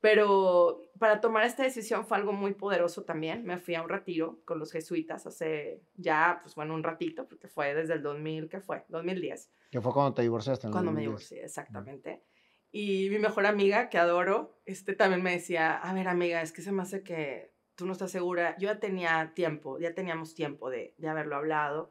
Pero 0.00 0.80
para 0.98 1.20
tomar 1.20 1.44
esta 1.44 1.64
decisión 1.64 2.06
fue 2.06 2.16
algo 2.16 2.32
muy 2.32 2.54
poderoso 2.54 3.02
también. 3.02 3.44
Me 3.44 3.58
fui 3.58 3.74
a 3.74 3.82
un 3.82 3.88
retiro 3.88 4.40
con 4.44 4.58
los 4.58 4.70
jesuitas 4.70 5.26
hace 5.26 5.82
ya, 5.94 6.38
pues 6.42 6.54
bueno, 6.54 6.74
un 6.74 6.84
ratito, 6.84 7.26
porque 7.26 7.48
fue 7.48 7.74
desde 7.74 7.94
el 7.94 8.02
2000, 8.02 8.48
¿qué 8.48 8.60
fue? 8.60 8.84
2010. 8.88 9.50
Que 9.70 9.80
fue 9.80 9.92
cuando 9.92 10.14
te 10.14 10.22
divorciaste. 10.22 10.70
cuando 10.70 10.92
me 10.92 11.00
divorcié, 11.00 11.44
exactamente. 11.44 12.22
Y 12.70 13.08
mi 13.10 13.18
mejor 13.18 13.46
amiga, 13.46 13.88
que 13.88 13.98
adoro, 13.98 14.60
este 14.66 14.94
también 14.94 15.22
me 15.22 15.32
decía, 15.32 15.76
a 15.76 15.92
ver 15.94 16.06
amiga, 16.06 16.42
es 16.42 16.52
que 16.52 16.62
se 16.62 16.70
me 16.70 16.82
hace 16.82 17.02
que 17.02 17.52
tú 17.74 17.86
no 17.86 17.92
estás 17.92 18.10
segura. 18.10 18.56
Yo 18.58 18.68
ya 18.68 18.78
tenía 18.78 19.32
tiempo, 19.34 19.78
ya 19.78 19.94
teníamos 19.94 20.34
tiempo 20.34 20.70
de, 20.70 20.94
de 20.98 21.08
haberlo 21.08 21.36
hablado. 21.36 21.90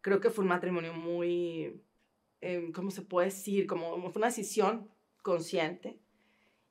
Creo 0.00 0.20
que 0.20 0.30
fue 0.30 0.42
un 0.42 0.48
matrimonio 0.48 0.92
muy, 0.92 1.84
eh, 2.40 2.70
¿cómo 2.74 2.90
se 2.90 3.02
puede 3.02 3.26
decir? 3.26 3.66
Como 3.66 4.10
fue 4.10 4.20
una 4.20 4.28
decisión 4.28 4.90
consciente. 5.22 6.00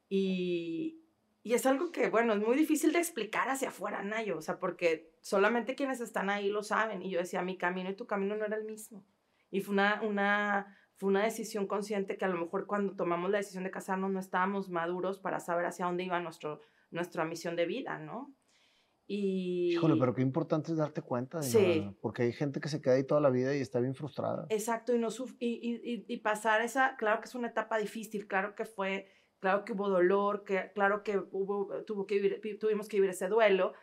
Y, 0.10 1.04
y 1.44 1.54
es 1.54 1.66
algo 1.66 1.92
que, 1.92 2.10
bueno, 2.10 2.34
es 2.34 2.40
muy 2.40 2.58
difícil 2.58 2.92
de 2.92 3.00
explicar 3.00 3.48
hacia 3.48 3.70
afuera, 3.70 4.04
Nayo, 4.04 4.38
o 4.38 4.42
sea, 4.42 4.60
porque 4.60 5.14
solamente 5.22 5.76
quienes 5.76 6.02
están 6.02 6.30
ahí 6.30 6.50
lo 6.50 6.64
saben. 6.64 7.02
Y 7.02 7.10
yo 7.10 7.20
decía, 7.20 7.42
mi 7.44 7.58
camino 7.58 7.90
y 7.90 7.96
tu 7.96 8.08
camino 8.08 8.36
no 8.36 8.46
era 8.46 8.58
el 8.58 8.66
mismo. 8.66 9.06
Y 9.52 9.62
fue 9.62 9.74
una, 9.74 10.02
una, 10.02 10.78
fue 10.96 11.10
una 11.10 11.24
decisión 11.24 11.66
consciente 11.66 12.18
que 12.18 12.26
a 12.26 12.30
lo 12.30 12.38
mejor 12.38 12.68
cuando 12.68 12.96
tomamos 12.96 13.32
la 13.32 13.38
decisión 13.38 13.64
de 13.64 13.72
casarnos 13.72 14.12
no 14.12 14.20
estábamos 14.20 14.70
maduros 14.70 15.20
para 15.20 15.40
saber 15.40 15.66
hacia 15.66 15.86
dónde 15.86 16.04
iba 16.04 16.20
nuestro, 16.20 16.60
nuestra 16.92 17.24
misión 17.24 17.56
de 17.56 17.66
vida, 17.66 18.00
¿no? 18.00 18.36
Y... 19.08 19.72
Híjole, 19.74 19.96
pero 20.00 20.14
qué 20.14 20.22
importante 20.22 20.72
es 20.72 20.78
darte 20.78 21.02
cuenta 21.02 21.40
de 21.40 21.44
sí. 21.46 21.98
porque 22.00 22.24
hay 22.24 22.32
gente 22.32 22.60
que 22.60 22.70
se 22.70 22.80
queda 22.80 22.94
ahí 22.94 23.04
toda 23.04 23.22
la 23.22 23.32
vida 23.32 23.56
y 23.56 23.60
está 23.60 23.80
bien 23.80 23.96
frustrada. 23.96 24.46
Exacto, 24.50 24.94
y, 24.94 25.00
no 25.00 25.08
y, 25.40 25.48
y, 25.48 26.06
y, 26.08 26.18
pasar 26.18 26.62
esa, 26.62 26.96
claro 26.96 27.20
que 27.20 27.26
es 27.26 27.34
una 27.34 27.48
etapa 27.48 27.80
difícil, 27.80 28.28
claro 28.28 28.54
que 28.54 28.66
fue, 28.66 29.08
claro 29.40 29.66
que 29.66 29.74
hubo 29.74 29.90
dolor, 29.90 30.44
que, 30.44 30.72
claro 30.74 31.04
que 31.04 31.18
hubo, 31.18 31.84
tuvimos 31.86 32.88
que 32.88 32.98
vivir 32.98 33.10
ese 33.10 33.28
duelo, 33.28 33.74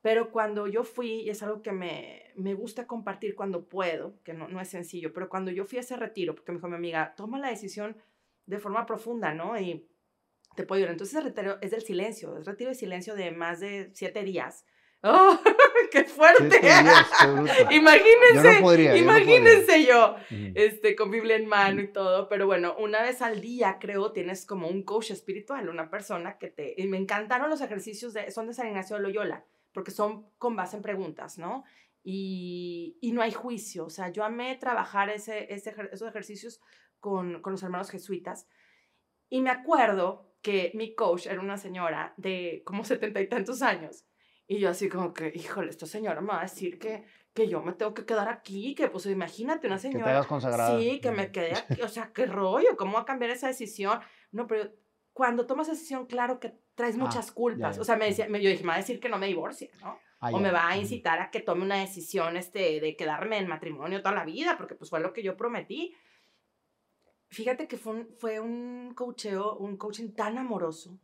pero 0.00 0.30
cuando 0.30 0.66
yo 0.66 0.84
fui, 0.84 1.22
y 1.22 1.30
es 1.30 1.42
algo 1.42 1.60
que 1.62 1.72
me, 1.72 2.32
me 2.36 2.54
gusta 2.54 2.86
compartir 2.86 3.34
cuando 3.34 3.68
puedo, 3.68 4.22
que 4.22 4.32
no, 4.32 4.48
no 4.48 4.60
es 4.60 4.68
sencillo, 4.68 5.12
pero 5.12 5.28
cuando 5.28 5.50
yo 5.50 5.64
fui 5.64 5.78
a 5.78 5.80
ese 5.80 5.96
retiro, 5.96 6.34
porque 6.34 6.52
me 6.52 6.58
dijo 6.58 6.68
mi 6.68 6.76
amiga, 6.76 7.14
toma 7.16 7.38
la 7.38 7.48
decisión 7.48 7.96
de 8.46 8.58
forma 8.58 8.86
profunda, 8.86 9.34
¿no? 9.34 9.58
Y 9.58 9.86
te 10.54 10.64
puedo 10.64 10.82
ir. 10.82 10.88
Entonces 10.88 11.16
el 11.16 11.24
retiro 11.24 11.58
es 11.60 11.72
del 11.72 11.82
silencio, 11.82 12.38
es 12.38 12.46
retiro 12.46 12.70
de 12.70 12.76
silencio 12.76 13.14
de 13.14 13.30
más 13.32 13.60
de 13.60 13.90
siete 13.92 14.22
días. 14.22 14.64
¡Oh, 15.02 15.38
qué 15.92 16.04
fuerte! 16.04 16.60
imagínense, 17.70 18.98
imagínense 18.98 19.84
yo, 19.84 20.16
este, 20.54 20.96
con 20.96 21.10
Biblia 21.10 21.36
en 21.36 21.46
mano 21.46 21.80
y 21.82 21.92
todo, 21.92 22.28
pero 22.28 22.46
bueno, 22.46 22.74
una 22.78 23.02
vez 23.02 23.22
al 23.22 23.40
día 23.40 23.78
creo 23.80 24.12
tienes 24.12 24.44
como 24.44 24.66
un 24.66 24.82
coach 24.82 25.12
espiritual, 25.12 25.68
una 25.68 25.88
persona 25.88 26.36
que 26.36 26.48
te... 26.48 26.74
Y 26.76 26.86
me 26.88 26.96
encantaron 26.96 27.48
los 27.48 27.60
ejercicios, 27.60 28.12
de, 28.12 28.30
son 28.32 28.48
de 28.48 28.54
San 28.54 28.68
Ignacio 28.68 28.96
de 28.96 29.02
Loyola, 29.02 29.44
porque 29.72 29.92
son 29.92 30.30
con 30.36 30.56
base 30.56 30.76
en 30.76 30.82
preguntas, 30.82 31.38
¿no? 31.38 31.64
Y, 32.02 32.98
y 33.00 33.12
no 33.12 33.22
hay 33.22 33.32
juicio, 33.32 33.86
o 33.86 33.90
sea, 33.90 34.10
yo 34.10 34.24
amé 34.24 34.56
trabajar 34.56 35.10
ese, 35.10 35.52
ese, 35.52 35.74
esos 35.92 36.08
ejercicios 36.08 36.60
con, 36.98 37.40
con 37.40 37.52
los 37.52 37.62
hermanos 37.62 37.90
jesuitas, 37.90 38.48
y 39.28 39.42
me 39.42 39.50
acuerdo 39.50 40.32
que 40.42 40.72
mi 40.74 40.94
coach 40.94 41.26
era 41.26 41.40
una 41.40 41.58
señora 41.58 42.14
de 42.16 42.62
como 42.64 42.84
setenta 42.84 43.20
y 43.20 43.28
tantos 43.28 43.62
años. 43.62 44.04
Y 44.48 44.58
yo 44.58 44.70
así 44.70 44.88
como 44.88 45.12
que, 45.12 45.30
híjole, 45.32 45.70
esta 45.70 45.86
señora 45.86 46.20
me 46.20 46.28
va 46.28 46.40
a 46.40 46.42
decir 46.42 46.78
que, 46.80 47.04
que 47.32 47.48
yo 47.48 47.62
me 47.62 47.74
tengo 47.74 47.94
que 47.94 48.04
quedar 48.04 48.28
aquí, 48.28 48.74
que 48.74 48.88
pues 48.88 49.06
imagínate 49.06 49.68
una 49.68 49.78
señora. 49.78 50.16
Que 50.16 50.22
te 50.22 50.26
consagrada. 50.26 50.78
Sí, 50.78 51.00
que 51.00 51.12
me 51.12 51.30
quede 51.30 51.52
aquí, 51.56 51.82
o 51.82 51.88
sea, 51.88 52.10
qué 52.12 52.26
rollo, 52.26 52.76
¿cómo 52.76 52.94
va 52.94 53.00
a 53.00 53.04
cambiar 53.04 53.30
esa 53.30 53.46
decisión? 53.46 54.00
No, 54.32 54.46
pero 54.46 54.72
cuando 55.12 55.46
tomas 55.46 55.68
esa 55.68 55.74
decisión, 55.74 56.06
claro 56.06 56.40
que 56.40 56.54
traes 56.74 56.96
ah, 56.96 56.98
muchas 56.98 57.30
culpas. 57.30 57.78
O 57.78 57.84
sea, 57.84 57.96
me 57.96 58.06
decía, 58.06 58.26
yo 58.26 58.50
dije, 58.50 58.62
me 58.62 58.70
va 58.70 58.74
a 58.74 58.78
decir 58.78 58.98
que 58.98 59.08
no 59.08 59.18
me 59.18 59.26
divorcie, 59.26 59.70
¿no? 59.82 59.98
Ah, 60.20 60.30
o 60.32 60.40
me 60.40 60.50
va 60.50 60.68
a 60.68 60.76
incitar 60.76 61.20
a 61.20 61.30
que 61.30 61.38
tome 61.38 61.62
una 61.62 61.76
decisión 61.76 62.36
este, 62.36 62.80
de 62.80 62.96
quedarme 62.96 63.38
en 63.38 63.46
matrimonio 63.46 64.02
toda 64.02 64.16
la 64.16 64.24
vida, 64.24 64.56
porque 64.56 64.74
pues 64.74 64.90
fue 64.90 64.98
lo 64.98 65.12
que 65.12 65.22
yo 65.22 65.36
prometí 65.36 65.94
fíjate 67.28 67.68
que 67.68 67.76
fue 67.76 67.92
un, 67.94 68.08
fue 68.16 68.40
un 68.40 68.94
coacheo, 68.94 69.56
un 69.56 69.76
coaching 69.76 70.12
tan 70.12 70.38
amoroso, 70.38 70.98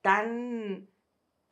tan, 0.00 0.88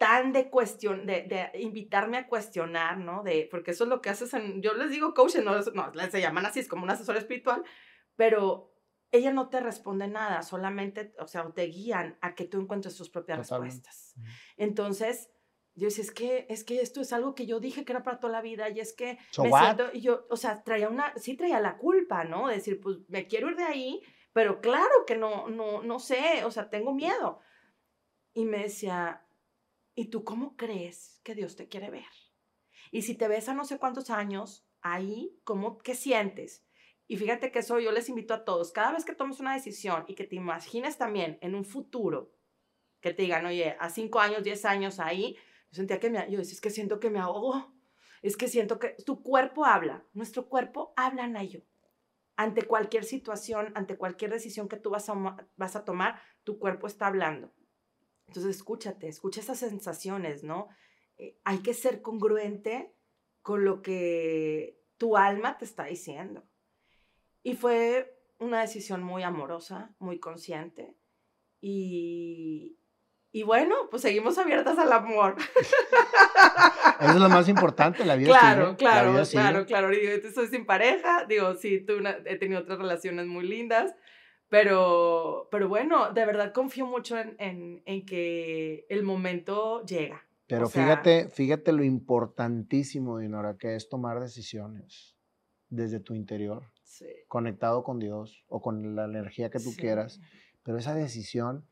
tan 0.05 0.35
de 0.35 0.51
cuestión, 0.51 1.07
de, 1.07 1.23
de, 1.23 1.59
invitarme 1.63 2.19
a 2.19 2.27
cuestionar, 2.27 2.99
¿no? 2.99 3.23
De, 3.23 3.49
porque 3.51 3.71
eso 3.71 3.85
es 3.85 3.89
lo 3.89 4.03
que 4.03 4.11
haces 4.11 4.35
en, 4.35 4.61
yo 4.61 4.75
les 4.75 4.91
digo 4.91 5.15
coaching, 5.15 5.45
no, 5.45 5.59
no 5.59 6.11
se 6.11 6.21
llaman 6.21 6.45
así, 6.45 6.61
es 6.61 6.69
como 6.69 6.83
un 6.83 6.91
asesor 6.91 7.17
espiritual, 7.17 7.65
pero 8.15 8.71
ella 9.13 9.33
no 9.33 9.49
te 9.49 9.61
responde 9.61 10.07
nada, 10.07 10.43
solamente, 10.43 11.15
o 11.19 11.27
sea, 11.27 11.51
te 11.55 11.63
guían 11.69 12.19
a 12.21 12.35
que 12.35 12.45
tú 12.45 12.61
encuentres 12.61 12.99
tus 12.99 13.09
propias 13.09 13.39
respuestas. 13.39 14.15
Entonces, 14.59 15.31
yo 15.75 15.87
decía, 15.87 16.05
es 16.05 16.11
que, 16.11 16.47
es 16.51 16.65
que 16.65 16.83
esto 16.83 17.01
es 17.01 17.15
algo 17.15 17.35
que 17.35 17.47
yo 17.47 17.59
dije 17.59 17.87
que 17.87 17.93
era 17.93 18.03
para 18.03 18.21
toda 18.21 18.35
la 18.35 18.43
vida 18.43 18.69
y 18.69 18.81
es 18.81 18.93
que 18.93 19.17
me 19.39 19.51
siento, 19.51 19.89
y 19.95 20.03
yo, 20.03 20.27
o 20.29 20.37
sea, 20.37 20.63
traía 20.65 20.91
una, 20.91 21.15
sí 21.17 21.35
traía 21.35 21.61
la 21.61 21.79
culpa, 21.79 22.25
¿no? 22.25 22.49
decir, 22.49 22.79
pues 22.79 22.99
me 23.09 23.27
quiero 23.27 23.49
ir 23.49 23.57
de 23.57 23.65
ahí, 23.65 24.03
pero 24.35 24.61
claro 24.61 25.07
que 25.07 25.17
no, 25.17 25.49
no, 25.49 25.83
no 25.83 25.99
sé, 25.99 26.45
o 26.45 26.51
sea, 26.51 26.69
tengo 26.69 26.93
miedo. 26.93 27.41
Y 28.35 28.45
me 28.45 28.65
decía, 28.65 29.24
¿y 29.95 30.07
tú 30.07 30.25
cómo 30.25 30.57
crees 30.57 31.21
que 31.25 31.35
Dios 31.35 31.57
te 31.57 31.69
quiere 31.69 31.91
ver? 31.91 32.05
Y 32.91 33.03
si 33.03 33.15
te 33.15 33.29
ves 33.29 33.49
a 33.49 33.55
no 33.55 33.65
sé 33.65 33.79
cuántos 33.79 34.11
años, 34.11 34.67
ahí, 34.81 35.39
¿cómo, 35.45 35.79
qué 35.79 35.95
sientes? 35.95 36.65
Y 37.07 37.17
fíjate 37.17 37.51
que 37.51 37.59
eso 37.59 37.79
yo 37.81 37.93
les 37.93 38.09
invito 38.09 38.35
a 38.35 38.45
todos, 38.45 38.73
cada 38.73 38.93
vez 38.93 39.05
que 39.05 39.15
tomes 39.15 39.41
una 39.41 39.55
decisión 39.55 40.05
y 40.09 40.15
que 40.15 40.25
te 40.25 40.37
imagines 40.37 40.97
también 40.97 41.39
en 41.43 41.55
un 41.55 41.65
futuro, 41.65 42.33
que 43.01 43.13
te 43.13 43.23
digan, 43.23 43.45
oye, 43.45 43.77
a 43.79 43.91
cinco 43.91 44.21
años, 44.21 44.43
diez 44.43 44.65
años 44.65 44.99
ahí, 45.01 45.37
yo 45.71 45.77
sentía 45.77 46.01
que 46.01 46.11
me, 46.11 46.31
yo 46.31 46.39
decía, 46.39 46.55
es 46.55 46.61
que 46.61 46.71
siento 46.71 47.01
que 47.01 47.11
me 47.11 47.19
ahogo, 47.19 47.75
es 48.23 48.37
que 48.37 48.49
siento 48.49 48.79
que 48.79 48.97
tu 49.05 49.23
cuerpo 49.23 49.67
habla, 49.67 50.05
nuestro 50.15 50.49
cuerpo 50.49 50.95
habla, 50.97 51.27
Nayo. 51.27 51.63
Ante 52.37 52.63
cualquier 52.63 53.05
situación, 53.05 53.71
ante 53.75 53.97
cualquier 53.99 54.33
decisión 54.33 54.69
que 54.69 54.77
tú 54.77 54.91
vas 54.91 55.09
a, 55.09 55.37
vas 55.57 55.77
a 55.77 55.85
tomar, 55.85 56.21
tu 56.43 56.59
cuerpo 56.59 56.87
está 56.87 57.07
hablando. 57.07 57.53
Entonces, 58.27 58.57
escúchate, 58.57 59.09
escucha 59.09 59.41
esas 59.41 59.59
sensaciones, 59.59 60.43
¿no? 60.43 60.69
eh, 61.19 61.39
hay 61.45 61.59
que 61.59 61.75
ser 61.75 62.03
congruente 62.03 62.93
con 63.43 63.65
lo 63.65 63.83
que 63.83 64.81
tu 64.99 65.17
alma 65.17 65.59
te 65.59 65.65
está 65.65 65.85
diciendo. 65.85 66.45
Y 67.43 67.55
fue 67.55 68.19
una 68.39 68.61
decisión 68.61 69.03
muy 69.03 69.23
amorosa, 69.23 69.95
muy 69.99 70.19
consciente. 70.19 70.97
Y, 71.61 72.79
y 73.33 73.43
bueno, 73.43 73.75
pues 73.91 74.03
seguimos 74.03 74.39
abiertas 74.39 74.79
al 74.79 74.93
amor. 74.93 75.37
Eso 77.01 77.11
es 77.11 77.17
lo 77.17 77.29
más 77.29 77.49
importante, 77.49 78.05
la 78.05 78.17
vida 78.17 78.29
Claro, 78.31 78.77
claro, 78.77 79.23
claro, 79.31 79.67
claro. 79.67 79.89
Digo, 79.91 80.11
estoy 80.13 80.49
sin 80.49 80.65
pareja, 80.65 81.27
digo, 81.27 81.55
sí, 81.55 81.81
tú 81.81 81.95
he 82.25 82.37
tenido 82.37 82.61
otras 82.61 82.79
relaciones 82.79 83.27
muy 83.27 83.47
lindas, 83.47 83.95
pero, 84.49 85.49
pero 85.51 85.69
bueno, 85.69 86.13
de 86.13 86.27
verdad 86.27 86.53
confío 86.53 86.87
mucho 86.87 87.19
en, 87.19 87.83
en, 87.85 88.07
que 88.07 88.87
el 88.89 89.03
momento 89.03 89.85
llega. 89.85 90.23
Pero 90.47 90.69
fíjate, 90.69 91.29
fíjate 91.29 91.73
lo 91.73 91.83
importantísimo, 91.83 93.19
Dinora, 93.19 93.57
que 93.57 93.75
es 93.75 93.89
tomar 93.89 94.21
decisiones 94.21 95.17
desde 95.71 96.01
tu 96.01 96.15
interior, 96.15 96.65
conectado 97.29 97.83
con 97.83 97.99
Dios 97.99 98.45
o 98.49 98.61
con 98.61 98.95
la 98.95 99.05
energía 99.05 99.51
que 99.51 99.59
tú 99.59 99.73
quieras, 99.77 100.21
pero 100.63 100.79
esa 100.79 100.95
decisión 100.95 101.65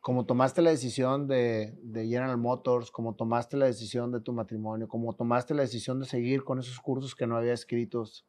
como 0.00 0.24
tomaste 0.24 0.62
la 0.62 0.70
decisión 0.70 1.26
de, 1.26 1.76
de, 1.82 2.06
General 2.06 2.38
Motors, 2.38 2.90
como 2.90 3.14
tomaste 3.14 3.56
la 3.56 3.66
decisión 3.66 4.10
de 4.10 4.20
tu 4.20 4.32
matrimonio, 4.32 4.88
como 4.88 5.12
tomaste 5.12 5.54
la 5.54 5.62
decisión 5.62 6.00
de 6.00 6.06
seguir 6.06 6.44
con 6.44 6.58
esos 6.58 6.80
cursos 6.80 7.14
que 7.14 7.26
no 7.26 7.36
había 7.36 7.52
escritos. 7.52 8.26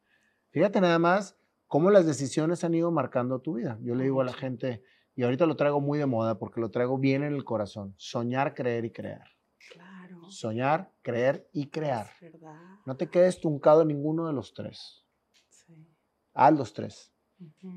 Fíjate 0.50 0.80
nada 0.80 0.98
más 0.98 1.39
cómo 1.70 1.92
las 1.92 2.04
decisiones 2.04 2.64
han 2.64 2.74
ido 2.74 2.90
marcando 2.90 3.38
tu 3.38 3.54
vida. 3.54 3.78
Yo 3.80 3.94
le 3.94 4.02
digo 4.02 4.20
a 4.20 4.24
la 4.24 4.32
gente, 4.32 4.82
y 5.14 5.22
ahorita 5.22 5.46
lo 5.46 5.54
traigo 5.54 5.80
muy 5.80 6.00
de 6.00 6.06
moda 6.06 6.36
porque 6.36 6.60
lo 6.60 6.72
traigo 6.72 6.98
bien 6.98 7.22
en 7.22 7.32
el 7.32 7.44
corazón, 7.44 7.94
soñar, 7.96 8.54
creer 8.54 8.84
y 8.86 8.90
crear. 8.90 9.28
Claro. 9.70 10.28
Soñar, 10.30 10.92
creer 11.00 11.48
y 11.52 11.68
crear. 11.68 12.08
Es 12.20 12.32
verdad. 12.32 12.60
No 12.86 12.96
te 12.96 13.08
quedes 13.08 13.40
tuncado 13.40 13.82
en 13.82 13.88
ninguno 13.88 14.26
de 14.26 14.32
los 14.32 14.52
tres. 14.52 15.06
Sí. 15.48 15.86
Haz 16.34 16.58
los 16.58 16.74
tres. 16.74 17.12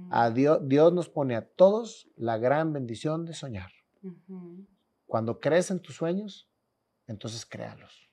a 0.10 0.32
Dios, 0.32 0.68
Dios 0.68 0.92
nos 0.92 1.08
pone 1.08 1.36
a 1.36 1.48
todos 1.48 2.10
la 2.16 2.40
gran 2.40 2.74
bendición 2.74 3.26
de 3.26 3.34
soñar. 3.34 3.72
Cuando 5.06 5.40
crees 5.40 5.70
en 5.70 5.80
tus 5.80 5.96
sueños, 5.96 6.50
entonces 7.06 7.46
créalos. 7.46 8.10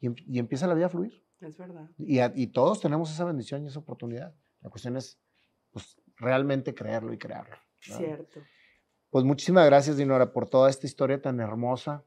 Y, 0.00 0.06
em, 0.06 0.16
y, 0.26 0.40
empieza 0.40 0.66
la 0.66 0.74
vida 0.74 0.86
a 0.86 0.88
fluir. 0.88 1.24
Es 1.40 1.56
verdad. 1.56 1.88
Y, 1.96 2.20
y, 2.42 2.48
todos 2.48 2.80
tenemos 2.80 3.12
esa 3.12 3.24
bendición 3.24 3.62
y 3.62 3.68
esa 3.68 3.78
oportunidad. 3.78 4.34
La 4.64 4.70
cuestión 4.70 4.96
es 4.96 5.20
pues, 5.70 5.96
realmente 6.16 6.74
creerlo 6.74 7.12
y 7.12 7.18
crearlo. 7.18 7.56
Cierto. 7.78 8.40
Pues 9.10 9.24
muchísimas 9.24 9.66
gracias, 9.66 9.96
Dinora, 9.96 10.32
por 10.32 10.48
toda 10.48 10.68
esta 10.68 10.86
historia 10.86 11.22
tan 11.22 11.38
hermosa, 11.38 12.02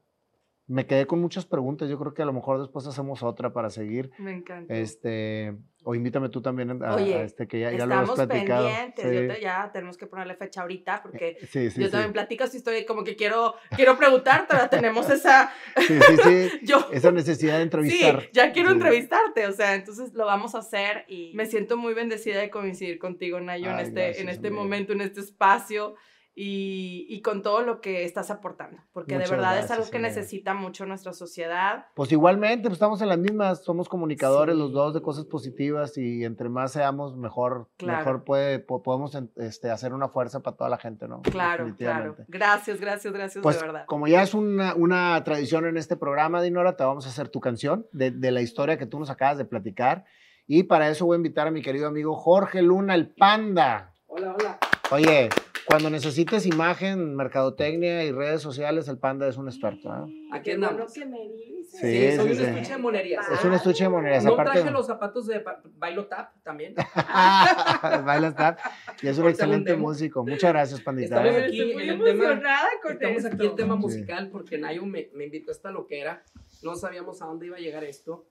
me 0.68 0.86
quedé 0.86 1.06
con 1.06 1.20
muchas 1.20 1.46
preguntas. 1.46 1.88
Yo 1.88 1.98
creo 1.98 2.12
que 2.12 2.22
a 2.22 2.26
lo 2.26 2.32
mejor 2.34 2.60
después 2.60 2.86
hacemos 2.86 3.22
otra 3.22 3.52
para 3.52 3.70
seguir. 3.70 4.10
Me 4.18 4.32
encanta. 4.32 4.72
Este, 4.72 5.56
o 5.82 5.94
invítame 5.94 6.28
tú 6.28 6.42
también 6.42 6.82
a, 6.82 7.00
este 7.00 7.48
que 7.48 7.60
ya, 7.60 7.72
ya 7.72 7.86
lo 7.86 7.94
hemos 7.94 8.14
platicado. 8.14 8.68
pendientes. 8.68 9.40
ya 9.40 9.70
tenemos 9.72 9.96
que 9.96 10.06
ponerle 10.06 10.34
fecha 10.34 10.60
ahorita 10.60 10.96
eh, 10.96 11.00
porque 11.02 11.36
sí, 11.50 11.70
sí, 11.70 11.80
yo 11.80 11.90
también 11.90 12.12
platico 12.12 12.46
si 12.46 12.58
estoy 12.58 12.84
como 12.84 13.02
que 13.02 13.16
quiero, 13.16 13.54
quiero 13.74 13.96
preguntar, 13.96 14.46
pero 14.46 14.68
tenemos 14.68 15.08
esa, 15.08 15.50
sí, 15.78 15.98
sí, 15.98 16.16
sí. 16.22 16.74
esa 16.92 17.12
necesidad 17.12 17.56
de 17.56 17.62
entrevistar. 17.62 18.20
Sí, 18.20 18.28
ya 18.34 18.52
quiero 18.52 18.70
entrevistarte, 18.70 19.46
o 19.46 19.52
sea, 19.52 19.74
entonces 19.74 20.12
lo 20.12 20.26
vamos 20.26 20.54
a 20.54 20.58
hacer 20.58 21.06
y 21.08 21.32
me 21.34 21.46
siento 21.46 21.78
muy 21.78 21.94
bendecida 21.94 22.38
de 22.38 22.50
coincidir 22.50 22.98
contigo, 22.98 23.40
Nayo, 23.40 23.70
en 23.70 23.78
este, 23.78 24.20
en 24.20 24.28
este 24.28 24.50
momento, 24.50 24.92
en 24.92 25.00
este 25.00 25.20
espacio 25.20 25.94
y, 26.40 27.20
con 27.22 27.42
todo 27.42 27.62
lo 27.62 27.80
que 27.80 28.04
estás 28.04 28.30
aportando, 28.30 28.80
porque 28.92 29.18
de 29.18 29.26
verdad 29.26 29.58
es 29.58 29.72
algo 29.72 29.90
que 29.90 29.98
necesita 29.98 30.54
mucho 30.54 30.86
nuestra 30.86 31.12
sociedad. 31.12 31.86
Pues 31.94 32.12
igualmente, 32.12 32.68
pues 32.68 32.74
estamos 32.74 33.02
en 33.02 33.08
las 33.08 33.18
mismas, 33.18 33.64
somos 33.64 33.88
comunicadores 33.88 34.54
los 34.54 34.72
dos 34.72 34.94
de 34.94 35.02
cosas 35.02 35.24
positivas 35.24 35.98
y 35.98 36.24
entre 36.24 36.48
más 36.48 36.72
seamos, 36.72 37.16
mejor, 37.16 37.68
mejor 37.84 38.22
puede, 38.22 38.60
podemos 38.60 39.18
este, 39.36 39.70
hacer 39.70 39.92
una 39.92 40.08
fuerza 40.10 40.38
para 40.40 40.56
toda 40.56 40.70
la 40.70 40.78
gente, 40.78 41.08
¿no? 41.08 41.22
Claro, 41.22 41.74
claro. 41.76 42.14
Gracias, 42.28 42.80
gracias, 42.80 43.12
gracias, 43.12 43.42
pues, 43.42 43.58
de 43.58 43.66
verdad. 43.66 43.84
Como 43.86 44.06
ya 44.06 44.22
es 44.22 44.32
una, 44.32 44.76
una, 44.76 45.22
tradición 45.24 45.66
en 45.66 45.76
este 45.76 45.96
programa, 45.96 46.40
Dinora, 46.40 46.76
te 46.76 46.84
vamos 46.84 47.06
a 47.06 47.08
hacer 47.08 47.30
tu 47.30 47.40
canción 47.40 47.88
de, 47.90 48.12
de 48.12 48.30
la 48.30 48.42
historia 48.42 48.78
que 48.78 48.86
tú 48.86 49.00
nos 49.00 49.10
acabas 49.10 49.38
de 49.38 49.44
platicar. 49.44 50.04
Y 50.46 50.62
para 50.62 50.88
eso 50.88 51.04
voy 51.04 51.16
a 51.16 51.18
invitar 51.18 51.48
a 51.48 51.50
mi 51.50 51.62
querido 51.62 51.88
amigo 51.88 52.14
Jorge 52.14 52.62
Luna, 52.62 52.94
el 52.94 53.08
Panda. 53.08 53.92
Hola, 54.06 54.36
hola. 54.38 54.58
Oye, 54.90 55.28
cuando 55.66 55.90
necesites 55.90 56.46
imagen, 56.46 57.14
mercadotecnia 57.14 58.04
y 58.04 58.10
redes 58.10 58.40
sociales, 58.40 58.88
el 58.88 58.96
Panda 58.96 59.28
es 59.28 59.36
un 59.36 59.46
experto. 59.46 59.90
¿eh? 59.90 60.28
Aquí 60.32 60.52
andamos. 60.52 60.94
que 60.94 61.04
me 61.04 61.28
dices. 61.28 61.70
Sí, 61.72 62.10
sí, 62.10 62.16
soy 62.16 62.32
un 62.32 62.40
estuche 62.40 62.72
de 62.72 62.78
monerías. 62.78 63.30
Es 63.30 63.44
un 63.44 63.52
estuche 63.52 63.84
de 63.84 63.90
monerías. 63.90 64.24
No 64.24 64.32
Aparte, 64.32 64.52
traje 64.52 64.70
los 64.70 64.86
zapatos 64.86 65.26
de 65.26 65.44
Bailo 65.76 66.06
Tap 66.06 66.42
también. 66.42 66.74
Bailo 68.06 68.32
Tap. 68.32 68.58
Y 69.02 69.08
es 69.08 69.18
un 69.18 69.28
excelente 69.28 69.76
músico. 69.76 70.24
Muchas 70.24 70.52
gracias, 70.52 70.80
Pandita. 70.80 71.22
Estamos 71.22 71.48
aquí 71.48 71.60
en 71.60 71.80
el 71.80 72.02
tema, 72.02 72.42
estamos 72.88 73.24
aquí 73.26 73.46
en 73.46 73.56
tema 73.56 73.76
musical 73.76 74.30
porque 74.30 74.56
Nayo 74.56 74.86
me, 74.86 75.10
me 75.12 75.26
invitó 75.26 75.50
a 75.50 75.54
esta 75.54 75.70
loquera. 75.70 76.24
No 76.62 76.76
sabíamos 76.76 77.20
a 77.20 77.26
dónde 77.26 77.44
iba 77.44 77.58
a 77.58 77.60
llegar 77.60 77.84
esto. 77.84 78.26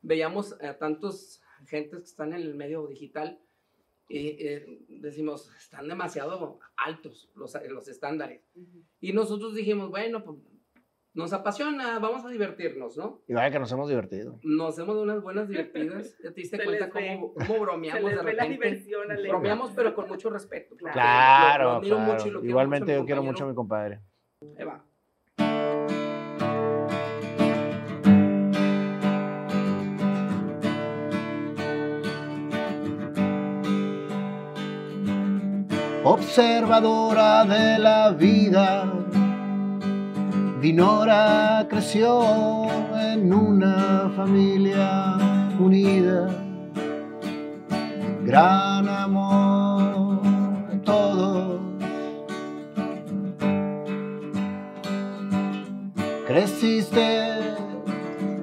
Veíamos 0.00 0.56
a 0.62 0.78
tantos 0.78 1.42
gentes 1.66 1.98
que 1.98 2.06
están 2.06 2.32
en 2.32 2.40
el 2.40 2.54
medio 2.54 2.86
digital 2.86 3.38
eh, 4.10 4.78
decimos, 4.88 5.50
están 5.56 5.88
demasiado 5.88 6.58
altos 6.76 7.30
los, 7.34 7.56
los 7.68 7.88
estándares. 7.88 8.42
Y 9.00 9.12
nosotros 9.12 9.54
dijimos, 9.54 9.90
bueno, 9.90 10.24
pues 10.24 10.38
nos 11.12 11.32
apasiona, 11.32 11.98
vamos 11.98 12.24
a 12.24 12.28
divertirnos, 12.28 12.96
¿no? 12.96 13.22
Y 13.26 13.34
vaya 13.34 13.50
que 13.50 13.58
nos 13.58 13.72
hemos 13.72 13.88
divertido. 13.88 14.38
Nos 14.42 14.78
hemos 14.78 14.94
dado 14.94 15.02
unas 15.02 15.22
buenas 15.22 15.48
divertidas. 15.48 16.16
¿Te 16.22 16.30
diste 16.30 16.62
cuenta 16.62 16.90
cómo, 16.90 17.34
cómo, 17.46 17.60
bromeamos 17.60 18.10
de 18.10 18.22
repente? 18.22 19.28
bromeamos, 19.28 19.72
pero 19.72 19.94
con 19.94 20.08
mucho 20.08 20.30
respeto. 20.30 20.76
Claro, 20.76 21.80
claro. 21.80 22.44
Igualmente 22.44 22.94
yo 22.94 23.04
quiero 23.04 23.22
mucho 23.22 23.44
a 23.44 23.48
mi 23.48 23.54
compadre. 23.54 24.00
Eva. 24.56 24.84
Observadora 36.04 37.44
de 37.44 37.78
la 37.78 38.10
vida. 38.10 38.92
Dinora 40.60 41.66
creció 41.68 42.66
en 42.94 43.32
una 43.32 44.10
familia 44.16 45.16
unida, 45.58 46.28
gran 48.24 48.88
amor 48.88 50.20
todos. 50.84 51.60
Creciste 56.26 57.38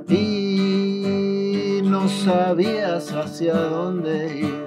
y 0.09 1.81
no 1.83 2.07
sabías 2.07 3.11
hacia 3.13 3.53
dónde 3.53 4.39
ir 4.39 4.66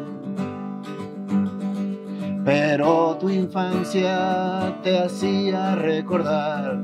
pero 2.51 3.17
tu 3.21 3.29
infancia 3.31 4.75
te 4.83 4.99
hacía 4.99 5.77
recordar 5.77 6.81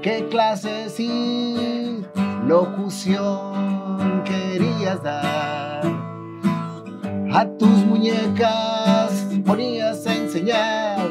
qué 0.00 0.28
clases 0.30 1.00
y 1.00 2.06
locución 2.46 4.22
querías 4.24 5.02
dar. 5.02 5.82
A 7.32 7.44
tus 7.58 7.84
muñecas 7.86 9.26
ponías 9.44 10.06
a 10.06 10.14
enseñar, 10.14 11.10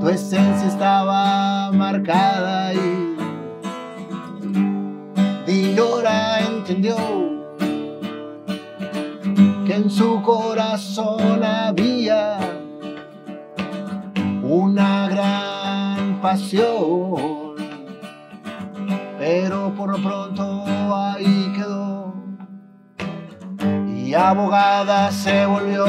tu 0.00 0.08
esencia 0.08 0.66
estaba 0.66 1.70
marcada 1.70 2.74
y 2.74 3.16
Dinora 5.46 6.40
entendió 6.40 7.29
en 9.80 9.90
su 9.90 10.20
corazón 10.20 11.42
había 11.42 12.38
una 14.42 15.08
gran 15.08 16.20
pasión, 16.20 17.54
pero 19.18 19.72
por 19.74 19.90
lo 19.90 20.02
pronto 20.02 20.64
ahí 20.94 21.52
quedó 21.56 22.12
y 23.96 24.12
abogada 24.12 25.10
se 25.10 25.46
volvió. 25.46 25.86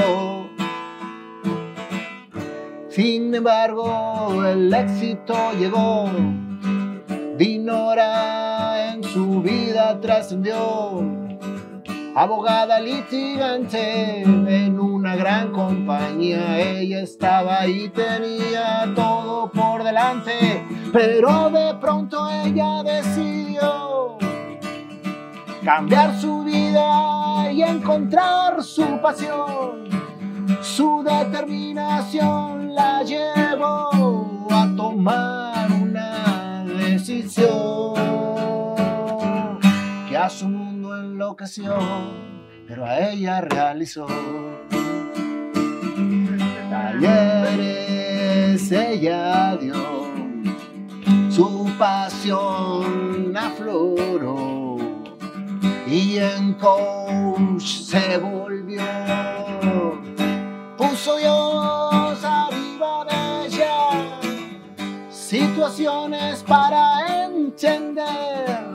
Sin 2.87 3.33
embargo, 3.33 4.45
el 4.45 4.73
éxito 4.73 5.35
llegó, 5.59 6.09
Dinora 7.37 8.93
en 8.93 9.03
su 9.03 9.41
vida 9.41 9.99
trascendió 9.99 11.20
abogada 12.15 12.79
litigante 12.79 14.21
en 14.21 14.79
una 14.79 15.15
gran 15.15 15.51
compañía. 15.51 16.59
Ella 16.59 17.01
estaba 17.01 17.65
y 17.67 17.89
tenía 17.89 18.91
todo 18.95 19.49
por 19.51 19.83
delante. 19.83 20.65
pero 20.91 21.49
de 21.49 21.73
pronto 21.75 22.29
ella 22.29 22.83
decidió 22.83 24.17
cambiar 25.63 26.19
su 26.19 26.43
vida 26.43 27.51
y 27.51 27.61
encontrar 27.63 28.61
su 28.63 28.99
pasión. 29.01 29.89
Su 30.61 31.03
determinación 31.03 32.75
la 32.75 33.03
llevó 33.03 34.47
a 34.51 34.67
tomar 34.75 35.71
una 35.71 36.63
decisión 36.65 37.80
que 40.21 40.21
a 40.21 40.29
su 40.29 40.47
mundo 40.47 40.95
enloqueció, 40.97 41.75
pero 42.67 42.85
a 42.85 42.99
ella 42.99 43.41
realizó. 43.41 44.05
Talleres 46.69 48.71
ella 48.71 49.57
dio, 49.57 49.73
su 51.29 51.69
pasión 51.77 53.35
afloró 53.35 54.77
y 55.87 56.17
en 56.17 56.53
coach 56.53 57.63
se 57.63 58.17
volvió. 58.19 58.83
Puso 60.77 61.17
Dios 61.17 62.23
arriba 62.23 63.05
de 63.05 63.47
ella 63.47 64.19
situaciones 65.09 66.43
para 66.43 67.25
entender 67.25 68.70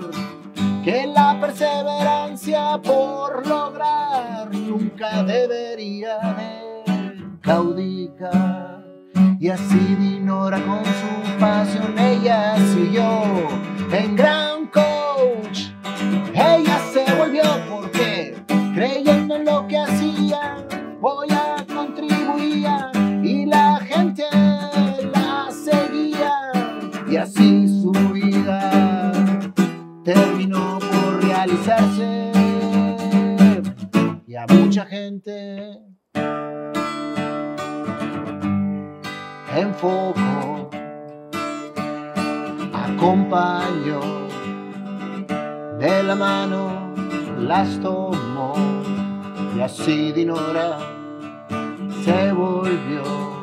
que 0.86 1.04
la 1.04 1.36
perseverancia 1.40 2.80
por 2.80 3.44
lograr 3.44 4.54
nunca 4.54 5.24
debería 5.24 6.16
de 6.38 7.24
claudicar. 7.40 8.84
Y 9.40 9.48
así 9.48 9.96
Dinora 9.98 10.60
con 10.64 10.84
su 10.84 11.38
pasión 11.40 11.98
ella 11.98 12.54
siguió 12.72 13.24
en 13.90 14.14
gran 14.14 14.66
coach. 14.68 15.70
Ella 16.32 16.78
Y 34.26 34.34
a 34.34 34.46
mucha 34.48 34.84
gente. 34.86 35.78
En 39.54 39.74
foco. 39.74 40.70
Acompañó 42.72 44.00
de 45.78 46.02
la 46.02 46.14
mano 46.14 46.94
las 47.38 47.78
tomó 47.80 48.54
y 49.56 49.60
así 49.60 50.12
Dinora 50.12 50.78
se 52.04 52.32
volvió 52.32 53.35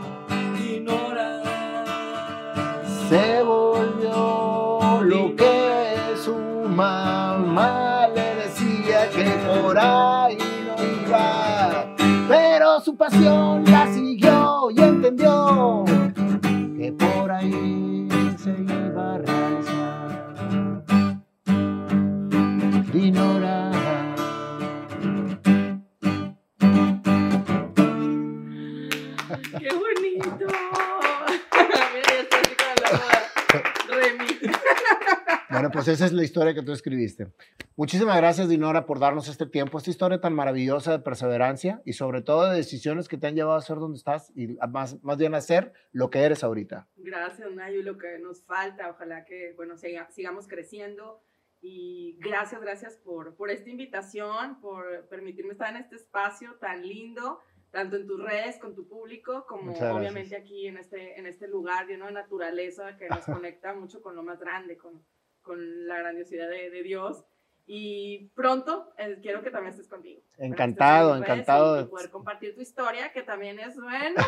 pues 35.73 35.87
esa 35.87 36.05
es 36.05 36.13
la 36.13 36.23
historia 36.23 36.53
que 36.53 36.61
tú 36.61 36.71
escribiste. 36.71 37.27
Muchísimas 37.75 38.15
gracias, 38.17 38.47
Dinora, 38.47 38.85
por 38.85 38.99
darnos 38.99 39.27
este 39.27 39.45
tiempo, 39.45 39.77
esta 39.77 39.89
historia 39.89 40.21
tan 40.21 40.33
maravillosa 40.33 40.91
de 40.91 40.99
perseverancia 40.99 41.81
y 41.85 41.93
sobre 41.93 42.21
todo 42.21 42.49
de 42.49 42.55
decisiones 42.57 43.07
que 43.07 43.17
te 43.17 43.27
han 43.27 43.35
llevado 43.35 43.57
a 43.57 43.61
ser 43.61 43.77
donde 43.77 43.97
estás 43.97 44.31
y 44.35 44.57
más, 44.69 45.03
más 45.03 45.17
bien 45.17 45.33
a 45.35 45.41
ser 45.41 45.73
lo 45.91 46.09
que 46.09 46.19
eres 46.19 46.43
ahorita. 46.43 46.87
Gracias, 46.97 47.51
Nayo, 47.51 47.81
lo 47.83 47.97
que 47.97 48.19
nos 48.19 48.43
falta, 48.43 48.89
ojalá 48.89 49.25
que, 49.25 49.53
bueno, 49.55 49.75
siga- 49.75 50.09
sigamos 50.11 50.47
creciendo. 50.47 51.21
Y 51.65 52.17
gracias, 52.19 52.59
gracias 52.61 52.97
por, 52.97 53.35
por 53.35 53.49
esta 53.49 53.69
invitación, 53.69 54.59
por 54.59 55.07
permitirme 55.07 55.53
estar 55.53 55.69
en 55.69 55.77
este 55.81 55.95
espacio 55.95 56.55
tan 56.55 56.85
lindo, 56.85 57.39
tanto 57.71 57.95
en 57.95 58.05
tus 58.05 58.21
redes, 58.21 58.57
con 58.59 58.75
tu 58.75 58.85
público, 58.87 59.45
como 59.47 59.71
obviamente 59.71 60.35
aquí 60.35 60.67
en 60.67 60.77
este, 60.77 61.17
en 61.17 61.25
este 61.25 61.47
lugar 61.47 61.87
lleno 61.87 62.05
de 62.07 62.11
naturaleza 62.11 62.97
que 62.97 63.07
nos 63.07 63.23
conecta 63.25 63.73
mucho 63.73 64.01
con 64.01 64.13
lo 64.15 64.23
más 64.23 64.39
grande, 64.41 64.75
con, 64.77 65.01
con 65.43 65.87
la 65.87 65.99
grandiosidad 65.99 66.49
de, 66.49 66.69
de 66.71 66.83
Dios. 66.83 67.23
Y 67.65 68.29
pronto 68.35 68.91
eh, 68.97 69.19
quiero 69.21 69.41
que 69.41 69.49
también 69.49 69.71
estés 69.71 69.87
conmigo. 69.87 70.19
que 70.21 70.27
estés 70.31 70.45
Encantado, 70.51 71.15
encantado 71.15 71.75
Y, 71.75 71.77
de- 71.77 71.83
y 71.85 71.87
poder 71.87 72.09
compartir 72.09 72.55
tu 72.55 72.59
historia, 72.59 73.13
que 73.13 73.23
también 73.23 73.57
es, 73.57 73.77
bueno, 73.79 74.21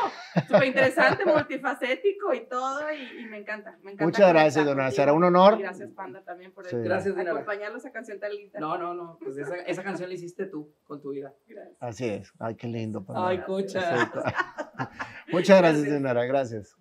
súper 0.47 0.63
interesante, 0.63 1.25
multifacético 1.25 2.33
y 2.33 2.47
todo, 2.47 2.89
y, 2.93 3.23
y 3.23 3.25
me 3.25 3.39
encanta. 3.39 3.71
Me 3.83 3.91
encanta 3.91 4.05
Muchas 4.05 4.29
gracias, 4.29 4.65
contigo. 4.65 4.89
Será 4.91 5.11
un 5.11 5.25
honor. 5.25 5.55
Y 5.59 5.63
gracias, 5.63 5.91
Panda, 5.91 6.23
también 6.23 6.53
por 6.53 6.65
Sí. 6.65 6.77
Gracias, 6.77 7.13
Dinora. 7.13 7.31
acompañarlos 7.41 7.85
a 7.85 7.91
canción 7.91 8.21
tan 8.21 8.31
linda. 8.33 8.57
No, 8.57 8.77
no, 8.77 8.93
no. 8.93 9.17
Pues 9.21 9.37
esa, 9.37 9.57
esa 9.57 9.83
canción 9.83 10.07
la 10.07 10.15
hiciste 10.15 10.45
tú 10.45 10.73
con 10.85 11.01
tu 11.01 11.09
vida. 11.09 11.33
Gracias. 11.45 11.75
Así 11.81 12.05
es. 12.07 12.31
Ay, 12.39 12.55
qué 12.55 12.67
lindo. 12.67 13.03
Pamela. 13.03 13.27
Ay, 13.27 13.39
cocha. 13.41 13.81
Muchas 15.33 15.57
gracias, 15.59 15.81
Gracias. 15.83 15.93
Dinora. 15.93 16.23
Gracias. 16.23 16.77